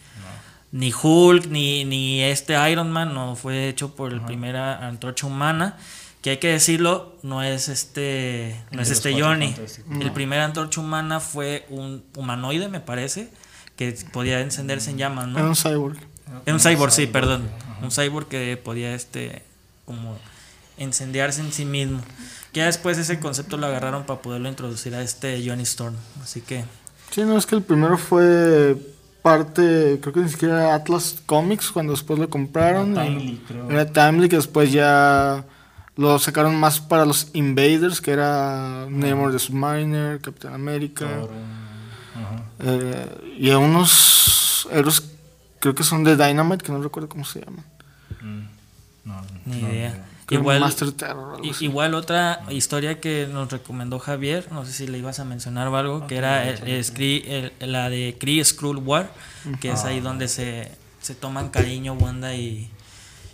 ni 0.72 0.94
Hulk, 0.94 1.48
ni, 1.48 1.84
ni 1.84 2.22
este 2.22 2.54
Iron 2.72 2.92
Man, 2.92 3.14
no 3.14 3.36
fue 3.36 3.68
hecho 3.68 3.94
por 3.94 4.14
el 4.14 4.22
primera 4.22 4.88
antorcha 4.88 5.28
humana. 5.28 5.78
Que 6.22 6.32
hay 6.32 6.38
que 6.38 6.48
decirlo, 6.48 7.16
no 7.24 7.44
es 7.44 7.70
este, 7.70 8.60
no 8.72 8.82
es 8.82 8.90
este 8.90 9.22
Johnny. 9.22 9.54
El 10.02 10.12
primer 10.12 10.40
antorcha 10.40 10.82
humana 10.82 11.20
fue 11.20 11.66
un 11.70 12.04
humanoide, 12.16 12.70
me 12.70 12.80
parece, 12.80 13.30
que 13.78 13.96
podía 14.12 14.42
encenderse 14.42 14.90
en 14.92 14.98
llamas, 14.98 15.30
Era 15.30 15.44
¿no? 15.44 15.50
un 15.50 15.56
cyborg. 15.56 15.98
Era 16.46 16.54
un 16.56 16.60
cyborg, 16.60 16.92
sí, 16.92 17.08
perdón. 17.08 17.48
Un 17.82 17.92
cyborg 17.92 18.28
que 18.28 18.58
podía, 18.58 18.94
este, 18.94 19.44
como 19.86 20.18
incendiarse 20.78 21.42
en 21.42 21.52
sí 21.54 21.64
mismo. 21.64 22.02
Que 22.52 22.60
ya 22.62 22.66
después 22.66 22.98
ese 22.98 23.20
concepto 23.20 23.58
lo 23.58 23.68
agarraron 23.68 24.06
para 24.06 24.22
poderlo 24.22 24.50
introducir 24.50 24.94
a 24.96 25.02
este 25.02 25.42
Johnny 25.48 25.64
Storm. 25.64 25.96
Así 26.22 26.42
que, 26.42 26.66
Sí, 27.12 27.22
no, 27.22 27.38
es 27.38 27.46
que 27.46 27.56
el 27.56 27.62
primero 27.64 27.98
fue 27.98 28.76
parte, 29.22 29.98
creo 30.02 30.14
que 30.14 30.20
ni 30.22 30.30
siquiera 30.30 30.56
era 30.66 30.76
Atlas 30.76 31.22
Comics 31.26 31.72
cuando 31.72 31.94
después 31.94 32.20
lo 32.20 32.30
compraron. 32.30 32.92
Era 32.94 33.04
Timely, 33.06 33.42
creo. 33.48 33.72
Era 33.72 33.86
Timely, 33.86 34.30
que 34.30 34.36
después 34.36 34.72
ya 34.74 35.46
lo 35.96 36.20
sacaron 36.20 36.56
más 36.56 36.80
para 36.82 37.06
los 37.06 37.30
Invaders, 37.34 38.02
que 38.02 38.12
era 38.12 38.86
Namor 38.90 39.32
the 39.32 39.40
Submariner, 39.40 40.20
Captain 40.20 40.54
America. 40.54 41.06
Thor, 41.06 41.30
ajá. 41.32 41.67
Eh, 42.60 43.36
y 43.40 43.50
a 43.52 43.58
unos 43.58 44.68
héroes, 44.72 45.04
creo 45.60 45.76
que 45.76 45.84
son 45.84 46.04
de 46.04 46.16
Dynamite, 46.16 46.64
que 46.66 46.72
no 46.72 46.82
recuerdo 46.82 47.10
cómo 47.10 47.26
se 47.26 47.42
llaman. 47.42 47.66
Mm, 48.22 49.08
no, 49.10 49.22
ni 49.46 49.62
no, 49.62 49.70
idea. 49.70 49.90
no. 49.92 50.18
Creo 50.28 50.42
Igual, 50.42 50.60
Master 50.60 50.92
Terror. 50.92 51.36
algo 51.36 51.46
i- 51.46 51.52
así. 51.52 51.64
igual 51.66 51.94
otra 51.94 52.42
historia 52.50 53.00
que 53.00 53.30
nos 53.32 53.50
recomendó 53.50 53.98
Javier, 53.98 54.46
no 54.52 54.66
sé 54.66 54.74
si 54.74 54.86
le 54.88 54.98
ibas 54.98 55.20
a 55.22 55.26
mencionar 55.26 55.70
o 55.70 55.78
algo, 55.78 56.06
que 56.06 56.18
era 56.18 56.50
el- 56.50 56.68
el 56.68 56.84
Kree- 56.94 57.24
el- 57.60 57.72
la 57.72 57.90
de 57.90 58.18
Kree 58.20 58.44
Skrull 58.44 58.76
War, 58.78 59.10
que 59.62 59.72
es 59.72 59.86
ahí 59.86 60.02
donde 60.02 60.28
se, 60.28 60.70
se 61.02 61.16
toman 61.16 61.48
cariño 61.48 61.94
Wanda 61.94 62.36
y, 62.36 62.70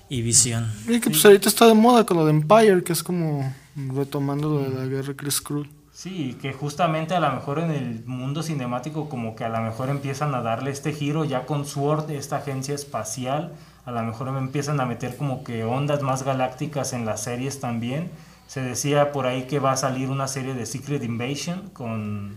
y 0.07 0.21
Visión. 0.21 0.71
Y 0.87 0.99
que 0.99 1.09
pues 1.09 1.25
ahorita 1.25 1.49
está 1.49 1.65
de 1.65 1.73
moda 1.73 2.05
con 2.05 2.17
lo 2.17 2.25
de 2.25 2.31
Empire, 2.31 2.83
que 2.83 2.93
es 2.93 3.01
como 3.01 3.51
retomando 3.75 4.49
lo 4.49 4.69
de 4.69 4.69
la 4.69 4.85
guerra 4.85 5.15
Chris 5.15 5.35
Skrull. 5.37 5.67
Sí, 6.03 6.37
que 6.41 6.51
justamente 6.51 7.15
a 7.15 7.21
lo 7.21 7.31
mejor 7.31 7.59
en 7.59 7.71
el 7.71 8.03
mundo 8.05 8.43
cinemático 8.43 9.07
como 9.07 9.37
que 9.37 9.45
a 9.45 9.49
lo 9.49 9.61
mejor 9.61 9.87
empiezan 9.87 10.35
a 10.35 10.41
darle 10.41 10.69
este 10.69 10.91
giro 10.91 11.23
ya 11.23 11.45
con 11.45 11.65
Sword, 11.65 12.11
esta 12.11 12.39
agencia 12.39 12.75
espacial, 12.75 13.53
a 13.85 13.91
lo 13.91 14.03
mejor 14.03 14.27
empiezan 14.37 14.81
a 14.81 14.85
meter 14.85 15.15
como 15.15 15.45
que 15.45 15.63
ondas 15.63 16.01
más 16.01 16.23
galácticas 16.23 16.91
en 16.91 17.05
las 17.05 17.23
series 17.23 17.61
también. 17.61 18.11
Se 18.47 18.61
decía 18.61 19.13
por 19.13 19.27
ahí 19.27 19.43
que 19.43 19.59
va 19.59 19.71
a 19.71 19.77
salir 19.77 20.09
una 20.09 20.27
serie 20.27 20.53
de 20.53 20.65
Secret 20.65 21.01
Invasion 21.05 21.69
con, 21.69 22.35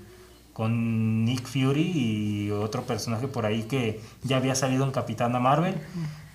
con 0.52 1.24
Nick 1.24 1.44
Fury 1.44 1.90
y 1.92 2.50
otro 2.52 2.82
personaje 2.82 3.26
por 3.26 3.46
ahí 3.46 3.64
que 3.64 4.00
ya 4.22 4.36
había 4.36 4.54
salido 4.54 4.84
en 4.84 4.92
Capitana 4.92 5.40
Marvel. 5.40 5.74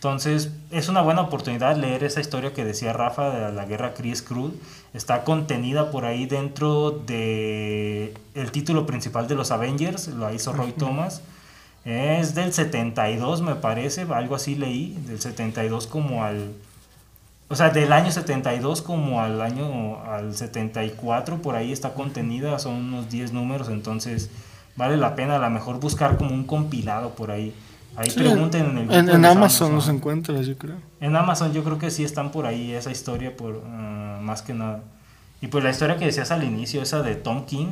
Entonces 0.02 0.50
es 0.72 0.90
una 0.90 1.02
buena 1.02 1.22
oportunidad 1.22 1.78
leer 1.78 2.04
esa 2.04 2.22
historia 2.22 2.54
que 2.54 2.66
decía 2.66 2.92
Rafa 2.92 3.30
de 3.30 3.52
la 3.54 3.66
guerra 3.66 3.94
Chris 3.94 4.24
Cruz. 4.24 4.52
Está 4.96 5.24
contenida 5.24 5.92
por 5.92 6.06
ahí 6.06 6.26
dentro 6.26 6.90
de 6.90 8.12
el 8.34 8.52
título 8.52 8.88
principal 8.88 9.28
de 9.28 9.36
los 9.36 9.52
Avengers, 9.52 10.08
lo 10.08 10.34
hizo 10.34 10.54
Roy 10.54 10.72
Thomas. 10.72 11.22
Es 11.86 12.34
del 12.34 12.52
72 12.52 13.44
me 13.44 13.54
parece, 13.54 14.08
algo 14.12 14.34
así 14.34 14.56
leí, 14.56 14.98
del 15.06 15.22
72 15.22 15.86
como 15.86 16.24
al... 16.24 16.52
O 17.50 17.56
sea, 17.56 17.70
del 17.70 17.94
año 17.94 18.10
72 18.10 18.82
como 18.82 19.22
al 19.22 19.40
año 19.40 20.04
al 20.04 20.36
74, 20.36 21.44
por 21.44 21.56
ahí 21.56 21.72
está 21.72 21.94
contenida, 21.94 22.58
son 22.58 22.74
unos 22.74 23.12
10 23.12 23.34
números, 23.34 23.70
entonces 23.70 24.32
vale 24.76 24.98
la 24.98 25.14
pena 25.14 25.36
a 25.36 25.40
lo 25.40 25.50
mejor 25.52 25.80
buscar 25.80 26.18
como 26.18 26.32
un 26.32 26.46
compilado 26.46 27.12
por 27.12 27.30
ahí. 27.30 27.54
Ahí 27.96 28.10
Sí, 28.10 28.20
pregunten 28.20 28.66
en 28.66 28.78
el 28.78 28.92
En, 28.92 29.10
en 29.10 29.22
los 29.22 29.32
Amazon 29.36 29.76
los 29.76 29.88
encuentras, 29.90 30.46
yo 30.46 30.58
creo. 30.58 30.78
En 31.00 31.16
Amazon 31.16 31.52
yo 31.54 31.64
creo 31.64 31.78
que 31.78 31.92
sí 31.92 32.04
están 32.04 32.32
por 32.32 32.46
ahí 32.46 32.72
esa 32.72 32.92
historia, 32.92 33.36
por 33.36 33.64
ah, 33.66 34.20
más 34.22 34.42
que 34.42 34.54
nada. 34.54 34.82
Y 35.42 35.48
pues 35.48 35.64
la 35.64 35.72
historia 35.72 35.98
que 35.98 36.06
decías 36.06 36.32
al 36.32 36.44
inicio, 36.44 36.82
esa 36.82 37.02
de 37.02 37.16
Tom 37.16 37.46
King, 37.46 37.68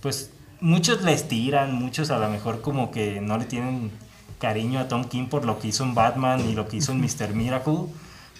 pues 0.00 0.30
muchos 0.60 1.02
les 1.02 1.28
tiran, 1.28 1.74
muchos 1.74 2.10
a 2.10 2.18
lo 2.18 2.28
mejor 2.28 2.60
como 2.60 2.90
que 2.90 3.20
no 3.20 3.38
le 3.38 3.44
tienen 3.44 3.90
cariño 4.38 4.80
a 4.80 4.88
Tom 4.88 5.04
King 5.04 5.26
por 5.26 5.44
lo 5.44 5.58
que 5.58 5.68
hizo 5.68 5.84
en 5.84 5.94
Batman 5.94 6.40
y 6.48 6.54
lo 6.54 6.68
que 6.68 6.76
hizo 6.76 6.92
en 6.92 7.00
Mr. 7.02 7.34
Miracle. 7.34 7.86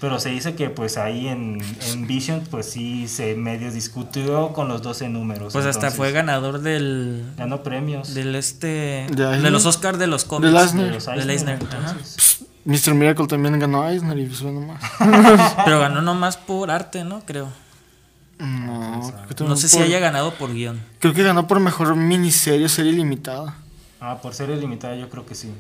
Pero 0.01 0.19
se 0.21 0.31
dice 0.31 0.55
que 0.55 0.71
pues 0.71 0.99
ahí 0.99 1.29
en, 1.29 1.59
en 1.93 2.07
Vision 2.07 2.43
pues 2.51 2.71
sí 2.71 3.09
se 3.09 3.37
medio 3.37 3.71
discutió 3.71 4.53
con 4.53 4.69
los 4.69 4.83
12 4.83 5.09
números. 5.09 5.53
Pues 5.53 5.67
hasta 5.67 5.91
fue 5.91 6.13
ganador 6.13 6.61
del... 6.61 7.33
Ganó 7.37 7.63
premios. 7.63 8.13
Del 8.13 8.35
este... 8.35 9.07
¿De 9.11 9.51
los 9.51 9.65
Oscars 9.67 9.99
de 9.99 10.07
los 10.07 10.25
cómics. 10.25 10.53
Del 10.53 10.61
Eisner. 10.61 10.87
de 10.87 10.93
los 10.93 11.07
Del 11.07 11.31
Eisner. 11.31 11.59
Mr. 12.65 12.95
Miracle 12.95 13.27
también 13.27 13.59
ganó 13.59 13.83
a 13.83 13.93
Eisner 13.93 14.19
y 14.19 14.27
pues 14.27 14.43
bueno 14.43 14.61
más. 14.61 14.83
Pero 15.65 15.81
ganó 15.81 16.03
nomás 16.03 16.37
por 16.37 16.71
arte, 16.71 17.05
¿no? 17.05 17.21
Creo. 17.25 17.49
No, 18.39 19.13
creo 19.27 19.37
que 19.37 19.45
No 19.45 19.57
sé 19.57 19.69
si 19.69 19.79
haya 19.79 20.01
ganado 20.01 20.35
por 20.35 20.53
guion. 20.53 20.81
Creo 20.99 21.15
que 21.15 21.23
ganó 21.23 21.47
por 21.47 21.61
mejor 21.61 21.95
miniserie, 21.95 22.69
serie 22.69 22.93
limitada. 22.93 23.57
Ah, 24.01 24.19
por 24.21 24.35
serie 24.35 24.57
limitada 24.57 24.97
yo 24.97 25.09
creo 25.09 25.25
que 25.25 25.35
sí. 25.35 25.53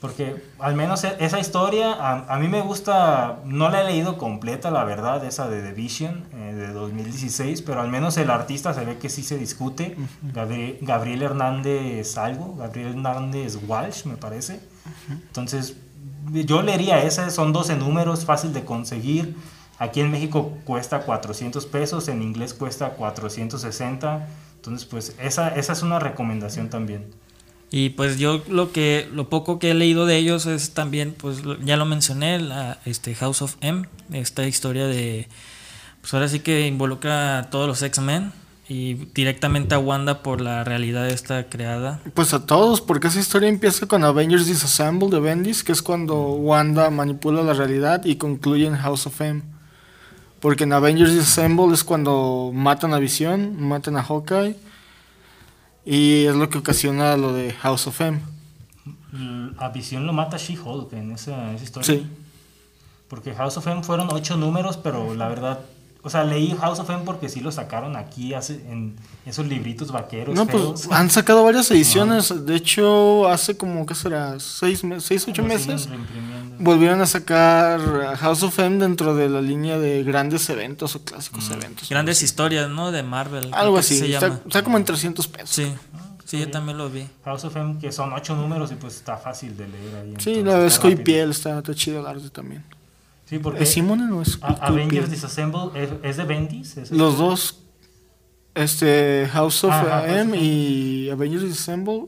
Porque 0.00 0.42
al 0.58 0.74
menos 0.76 1.04
e- 1.04 1.14
esa 1.20 1.38
historia, 1.38 1.92
a, 1.92 2.34
a 2.34 2.38
mí 2.38 2.48
me 2.48 2.62
gusta, 2.62 3.40
no 3.44 3.68
la 3.68 3.82
he 3.82 3.84
leído 3.84 4.16
completa, 4.16 4.70
la 4.70 4.84
verdad, 4.84 5.22
esa 5.26 5.48
de 5.48 5.60
The 5.60 5.72
Vision 5.72 6.24
eh, 6.32 6.54
de 6.54 6.68
2016, 6.72 7.60
pero 7.62 7.82
al 7.82 7.88
menos 7.90 8.16
el 8.16 8.30
artista 8.30 8.72
se 8.72 8.84
ve 8.84 8.96
que 8.96 9.10
sí 9.10 9.22
se 9.22 9.36
discute. 9.36 9.96
Gabri- 10.34 10.78
Gabriel 10.80 11.22
Hernández 11.22 12.16
algo, 12.16 12.56
Gabriel 12.56 12.88
Hernández 12.92 13.58
Walsh, 13.66 14.06
me 14.06 14.16
parece. 14.16 14.60
Entonces, 15.10 15.76
yo 16.32 16.62
leería 16.62 17.02
ese, 17.02 17.30
son 17.30 17.52
12 17.52 17.76
números, 17.76 18.24
fácil 18.24 18.52
de 18.52 18.64
conseguir. 18.64 19.36
Aquí 19.78 20.00
en 20.00 20.10
México 20.10 20.52
cuesta 20.64 21.00
400 21.02 21.66
pesos, 21.66 22.08
en 22.08 22.22
inglés 22.22 22.54
cuesta 22.54 22.90
460. 22.90 24.26
Entonces, 24.56 24.86
pues 24.86 25.14
esa, 25.20 25.48
esa 25.54 25.72
es 25.72 25.82
una 25.82 25.98
recomendación 25.98 26.68
también. 26.70 27.06
Y 27.70 27.90
pues 27.90 28.18
yo 28.18 28.42
lo 28.48 28.72
que 28.72 29.08
lo 29.12 29.28
poco 29.28 29.58
que 29.58 29.70
he 29.70 29.74
leído 29.74 30.04
de 30.04 30.16
ellos 30.16 30.46
es 30.46 30.74
también, 30.74 31.14
pues 31.16 31.42
ya 31.64 31.76
lo 31.76 31.86
mencioné, 31.86 32.40
la 32.40 32.78
este 32.84 33.14
House 33.14 33.42
of 33.42 33.56
M, 33.60 33.86
esta 34.12 34.46
historia 34.46 34.86
de 34.86 35.28
pues 36.00 36.14
ahora 36.14 36.28
sí 36.28 36.40
que 36.40 36.66
involucra 36.66 37.38
a 37.38 37.50
todos 37.50 37.68
los 37.68 37.82
X-Men 37.82 38.32
y 38.68 38.94
directamente 39.14 39.74
a 39.74 39.78
Wanda 39.78 40.22
por 40.22 40.40
la 40.40 40.64
realidad 40.64 41.08
esta 41.08 41.48
creada. 41.48 42.00
Pues 42.14 42.32
a 42.32 42.46
todos, 42.46 42.80
porque 42.80 43.08
esa 43.08 43.18
historia 43.18 43.48
empieza 43.48 43.86
con 43.86 44.04
Avengers 44.04 44.46
Disassemble 44.46 45.08
de 45.10 45.20
Bendis, 45.20 45.64
que 45.64 45.72
es 45.72 45.82
cuando 45.82 46.34
Wanda 46.34 46.88
manipula 46.90 47.42
la 47.42 47.52
realidad 47.52 48.04
y 48.04 48.16
concluye 48.16 48.66
en 48.66 48.76
House 48.76 49.06
of 49.06 49.20
M. 49.20 49.42
Porque 50.38 50.64
en 50.64 50.72
Avengers 50.72 51.12
Disassemble 51.12 51.74
es 51.74 51.84
cuando 51.84 52.52
matan 52.54 52.94
a 52.94 52.98
Visión, 52.98 53.60
matan 53.60 53.96
a 53.96 54.02
Hawkeye, 54.04 54.56
y 55.90 56.26
es 56.26 56.36
lo 56.36 56.48
que 56.48 56.58
ocasiona 56.58 57.16
lo 57.16 57.32
de 57.32 57.52
House 57.52 57.88
of 57.88 58.00
M. 58.00 58.20
A 59.58 59.70
Visión 59.70 60.06
lo 60.06 60.12
mata 60.12 60.36
She-Hulk 60.36 60.92
en 60.92 61.10
esa, 61.10 61.52
esa 61.52 61.64
historia. 61.64 61.84
Sí. 61.84 62.06
Porque 63.08 63.34
House 63.34 63.56
of 63.56 63.66
M 63.66 63.82
fueron 63.82 64.06
ocho 64.12 64.36
números, 64.36 64.76
pero 64.76 65.16
la 65.16 65.26
verdad, 65.26 65.58
o 66.02 66.08
sea, 66.08 66.24
leí 66.24 66.56
House 66.60 66.78
of 66.78 66.88
M 66.88 67.02
porque 67.04 67.28
sí 67.28 67.40
lo 67.40 67.52
sacaron 67.52 67.96
aquí 67.96 68.32
hace, 68.32 68.54
en 68.70 68.96
esos 69.26 69.46
libritos 69.46 69.92
vaqueros. 69.92 70.34
No, 70.34 70.46
feos. 70.46 70.82
pues 70.86 70.88
han 70.90 71.10
sacado 71.10 71.44
varias 71.44 71.70
ediciones. 71.70 72.46
De 72.46 72.56
hecho, 72.56 73.28
hace 73.28 73.56
como, 73.56 73.84
¿qué 73.84 73.94
será? 73.94 74.40
¿Seis, 74.40 74.82
meses, 74.82 75.04
seis 75.04 75.26
ocho 75.28 75.42
Lo 75.42 75.58
siguen 75.58 75.76
meses? 75.76 75.88
Volvieron 76.58 77.00
a 77.02 77.06
sacar 77.06 77.80
House 78.16 78.42
of 78.42 78.58
M 78.58 78.78
dentro 78.78 79.14
de 79.14 79.28
la 79.28 79.42
línea 79.42 79.78
de 79.78 80.02
grandes 80.02 80.48
eventos 80.48 80.96
o 80.96 81.04
clásicos 81.04 81.50
eventos. 81.50 81.88
Grandes 81.88 82.22
historias, 82.22 82.70
¿no? 82.70 82.92
De 82.92 83.02
Marvel. 83.02 83.50
Algo 83.52 83.78
así. 83.78 83.98
se 83.98 84.12
Está, 84.12 84.28
llama. 84.28 84.40
está 84.46 84.64
como 84.64 84.78
en 84.78 84.84
300 84.84 85.28
pesos. 85.28 85.50
Sí. 85.50 85.72
Sí, 86.24 86.38
yo 86.38 86.48
también 86.48 86.78
lo 86.78 86.88
vi. 86.88 87.08
House 87.24 87.44
of 87.44 87.56
M, 87.56 87.78
que 87.80 87.90
son 87.90 88.12
ocho 88.12 88.36
números 88.36 88.70
y 88.70 88.76
pues 88.76 88.94
está 88.94 89.16
fácil 89.16 89.56
de 89.56 89.66
leer 89.66 89.96
ahí. 89.96 90.14
Sí, 90.18 90.42
verdad 90.42 90.64
está 90.64 90.88
es 90.88 91.00
piel 91.00 91.30
está, 91.30 91.58
está 91.58 91.74
chido 91.74 91.98
el 92.00 92.06
arte 92.06 92.30
también. 92.30 92.64
Sí, 93.30 93.38
porque 93.38 93.62
¿Es 93.62 93.70
Simone 93.70 94.10
o 94.10 94.22
es 94.22 94.40
Avengers? 94.42 95.08
Disassemble 95.08 95.70
es, 95.80 95.90
es 96.02 96.16
de 96.16 96.24
Bendis. 96.24 96.76
¿Es 96.76 96.90
Los 96.90 97.16
dos, 97.16 97.62
este 98.56 99.28
House 99.30 99.62
of 99.62 99.70
Ajá, 99.70 100.20
M 100.20 100.36
of 100.36 100.42
y 100.42 101.10
Avengers 101.10 101.44
Disassemble, 101.44 102.06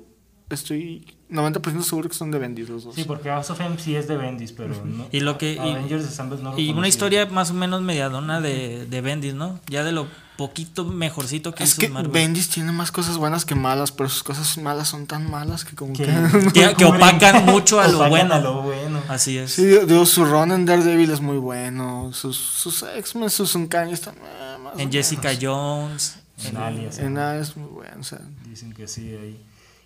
estoy 0.51 1.07
90% 1.33 1.83
seguro 1.83 2.09
que 2.09 2.15
son 2.15 2.31
de 2.31 2.39
Bendis 2.39 2.69
los 2.69 2.85
dos. 2.85 2.95
Sí, 2.95 3.05
porque 3.05 3.29
House 3.31 3.51
of 3.51 3.61
M 3.61 3.77
sí 3.79 3.97
es 3.97 4.07
de 4.09 4.17
Bendis, 4.17 4.53
pero 4.53 4.75
no. 4.85 5.07
Y 5.11 5.21
lo 5.21 5.39
que- 5.39 5.55
y- 5.55 5.59
Avengers 5.59 6.03
Disassemble 6.03 6.39
no 6.43 6.53
lo 6.53 6.59
Y 6.59 6.71
una 6.71 6.89
historia 6.89 7.27
más 7.27 7.51
o 7.51 7.55
menos 7.55 7.81
mediadona 7.83 8.41
de, 8.41 8.87
de 8.87 9.01
Bendis, 9.01 9.35
¿no? 9.35 9.59
Ya 9.69 9.83
de 9.85 9.93
lo 9.93 10.07
poquito 10.37 10.85
mejorcito 10.85 11.55
que 11.55 11.63
es 11.63 11.71
hizo 11.73 11.81
que 11.81 11.89
Marvel. 11.89 12.11
Bendis 12.11 12.49
tiene 12.49 12.73
más 12.73 12.91
cosas 12.91 13.17
buenas 13.19 13.45
que 13.45 13.55
malas, 13.55 13.93
pero 13.93 14.09
sus 14.09 14.23
cosas 14.23 14.57
malas 14.59 14.89
son 14.89 15.07
tan 15.07 15.31
malas 15.31 15.65
que 15.65 15.77
como 15.77 15.93
Que, 15.93 16.05
que... 16.05 16.53
Que- 16.53 16.75
que 16.75 16.85
opacan 16.85 17.45
mucho 17.47 17.81
a 17.81 17.87
lo 17.89 17.99
opacan 17.99 18.11
bueno. 18.11 18.35
a 18.35 18.39
lo 18.41 18.63
bueno. 18.63 19.01
Así 19.09 19.37
es. 19.39 19.53
Sí, 19.53 19.65
digo, 19.67 20.05
su 20.07 20.25
run 20.25 20.51
en 20.53 20.65
Daredevil 20.67 21.11
es 21.11 21.21
muy 21.21 21.37
bueno, 21.37 22.11
sus, 22.15 22.37
sus 22.37 22.83
X-Men, 22.83 23.31
sus 23.31 23.55
Uncanny 23.55 23.93
están 23.93 24.15
eh, 24.17 24.57
más 24.63 24.75
o 24.75 24.79
en 24.79 24.91
Jessica 24.91 25.29
menos. 25.29 25.45
Jones. 25.45 26.17
En 26.45 26.57
Alias. 26.57 26.99
En 26.99 27.19
A 27.19 27.37
es 27.37 27.57
muy 27.57 27.69
bueno, 27.71 27.97
o 28.01 28.05
sea... 28.05 28.21
Dicen 28.49 28.73
que 28.73 28.89
sí 28.89 29.11
ahí. 29.15 29.39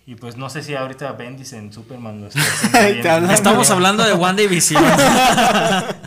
Y 0.07 0.15
pues 0.15 0.37
no 0.37 0.49
sé 0.49 0.63
si 0.63 0.73
ahorita 0.73 1.11
Bendis 1.11 1.51
en 1.51 1.73
Superman 1.73 2.21
lo 2.21 2.27
está 2.27 2.39
haciendo. 2.73 3.29
Estamos 3.29 3.69
hablando 3.71 4.05
de 4.05 4.13
Wanda 4.13 4.41
y 4.41 4.47
Visión. 4.47 4.83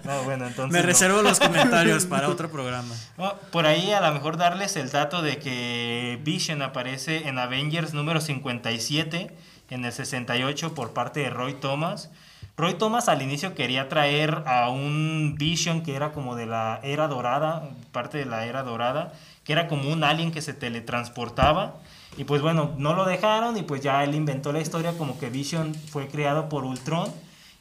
No, 0.04 0.22
bueno, 0.24 0.46
entonces. 0.48 0.72
Me 0.72 0.80
no. 0.80 0.86
reservo 0.86 1.20
los 1.20 1.38
comentarios 1.38 2.06
para 2.06 2.30
otro 2.30 2.50
programa. 2.50 2.94
No, 3.18 3.34
por 3.52 3.66
ahí 3.66 3.92
a 3.92 4.00
lo 4.00 4.10
mejor 4.12 4.38
darles 4.38 4.76
el 4.76 4.90
dato 4.90 5.20
de 5.20 5.36
que 5.36 6.18
Vision 6.24 6.62
aparece 6.62 7.28
en 7.28 7.38
Avengers 7.38 7.92
número 7.92 8.22
57 8.22 9.30
en 9.68 9.84
el 9.84 9.92
68 9.92 10.74
por 10.74 10.94
parte 10.94 11.20
de 11.20 11.28
Roy 11.30 11.52
Thomas. 11.52 12.10
Roy 12.56 12.74
Thomas 12.74 13.08
al 13.08 13.20
inicio 13.20 13.54
quería 13.54 13.90
traer 13.90 14.42
a 14.46 14.70
un 14.70 15.36
Vision 15.38 15.82
que 15.82 15.94
era 15.94 16.12
como 16.12 16.34
de 16.34 16.46
la 16.46 16.80
era 16.82 17.06
dorada, 17.06 17.68
parte 17.92 18.16
de 18.16 18.24
la 18.24 18.46
era 18.46 18.62
dorada, 18.62 19.12
que 19.44 19.52
era 19.52 19.68
como 19.68 19.92
un 19.92 20.02
alien 20.02 20.32
que 20.32 20.40
se 20.40 20.54
teletransportaba. 20.54 21.74
Y 22.16 22.24
pues 22.24 22.42
bueno, 22.42 22.72
no 22.76 22.94
lo 22.94 23.04
dejaron 23.04 23.56
y 23.56 23.62
pues 23.62 23.80
ya 23.80 24.02
él 24.04 24.14
inventó 24.14 24.52
la 24.52 24.60
historia 24.60 24.92
como 24.98 25.18
que 25.18 25.30
Vision 25.30 25.74
fue 25.74 26.08
creado 26.08 26.48
por 26.48 26.64
Ultron 26.64 27.08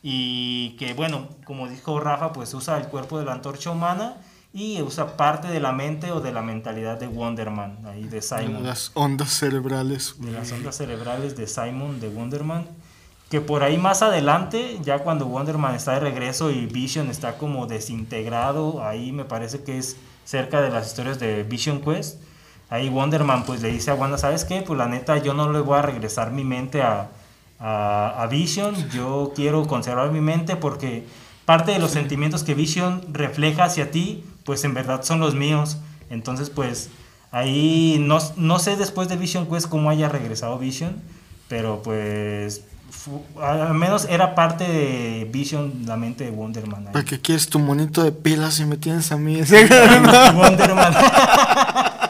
y 0.02 0.72
que 0.78 0.94
bueno, 0.94 1.28
como 1.46 1.68
dijo 1.68 2.00
Rafa, 2.00 2.34
pues 2.34 2.54
usa 2.54 2.78
el 2.78 2.88
cuerpo 2.88 3.20
de 3.20 3.26
la 3.26 3.34
antorcha 3.34 3.72
humana 3.72 4.18
y 4.54 4.82
usa 4.82 5.16
parte 5.16 5.48
de 5.48 5.60
la 5.60 5.72
mente 5.72 6.12
o 6.12 6.22
de 6.22 6.32
la 6.32 6.42
mentalidad 6.42 6.98
de 7.00 7.08
Wonderman, 7.08 7.86
ahí 7.86 8.06
de 8.06 8.22
Simon 8.22 8.64
Las 8.64 8.92
ondas 8.96 9.30
cerebrales. 9.30 10.16
de 10.18 10.32
las 10.32 10.52
ondas 10.52 10.76
cerebrales 10.76 11.36
de 11.38 11.48
Simon 11.48 12.00
de 12.00 12.10
Wonderman. 12.10 12.66
Que 13.30 13.42
por 13.42 13.62
ahí 13.62 13.78
más 13.78 14.02
adelante, 14.02 14.80
ya 14.82 15.00
cuando 15.00 15.28
Wonderman 15.28 15.76
está 15.76 15.94
de 15.94 16.00
regreso 16.00 16.50
y 16.50 16.66
Vision 16.66 17.12
está 17.12 17.38
como 17.38 17.68
desintegrado, 17.68 18.84
ahí 18.84 19.12
me 19.12 19.24
parece 19.24 19.64
que 19.64 19.78
es 19.78 19.98
cerca 20.26 20.62
de 20.62 20.72
las 20.72 20.88
historias 20.88 21.20
de 21.20 21.44
Vision 21.44 21.80
Quest. 21.82 22.20
Ahí 22.70 22.90
Wonderman 22.90 23.44
pues 23.46 23.62
le 23.62 23.72
dice 23.72 23.92
a 23.92 23.96
Wanda, 23.96 24.18
¿sabes 24.18 24.46
qué? 24.46 24.62
Pues 24.62 24.78
la 24.78 24.88
neta 24.88 25.18
yo 25.18 25.34
no 25.34 25.52
le 25.52 25.60
voy 25.60 25.78
a 25.80 25.82
regresar 25.82 26.32
mi 26.32 26.44
mente 26.44 26.82
a, 26.84 27.10
a, 27.60 28.22
a 28.22 28.28
Vision, 28.28 28.76
yo 28.92 29.34
quiero 29.36 29.66
conservar 29.68 30.12
mi 30.12 30.22
mente 30.22 30.56
porque 30.56 31.06
parte 31.46 31.72
de 31.72 31.80
los 31.80 31.92
sentimientos 31.92 32.44
que 32.44 32.54
Vision 32.54 33.02
refleja 33.12 33.64
hacia 33.64 33.90
ti, 33.92 34.24
pues 34.44 34.64
en 34.64 34.74
verdad 34.76 35.02
son 35.04 35.20
los 35.20 35.34
míos. 35.36 35.78
Entonces 36.10 36.50
pues 36.50 36.90
Ahí 37.32 37.98
no, 38.00 38.18
no 38.38 38.58
sé 38.58 38.76
después 38.76 39.08
de 39.08 39.16
Vision 39.16 39.46
Quest 39.46 39.68
cómo 39.70 39.92
haya 39.92 40.10
regresado 40.10 40.58
Vision, 40.58 40.96
pero 41.48 41.84
pues 41.84 42.64
fu- 42.90 43.22
al 43.40 43.76
menos 43.76 44.08
era 44.10 44.34
parte 44.34 44.64
de 44.64 45.30
Vision, 45.32 45.84
la 45.86 45.96
mente 45.96 46.24
de 46.24 46.32
Wonderman. 46.32 46.86
¿Para 46.86 47.06
qué 47.06 47.20
quieres 47.22 47.48
tu 47.48 47.60
monito 47.60 48.04
de 48.04 48.12
pilas 48.12 48.60
y 48.60 48.66
me 48.66 48.78
tienes 48.78 49.12
a 49.12 49.18
mí? 49.18 49.36
Wonderman. 50.36 50.92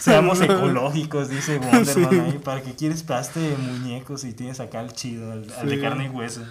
Seamos 0.00 0.40
ecológicos, 0.42 1.28
dice 1.28 1.58
Wonderman 1.58 2.20
ahí. 2.26 2.40
¿Para 2.42 2.62
qué 2.62 2.74
quieres 2.74 3.02
plaste 3.02 3.38
de 3.40 3.56
muñecos 3.56 4.24
y 4.24 4.32
tienes 4.32 4.58
acá 4.60 4.80
el 4.80 4.92
chido, 4.92 5.30
al, 5.32 5.46
al 5.58 5.68
de 5.68 5.76
Sí. 5.76 5.80
carne 5.80 6.06
y 6.06 6.08
hueso? 6.08 6.42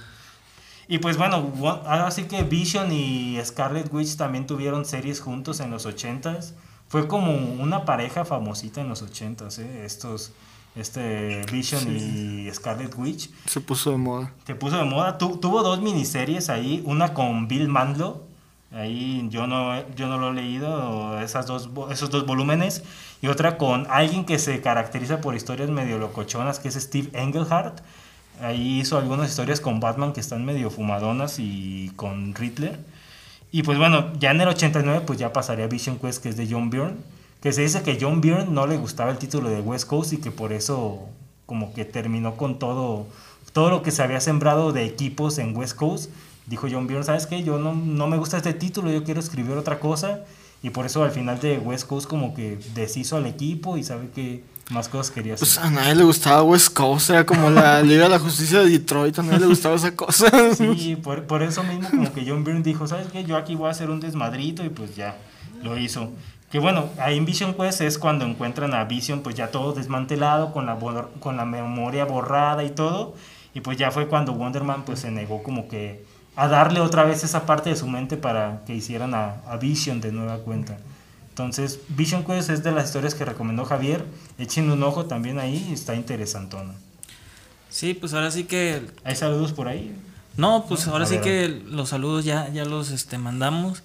Y 0.88 0.98
pues 1.00 1.18
bueno, 1.18 1.54
ahora 1.86 2.10
sí 2.12 2.24
que 2.24 2.42
Vision 2.44 2.92
y 2.92 3.38
Scarlet 3.44 3.94
Witch 3.94 4.16
también 4.16 4.48
tuvieron 4.48 4.86
series 4.86 5.20
juntos 5.22 5.60
en 5.60 5.70
los 5.70 5.86
80s. 5.86 6.54
Fue 6.88 7.08
como 7.08 7.32
una 7.36 7.86
pareja 7.86 8.26
famosita 8.26 8.82
en 8.82 8.90
los 8.90 9.04
80s, 9.04 9.60
¿eh? 9.60 9.84
Estos, 9.86 10.32
este 10.76 11.46
Vision 11.52 11.84
y 11.96 12.50
Scarlet 12.52 12.96
Witch. 12.98 13.30
Se 13.46 13.62
puso 13.62 13.92
de 13.92 13.98
moda. 13.98 14.34
Se 14.48 14.56
puso 14.56 14.78
de 14.78 14.86
moda. 14.86 15.20
Tu- 15.20 15.38
tuvo 15.38 15.62
dos 15.62 15.80
miniseries 15.82 16.50
ahí, 16.50 16.82
una 16.86 17.14
con 17.14 17.48
Bill 17.48 17.68
Mandlo. 17.68 18.24
Ahí 18.72 19.28
yo 19.30 19.48
no, 19.48 19.88
yo 19.96 20.08
no 20.08 20.18
lo 20.18 20.30
he 20.30 20.34
leído, 20.34 21.20
esas 21.22 21.48
dos, 21.48 21.70
esos 21.92 22.10
dos 22.10 22.26
volúmenes. 22.26 22.84
Y 23.22 23.28
otra 23.28 23.58
con 23.58 23.88
alguien 23.90 24.26
que 24.26 24.40
se 24.40 24.62
caracteriza 24.62 25.22
por 25.22 25.36
historias 25.36 25.70
medio 25.70 25.98
locochonas, 25.98 26.60
que 26.60 26.68
es 26.68 26.76
Steve 26.76 27.10
Englehart. 27.14 27.82
Ahí 28.42 28.80
hizo 28.80 28.98
algunas 28.98 29.30
historias 29.30 29.60
con 29.60 29.80
Batman 29.80 30.14
que 30.14 30.22
están 30.22 30.46
medio 30.46 30.70
fumadonas 30.70 31.40
y 31.40 31.92
con 31.96 32.36
Riddler. 32.36 32.80
Y 33.52 33.64
pues 33.64 33.78
bueno, 33.78 34.14
ya 34.20 34.32
en 34.32 34.42
el 34.42 34.48
89 34.48 35.04
pues 35.06 35.20
ya 35.20 35.34
pasaría 35.34 35.68
Vision 35.68 35.98
Quest, 35.98 36.22
que 36.22 36.30
es 36.30 36.38
de 36.38 36.48
John 36.50 36.70
Byrne. 36.70 36.96
Que 37.42 37.54
se 37.54 37.62
dice 37.62 37.82
que 37.82 37.98
John 38.00 38.22
Byrne 38.22 38.46
no 38.50 38.68
le 38.68 38.78
gustaba 38.78 39.12
el 39.12 39.18
título 39.18 39.50
de 39.50 39.62
West 39.62 39.88
Coast 39.88 40.14
y 40.14 40.18
que 40.18 40.30
por 40.30 40.54
eso 40.54 41.08
como 41.46 41.74
que 41.74 41.84
terminó 41.86 42.36
con 42.36 42.60
todo 42.60 43.08
todo 43.52 43.70
lo 43.70 43.82
que 43.82 43.92
se 43.92 44.04
había 44.04 44.22
sembrado 44.22 44.72
de 44.72 44.86
equipos 44.86 45.38
en 45.40 45.56
West 45.56 45.76
Coast, 45.76 46.12
dijo 46.50 46.68
John 46.70 46.88
Byrne, 46.88 47.04
¿sabes 47.04 47.28
qué? 47.28 47.44
Yo 47.44 47.60
no, 47.60 47.74
no 47.74 48.08
me 48.08 48.18
gusta 48.18 48.38
este 48.38 48.54
título, 48.54 48.92
yo 48.92 49.04
quiero 49.04 49.20
escribir 49.20 49.56
otra 49.56 49.80
cosa. 49.80 50.22
Y 50.62 50.72
por 50.72 50.86
eso 50.86 51.04
al 51.04 51.12
final 51.12 51.40
de 51.40 51.58
West 51.58 51.88
Coast 51.88 52.08
como 52.08 52.34
que 52.34 52.60
deshizo 52.74 53.16
al 53.16 53.26
equipo 53.28 53.78
y 53.78 53.84
sabe 53.84 54.10
que 54.10 54.44
más 54.70 54.90
cosas 54.90 55.12
quería 55.12 55.36
hacer. 55.36 55.48
Pues 55.48 55.58
a 55.58 55.70
nadie 55.70 55.96
le 55.96 56.04
gustaba 56.04 56.44
West 56.44 56.74
Coast, 56.74 57.12
era 57.12 57.26
como 57.26 57.50
la 57.50 57.82
Liga 57.84 58.04
de 58.04 58.10
la 58.10 58.20
Justicia 58.20 58.60
de 58.60 58.70
Detroit, 58.70 59.18
a 59.20 59.24
nadie 59.24 59.40
le 59.40 59.46
gustaba 59.46 59.76
esa 59.76 59.96
cosa. 59.96 60.30
Sí, 60.56 60.96
por, 61.04 61.24
por 61.24 61.44
eso 61.44 61.64
mismo 61.64 61.90
como 61.90 62.12
que 62.12 62.26
John 62.28 62.44
Byrne 62.44 62.62
dijo, 62.62 62.88
¿sabes 62.88 63.08
qué? 63.08 63.24
Yo 63.24 63.38
aquí 63.38 63.56
voy 63.56 63.68
a 63.68 63.72
hacer 63.72 63.90
un 63.90 64.02
desmadrito 64.02 64.66
y 64.66 64.70
pues 64.70 64.96
ya, 64.96 65.16
lo 65.64 65.78
hizo. 65.78 66.12
Que 66.52 66.60
bueno, 66.60 66.90
ahí 66.98 67.18
en 67.18 67.26
Vision 67.26 67.54
Quest 67.54 67.82
es 67.82 67.98
cuando 67.98 68.26
encuentran 68.26 68.74
a 68.74 68.84
Vision 68.84 69.22
pues 69.22 69.36
ya 69.36 69.52
todo 69.52 69.74
desmantelado, 69.74 70.52
con 70.52 70.66
la, 70.66 70.78
con 71.20 71.38
la 71.38 71.46
memoria 71.46 72.06
borrada 72.06 72.64
y 72.64 72.72
todo. 72.72 73.16
Y 73.54 73.62
pues 73.62 73.78
ya 73.78 73.92
fue 73.92 74.08
cuando 74.08 74.34
Wonderman 74.34 74.84
pues 74.84 75.00
se 75.00 75.12
negó 75.12 75.42
como 75.44 75.68
que 75.68 76.04
a 76.42 76.48
darle 76.48 76.80
otra 76.80 77.04
vez 77.04 77.24
esa 77.24 77.46
parte 77.46 77.70
de 77.70 77.76
su 77.76 77.88
mente 77.88 78.16
para 78.18 78.62
que 78.66 78.74
hicieran 78.76 79.14
a, 79.14 79.36
a 79.48 79.58
Vision 79.58 80.00
de 80.02 80.12
nueva 80.12 80.38
cuenta. 80.40 80.78
Entonces, 81.30 81.80
Vision 81.90 82.24
Quest 82.26 82.50
es 82.50 82.64
de 82.64 82.72
las 82.72 82.86
historias 82.86 83.14
que 83.16 83.26
recomendó 83.26 83.66
Javier. 83.66 84.04
Echen 84.38 84.70
un 84.72 84.84
ojo 84.84 85.06
también 85.06 85.40
ahí, 85.40 85.70
está 85.72 85.96
interesantona. 85.96 86.74
Sí, 87.70 87.94
pues 87.94 88.14
ahora 88.14 88.32
sí 88.32 88.46
que 88.46 88.82
¿Hay 89.04 89.16
saludos 89.16 89.54
por 89.54 89.68
ahí? 89.68 89.96
No, 90.38 90.66
pues 90.68 90.86
No, 90.88 90.94
ahora 90.94 91.06
sí 91.06 91.18
que 91.20 91.48
los 91.68 91.90
saludos 91.90 92.26
ya, 92.26 92.50
ya 92.50 92.66
los 92.66 92.92
este, 92.92 93.18
mandamos. 93.18 93.84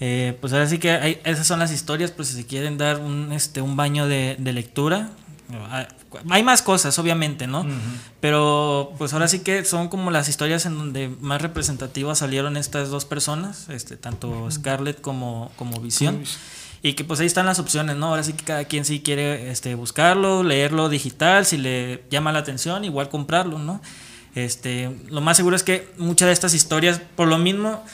Eh, 0.00 0.36
pues 0.40 0.52
ahora 0.52 0.66
sí 0.68 0.78
que 0.78 0.90
hay- 0.92 1.20
esas 1.24 1.46
son 1.46 1.58
las 1.58 1.72
historias, 1.72 2.10
pues 2.10 2.28
si 2.28 2.44
quieren 2.44 2.78
dar 2.78 2.98
un, 3.00 3.32
este, 3.32 3.62
un 3.62 3.76
baño 3.76 4.06
de, 4.06 4.36
de 4.38 4.52
lectura. 4.52 5.10
Ah, 5.70 5.88
Hay 6.30 6.42
más 6.42 6.62
cosas, 6.62 6.98
obviamente, 6.98 7.46
¿no? 7.46 7.66
Pero 8.20 8.92
pues 8.98 9.12
ahora 9.12 9.28
sí 9.28 9.40
que 9.40 9.64
son 9.64 9.88
como 9.88 10.10
las 10.10 10.28
historias 10.28 10.66
en 10.66 10.78
donde 10.78 11.08
más 11.20 11.42
representativas 11.42 12.18
salieron 12.18 12.56
estas 12.56 12.90
dos 12.90 13.04
personas, 13.04 13.68
este, 13.68 13.96
tanto 13.96 14.50
Scarlett 14.50 15.00
como, 15.00 15.50
como 15.56 15.80
Visión. 15.80 16.22
Y 16.84 16.94
que 16.94 17.04
pues 17.04 17.20
ahí 17.20 17.26
están 17.26 17.46
las 17.46 17.60
opciones, 17.60 17.96
¿no? 17.96 18.08
Ahora 18.08 18.24
sí 18.24 18.32
que 18.32 18.44
cada 18.44 18.64
quien 18.64 18.84
sí 18.84 19.00
quiere 19.00 19.50
este, 19.52 19.76
buscarlo, 19.76 20.42
leerlo 20.42 20.88
digital, 20.88 21.46
si 21.46 21.56
le 21.56 22.02
llama 22.10 22.32
la 22.32 22.40
atención, 22.40 22.84
igual 22.84 23.08
comprarlo, 23.08 23.58
¿no? 23.58 23.80
Este, 24.34 24.90
lo 25.08 25.20
más 25.20 25.36
seguro 25.36 25.54
es 25.54 25.62
que 25.62 25.92
muchas 25.98 26.26
de 26.26 26.32
estas 26.32 26.54
historias, 26.54 27.00
por 27.14 27.28
lo 27.28 27.38
mismo, 27.38 27.84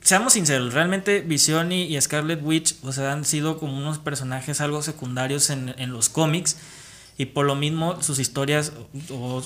seamos 0.00 0.32
sinceros, 0.32 0.72
realmente 0.72 1.20
Visión 1.20 1.72
y, 1.72 1.82
y 1.94 2.00
Scarlet 2.00 2.40
Witch, 2.42 2.76
o 2.82 2.92
sea, 2.92 3.12
han 3.12 3.24
sido 3.24 3.58
como 3.58 3.76
unos 3.76 3.98
personajes 3.98 4.60
algo 4.60 4.80
secundarios 4.82 5.50
en, 5.50 5.74
en 5.76 5.92
los 5.92 6.08
cómics, 6.08 6.56
y 7.18 7.26
por 7.26 7.46
lo 7.46 7.54
mismo 7.54 8.00
sus 8.02 8.18
historias 8.18 8.72
o- 9.10 9.42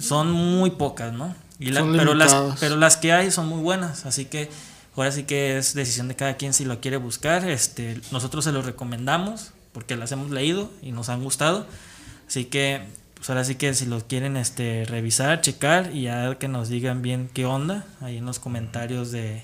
son 0.00 0.30
muy 0.32 0.70
pocas, 0.70 1.12
¿no? 1.12 1.34
Y 1.58 1.70
la- 1.70 1.80
pero, 1.98 2.14
las, 2.14 2.32
pero 2.60 2.76
las 2.76 2.96
que 2.96 3.12
hay 3.12 3.30
son 3.30 3.46
muy 3.48 3.60
buenas, 3.60 4.04
así 4.06 4.26
que 4.26 4.50
ahora 4.96 5.12
sí 5.12 5.24
que 5.24 5.56
es 5.58 5.74
decisión 5.74 6.08
de 6.08 6.16
cada 6.16 6.36
quien 6.36 6.52
si 6.52 6.64
lo 6.64 6.80
quiere 6.80 6.96
buscar. 6.96 7.48
Este, 7.48 8.00
nosotros 8.12 8.44
se 8.44 8.52
los 8.52 8.64
recomendamos 8.66 9.52
porque 9.72 9.96
las 9.96 10.10
hemos 10.12 10.30
leído 10.30 10.70
y 10.82 10.92
nos 10.92 11.08
han 11.08 11.22
gustado. 11.22 11.66
Así 12.28 12.46
que 12.46 12.82
pues 13.14 13.30
ahora 13.30 13.44
sí 13.44 13.54
que 13.54 13.72
si 13.74 13.86
los 13.86 14.04
quieren 14.04 14.36
este, 14.36 14.84
revisar, 14.86 15.40
checar 15.40 15.90
y 15.94 16.02
ya 16.02 16.36
que 16.38 16.48
nos 16.48 16.68
digan 16.68 17.00
bien 17.02 17.30
qué 17.32 17.46
onda 17.46 17.86
ahí 18.02 18.18
en 18.18 18.26
los 18.26 18.38
comentarios 18.38 19.10
de, 19.12 19.42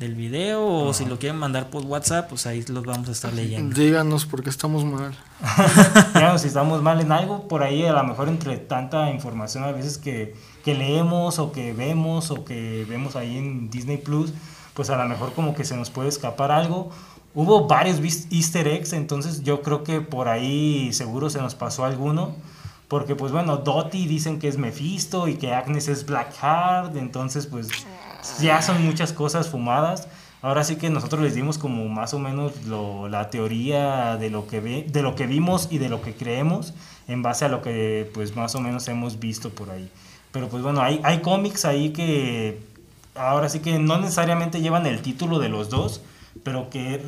del 0.00 0.14
video 0.14 0.66
o 0.66 0.94
si 0.94 1.04
lo 1.04 1.18
quieren 1.18 1.38
mandar 1.38 1.68
por 1.68 1.84
WhatsApp, 1.84 2.30
pues 2.30 2.46
ahí 2.46 2.64
los 2.68 2.84
vamos 2.84 3.10
a 3.10 3.12
estar 3.12 3.34
leyendo. 3.34 3.78
Díganos 3.78 4.24
por 4.24 4.42
qué 4.42 4.48
estamos 4.48 4.82
mal. 4.82 5.14
Díganos 6.14 6.40
si 6.40 6.48
estamos 6.48 6.82
mal 6.82 7.02
en 7.02 7.12
algo, 7.12 7.46
por 7.48 7.62
ahí 7.62 7.84
a 7.84 7.92
lo 7.92 8.02
mejor 8.04 8.28
entre 8.28 8.56
tanta 8.56 9.10
información 9.10 9.62
a 9.62 9.72
veces 9.72 9.98
que, 9.98 10.34
que 10.64 10.74
leemos 10.74 11.38
o 11.38 11.52
que 11.52 11.74
vemos 11.74 12.30
o 12.30 12.46
que 12.46 12.86
vemos 12.88 13.14
ahí 13.14 13.36
en 13.36 13.68
Disney 13.68 13.98
Plus, 13.98 14.32
pues 14.72 14.88
a 14.88 14.96
lo 14.96 15.06
mejor 15.06 15.34
como 15.34 15.54
que 15.54 15.64
se 15.64 15.76
nos 15.76 15.90
puede 15.90 16.08
escapar 16.08 16.50
algo. 16.50 16.90
Hubo 17.34 17.68
varios 17.68 18.00
easter 18.30 18.68
eggs, 18.68 18.94
entonces 18.94 19.42
yo 19.42 19.60
creo 19.60 19.84
que 19.84 20.00
por 20.00 20.28
ahí 20.28 20.94
seguro 20.94 21.28
se 21.28 21.42
nos 21.42 21.54
pasó 21.54 21.84
alguno. 21.84 22.34
Porque 22.88 23.14
pues 23.14 23.30
bueno, 23.30 23.58
Dottie 23.58 24.08
dicen 24.08 24.40
que 24.40 24.48
es 24.48 24.56
Mephisto 24.58 25.28
y 25.28 25.36
que 25.36 25.54
Agnes 25.54 25.86
es 25.86 26.06
Blackheart, 26.06 26.96
entonces 26.96 27.46
pues 27.46 27.68
ya 28.40 28.62
son 28.62 28.84
muchas 28.84 29.12
cosas 29.12 29.48
fumadas. 29.48 30.08
Ahora 30.42 30.64
sí 30.64 30.76
que 30.76 30.88
nosotros 30.88 31.20
les 31.22 31.34
dimos 31.34 31.58
como 31.58 31.86
más 31.88 32.14
o 32.14 32.18
menos 32.18 32.64
lo- 32.66 33.08
la 33.08 33.28
teoría 33.30 34.16
de 34.16 34.30
lo 34.30 34.46
que 34.46 34.60
ve, 34.60 34.86
de 34.90 35.02
lo 35.02 35.14
que 35.14 35.26
vimos 35.26 35.68
y 35.70 35.78
de 35.78 35.88
lo 35.90 36.00
que 36.00 36.14
creemos 36.14 36.72
en 37.08 37.22
base 37.22 37.44
a 37.44 37.48
lo 37.48 37.60
que 37.60 38.10
pues 38.14 38.36
más 38.36 38.54
o 38.54 38.60
menos 38.60 38.88
hemos 38.88 39.18
visto 39.18 39.50
por 39.50 39.70
ahí. 39.70 39.90
Pero 40.32 40.48
pues 40.48 40.62
bueno, 40.62 40.80
hay, 40.80 41.00
hay 41.04 41.20
cómics 41.20 41.64
ahí 41.66 41.90
que 41.90 42.62
ahora 43.14 43.48
sí 43.48 43.60
que 43.60 43.78
no 43.78 43.98
necesariamente 43.98 44.60
llevan 44.62 44.86
el 44.86 45.02
título 45.02 45.38
de 45.40 45.48
los 45.50 45.68
dos, 45.68 46.00
pero 46.42 46.70
que 46.70 47.02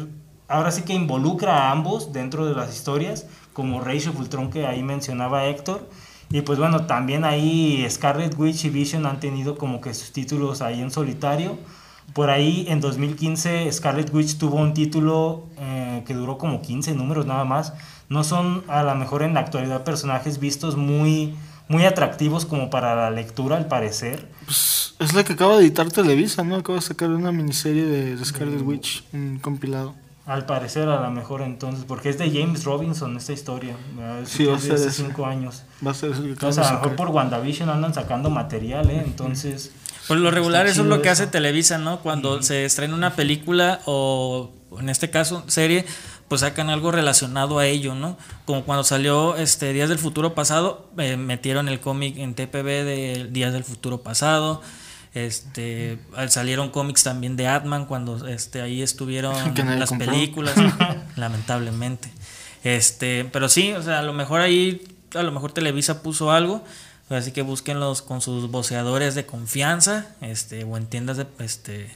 ahora 0.49 0.71
sí 0.71 0.83
que 0.83 0.93
involucra 0.93 1.69
a 1.69 1.71
ambos 1.71 2.13
dentro 2.13 2.45
de 2.45 2.55
las 2.55 2.75
historias, 2.75 3.27
como 3.55 3.81
Rage 3.81 4.09
of 4.11 4.19
Ultron 4.19 4.51
que 4.51 4.67
ahí 4.67 4.83
mencionaba 4.83 5.47
Héctor. 5.47 5.89
Y 6.33 6.41
pues 6.41 6.59
bueno, 6.59 6.87
también 6.87 7.24
ahí 7.24 7.87
Scarlet 7.89 8.37
Witch 8.39 8.64
y 8.64 8.70
Vision 8.70 9.05
han 9.05 9.20
tenido 9.20 9.59
como 9.59 9.83
que 9.83 9.93
sus 9.93 10.12
títulos 10.12 10.62
ahí 10.62 10.80
en 10.80 10.91
solitario. 10.91 11.59
Por 12.14 12.30
ahí 12.30 12.66
en 12.68 12.80
2015 12.80 13.70
Scarlet 13.70 14.12
Witch 14.12 14.39
tuvo 14.39 14.57
un 14.57 14.74
título 14.74 15.45
eh, 15.59 16.03
que 16.07 16.14
duró 16.14 16.39
como 16.39 16.62
15 16.62 16.95
números 16.95 17.26
nada 17.26 17.45
más. 17.45 17.74
No 18.09 18.24
son 18.24 18.64
a 18.68 18.83
lo 18.83 18.95
mejor 18.95 19.22
en 19.22 19.35
la 19.35 19.41
actualidad 19.41 19.85
personajes 19.85 20.39
vistos 20.39 20.76
muy, 20.76 21.35
muy 21.68 21.85
atractivos 21.85 22.47
como 22.47 22.70
para 22.70 22.95
la 22.95 23.11
lectura 23.11 23.57
al 23.59 23.68
parecer. 23.68 24.28
Pues 24.47 24.95
es 24.99 25.14
la 25.14 25.24
que 25.24 25.35
acaba 25.35 25.57
de 25.57 25.64
editar 25.64 25.91
Televisa, 25.91 26.45
¿no? 26.45 26.57
Acaba 26.57 26.76
de 26.76 26.83
sacar 26.83 27.11
una 27.11 27.33
miniserie 27.33 27.85
de, 27.85 28.24
Scarlet 28.24 28.62
Witch, 28.62 29.05
un 29.12 29.39
compilado. 29.39 29.95
Al 30.25 30.47
parecer 30.47 30.89
a 30.89 31.01
lo 31.01 31.11
mejor 31.11 31.43
entonces, 31.43 31.85
porque 31.85 32.09
es 32.09 32.18
de 32.18 32.31
James 32.31 32.64
Robinson 32.64 33.16
esta 33.16 33.33
historia. 33.33 33.77
¿verdad? 33.97 34.20
Sí, 34.25 34.45
va 34.45 34.57
a 34.57 34.59
ser 34.59 34.75
hace 34.75 34.89
ese. 34.89 35.03
cinco 35.03 35.27
años. 35.27 35.64
Va 35.85 35.91
a 35.91 35.95
ser 35.95 36.11
acaban 36.11 36.31
Entonces 36.31 36.64
a 36.64 36.73
lo 36.73 36.79
mejor 36.81 36.97
por 36.97 37.09
WandaVision 37.09 37.68
andan 37.68 37.93
sacando 37.93 38.31
material, 38.31 38.89
¿eh? 38.91 39.03
Entonces... 39.05 39.73
Por 40.09 40.18
lo 40.18 40.31
regular 40.31 40.66
eso 40.66 40.83
es 40.83 40.89
lo 40.89 41.01
que 41.01 41.09
eso. 41.09 41.23
hace 41.23 41.27
Televisa, 41.31 41.79
¿no? 41.79 42.01
Cuando 42.01 42.43
se 42.43 42.64
estrena 42.64 42.95
una 42.95 43.14
película 43.14 43.81
o 43.85 44.51
en 44.79 44.89
este 44.89 45.11
caso 45.11 45.45
serie, 45.47 45.85
pues 46.29 46.41
sacan 46.41 46.70
algo 46.70 46.91
relacionado 46.91 47.59
a 47.59 47.66
ello, 47.66 47.95
¿no? 47.95 48.16
Como 48.45 48.64
cuando 48.64 48.85
salió 48.85 49.37
este 49.37 49.73
Días 49.73 49.89
del 49.89 49.99
Futuro 49.99 50.35
Pasado, 50.35 50.89
eh, 50.99 51.16
metieron 51.16 51.68
el 51.68 51.79
cómic 51.79 52.16
en 52.16 52.35
TPB 52.35 52.64
de 52.64 53.29
Días 53.31 53.53
del 53.53 53.64
Futuro 53.64 54.03
Pasado. 54.03 54.62
Este, 55.15 55.99
al- 56.17 56.31
salieron 56.31 56.71
cómics 56.71 57.03
también 57.03 57.37
de 57.37 57.47
Atman 57.47 57.85
cuando 57.87 58.27
este 58.27 58.63
ahí 58.63 58.81
estuvieron 58.83 59.55
Que 59.55 59.63
nadie 59.65 59.79
las 59.81 59.89
compró. 59.91 60.11
películas, 60.11 60.55
lamentablemente. 61.17 62.11
Este, 62.65 63.25
pero 63.27 63.49
sí, 63.49 63.73
o 63.73 63.83
sea, 63.83 63.99
a 63.99 64.03
lo 64.03 64.13
mejor 64.13 64.41
ahí 64.41 64.87
a 65.15 65.23
lo 65.23 65.33
mejor 65.33 65.53
Televisa 65.53 66.03
puso 66.03 66.31
algo, 66.31 66.65
así 67.11 67.33
que 67.33 67.43
búsquenlos 67.43 68.01
con 68.01 68.21
sus 68.23 68.51
voceadores 68.51 69.15
de 69.15 69.27
confianza, 69.27 70.07
este, 70.23 70.65
o 70.65 70.77
en 70.79 70.87
tiendas 70.87 71.19
de 71.19 71.27
este 71.41 71.91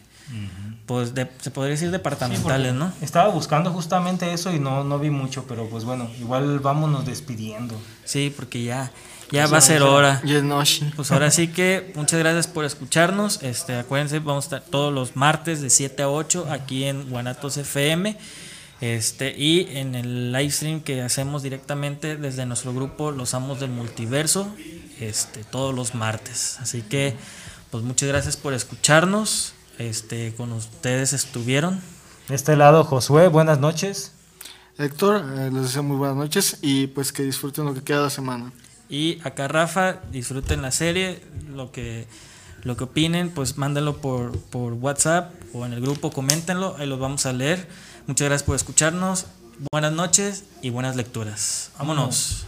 pues 0.86 1.14
de, 1.14 1.28
se 1.40 1.52
podría 1.52 1.70
decir 1.70 1.92
departamentales, 1.92 2.74
¿no? 2.74 2.92
Estaba 3.00 3.28
buscando 3.32 3.70
justamente 3.72 4.32
eso 4.32 4.52
y 4.52 4.58
no, 4.58 4.82
no 4.82 4.98
vi 4.98 5.08
mucho, 5.08 5.44
pero 5.46 5.68
pues 5.68 5.84
bueno, 5.84 6.10
igual 6.18 6.58
vámonos 6.58 7.06
despidiendo. 7.06 7.80
Sí, 8.04 8.34
porque 8.36 8.64
ya 8.64 8.90
ya 9.30 9.46
va 9.46 9.58
a 9.58 9.60
ser 9.60 9.82
hora. 9.82 10.22
Pues 10.94 11.10
ahora 11.10 11.30
sí 11.30 11.48
que 11.48 11.92
muchas 11.94 12.18
gracias 12.20 12.46
por 12.46 12.64
escucharnos. 12.64 13.42
Este, 13.42 13.76
acuérdense, 13.76 14.18
vamos 14.20 14.44
a 14.44 14.56
estar 14.56 14.70
todos 14.70 14.92
los 14.92 15.16
martes 15.16 15.60
de 15.60 15.70
7 15.70 16.02
a 16.02 16.08
8 16.08 16.48
aquí 16.50 16.84
en 16.84 17.10
Guanatos 17.10 17.56
FM. 17.56 18.16
Este, 18.80 19.34
y 19.36 19.68
en 19.78 19.94
el 19.94 20.32
live 20.32 20.50
stream 20.50 20.80
que 20.80 21.00
hacemos 21.00 21.42
directamente 21.42 22.16
desde 22.16 22.44
nuestro 22.44 22.74
grupo 22.74 23.10
Los 23.10 23.32
Amos 23.32 23.58
del 23.58 23.70
Multiverso, 23.70 24.54
este, 25.00 25.44
todos 25.44 25.74
los 25.74 25.94
martes. 25.94 26.58
Así 26.60 26.82
que, 26.82 27.16
pues 27.70 27.84
muchas 27.84 28.08
gracias 28.08 28.36
por 28.36 28.52
escucharnos. 28.52 29.54
Este, 29.78 30.34
con 30.36 30.52
ustedes 30.52 31.12
estuvieron. 31.12 31.80
De 32.28 32.34
este 32.34 32.56
lado, 32.56 32.84
Josué, 32.84 33.28
buenas 33.28 33.58
noches. 33.58 34.12
Héctor, 34.78 35.24
eh, 35.38 35.50
les 35.52 35.62
deseo 35.62 35.82
muy 35.82 35.96
buenas 35.96 36.16
noches 36.16 36.58
y 36.60 36.86
pues 36.88 37.12
que 37.12 37.22
disfruten 37.22 37.64
lo 37.64 37.74
que 37.74 37.82
queda 37.82 37.98
de 37.98 38.04
la 38.04 38.10
semana. 38.10 38.52
Y 38.88 39.20
acá 39.24 39.48
Rafa, 39.48 40.00
disfruten 40.12 40.62
la 40.62 40.70
serie, 40.70 41.20
lo 41.48 41.72
que 41.72 42.06
lo 42.66 42.76
que 42.76 42.84
opinen, 42.84 43.30
pues 43.30 43.58
mándenlo 43.58 43.98
por, 43.98 44.36
por 44.40 44.72
WhatsApp 44.72 45.32
o 45.52 45.64
en 45.64 45.72
el 45.72 45.80
grupo, 45.80 46.10
coméntenlo, 46.10 46.74
ahí 46.78 46.86
los 46.88 46.98
vamos 46.98 47.24
a 47.24 47.32
leer. 47.32 47.68
Muchas 48.08 48.26
gracias 48.26 48.44
por 48.44 48.56
escucharnos, 48.56 49.26
buenas 49.70 49.92
noches 49.92 50.44
y 50.62 50.70
buenas 50.70 50.96
lecturas. 50.96 51.70
Vámonos. 51.78 52.44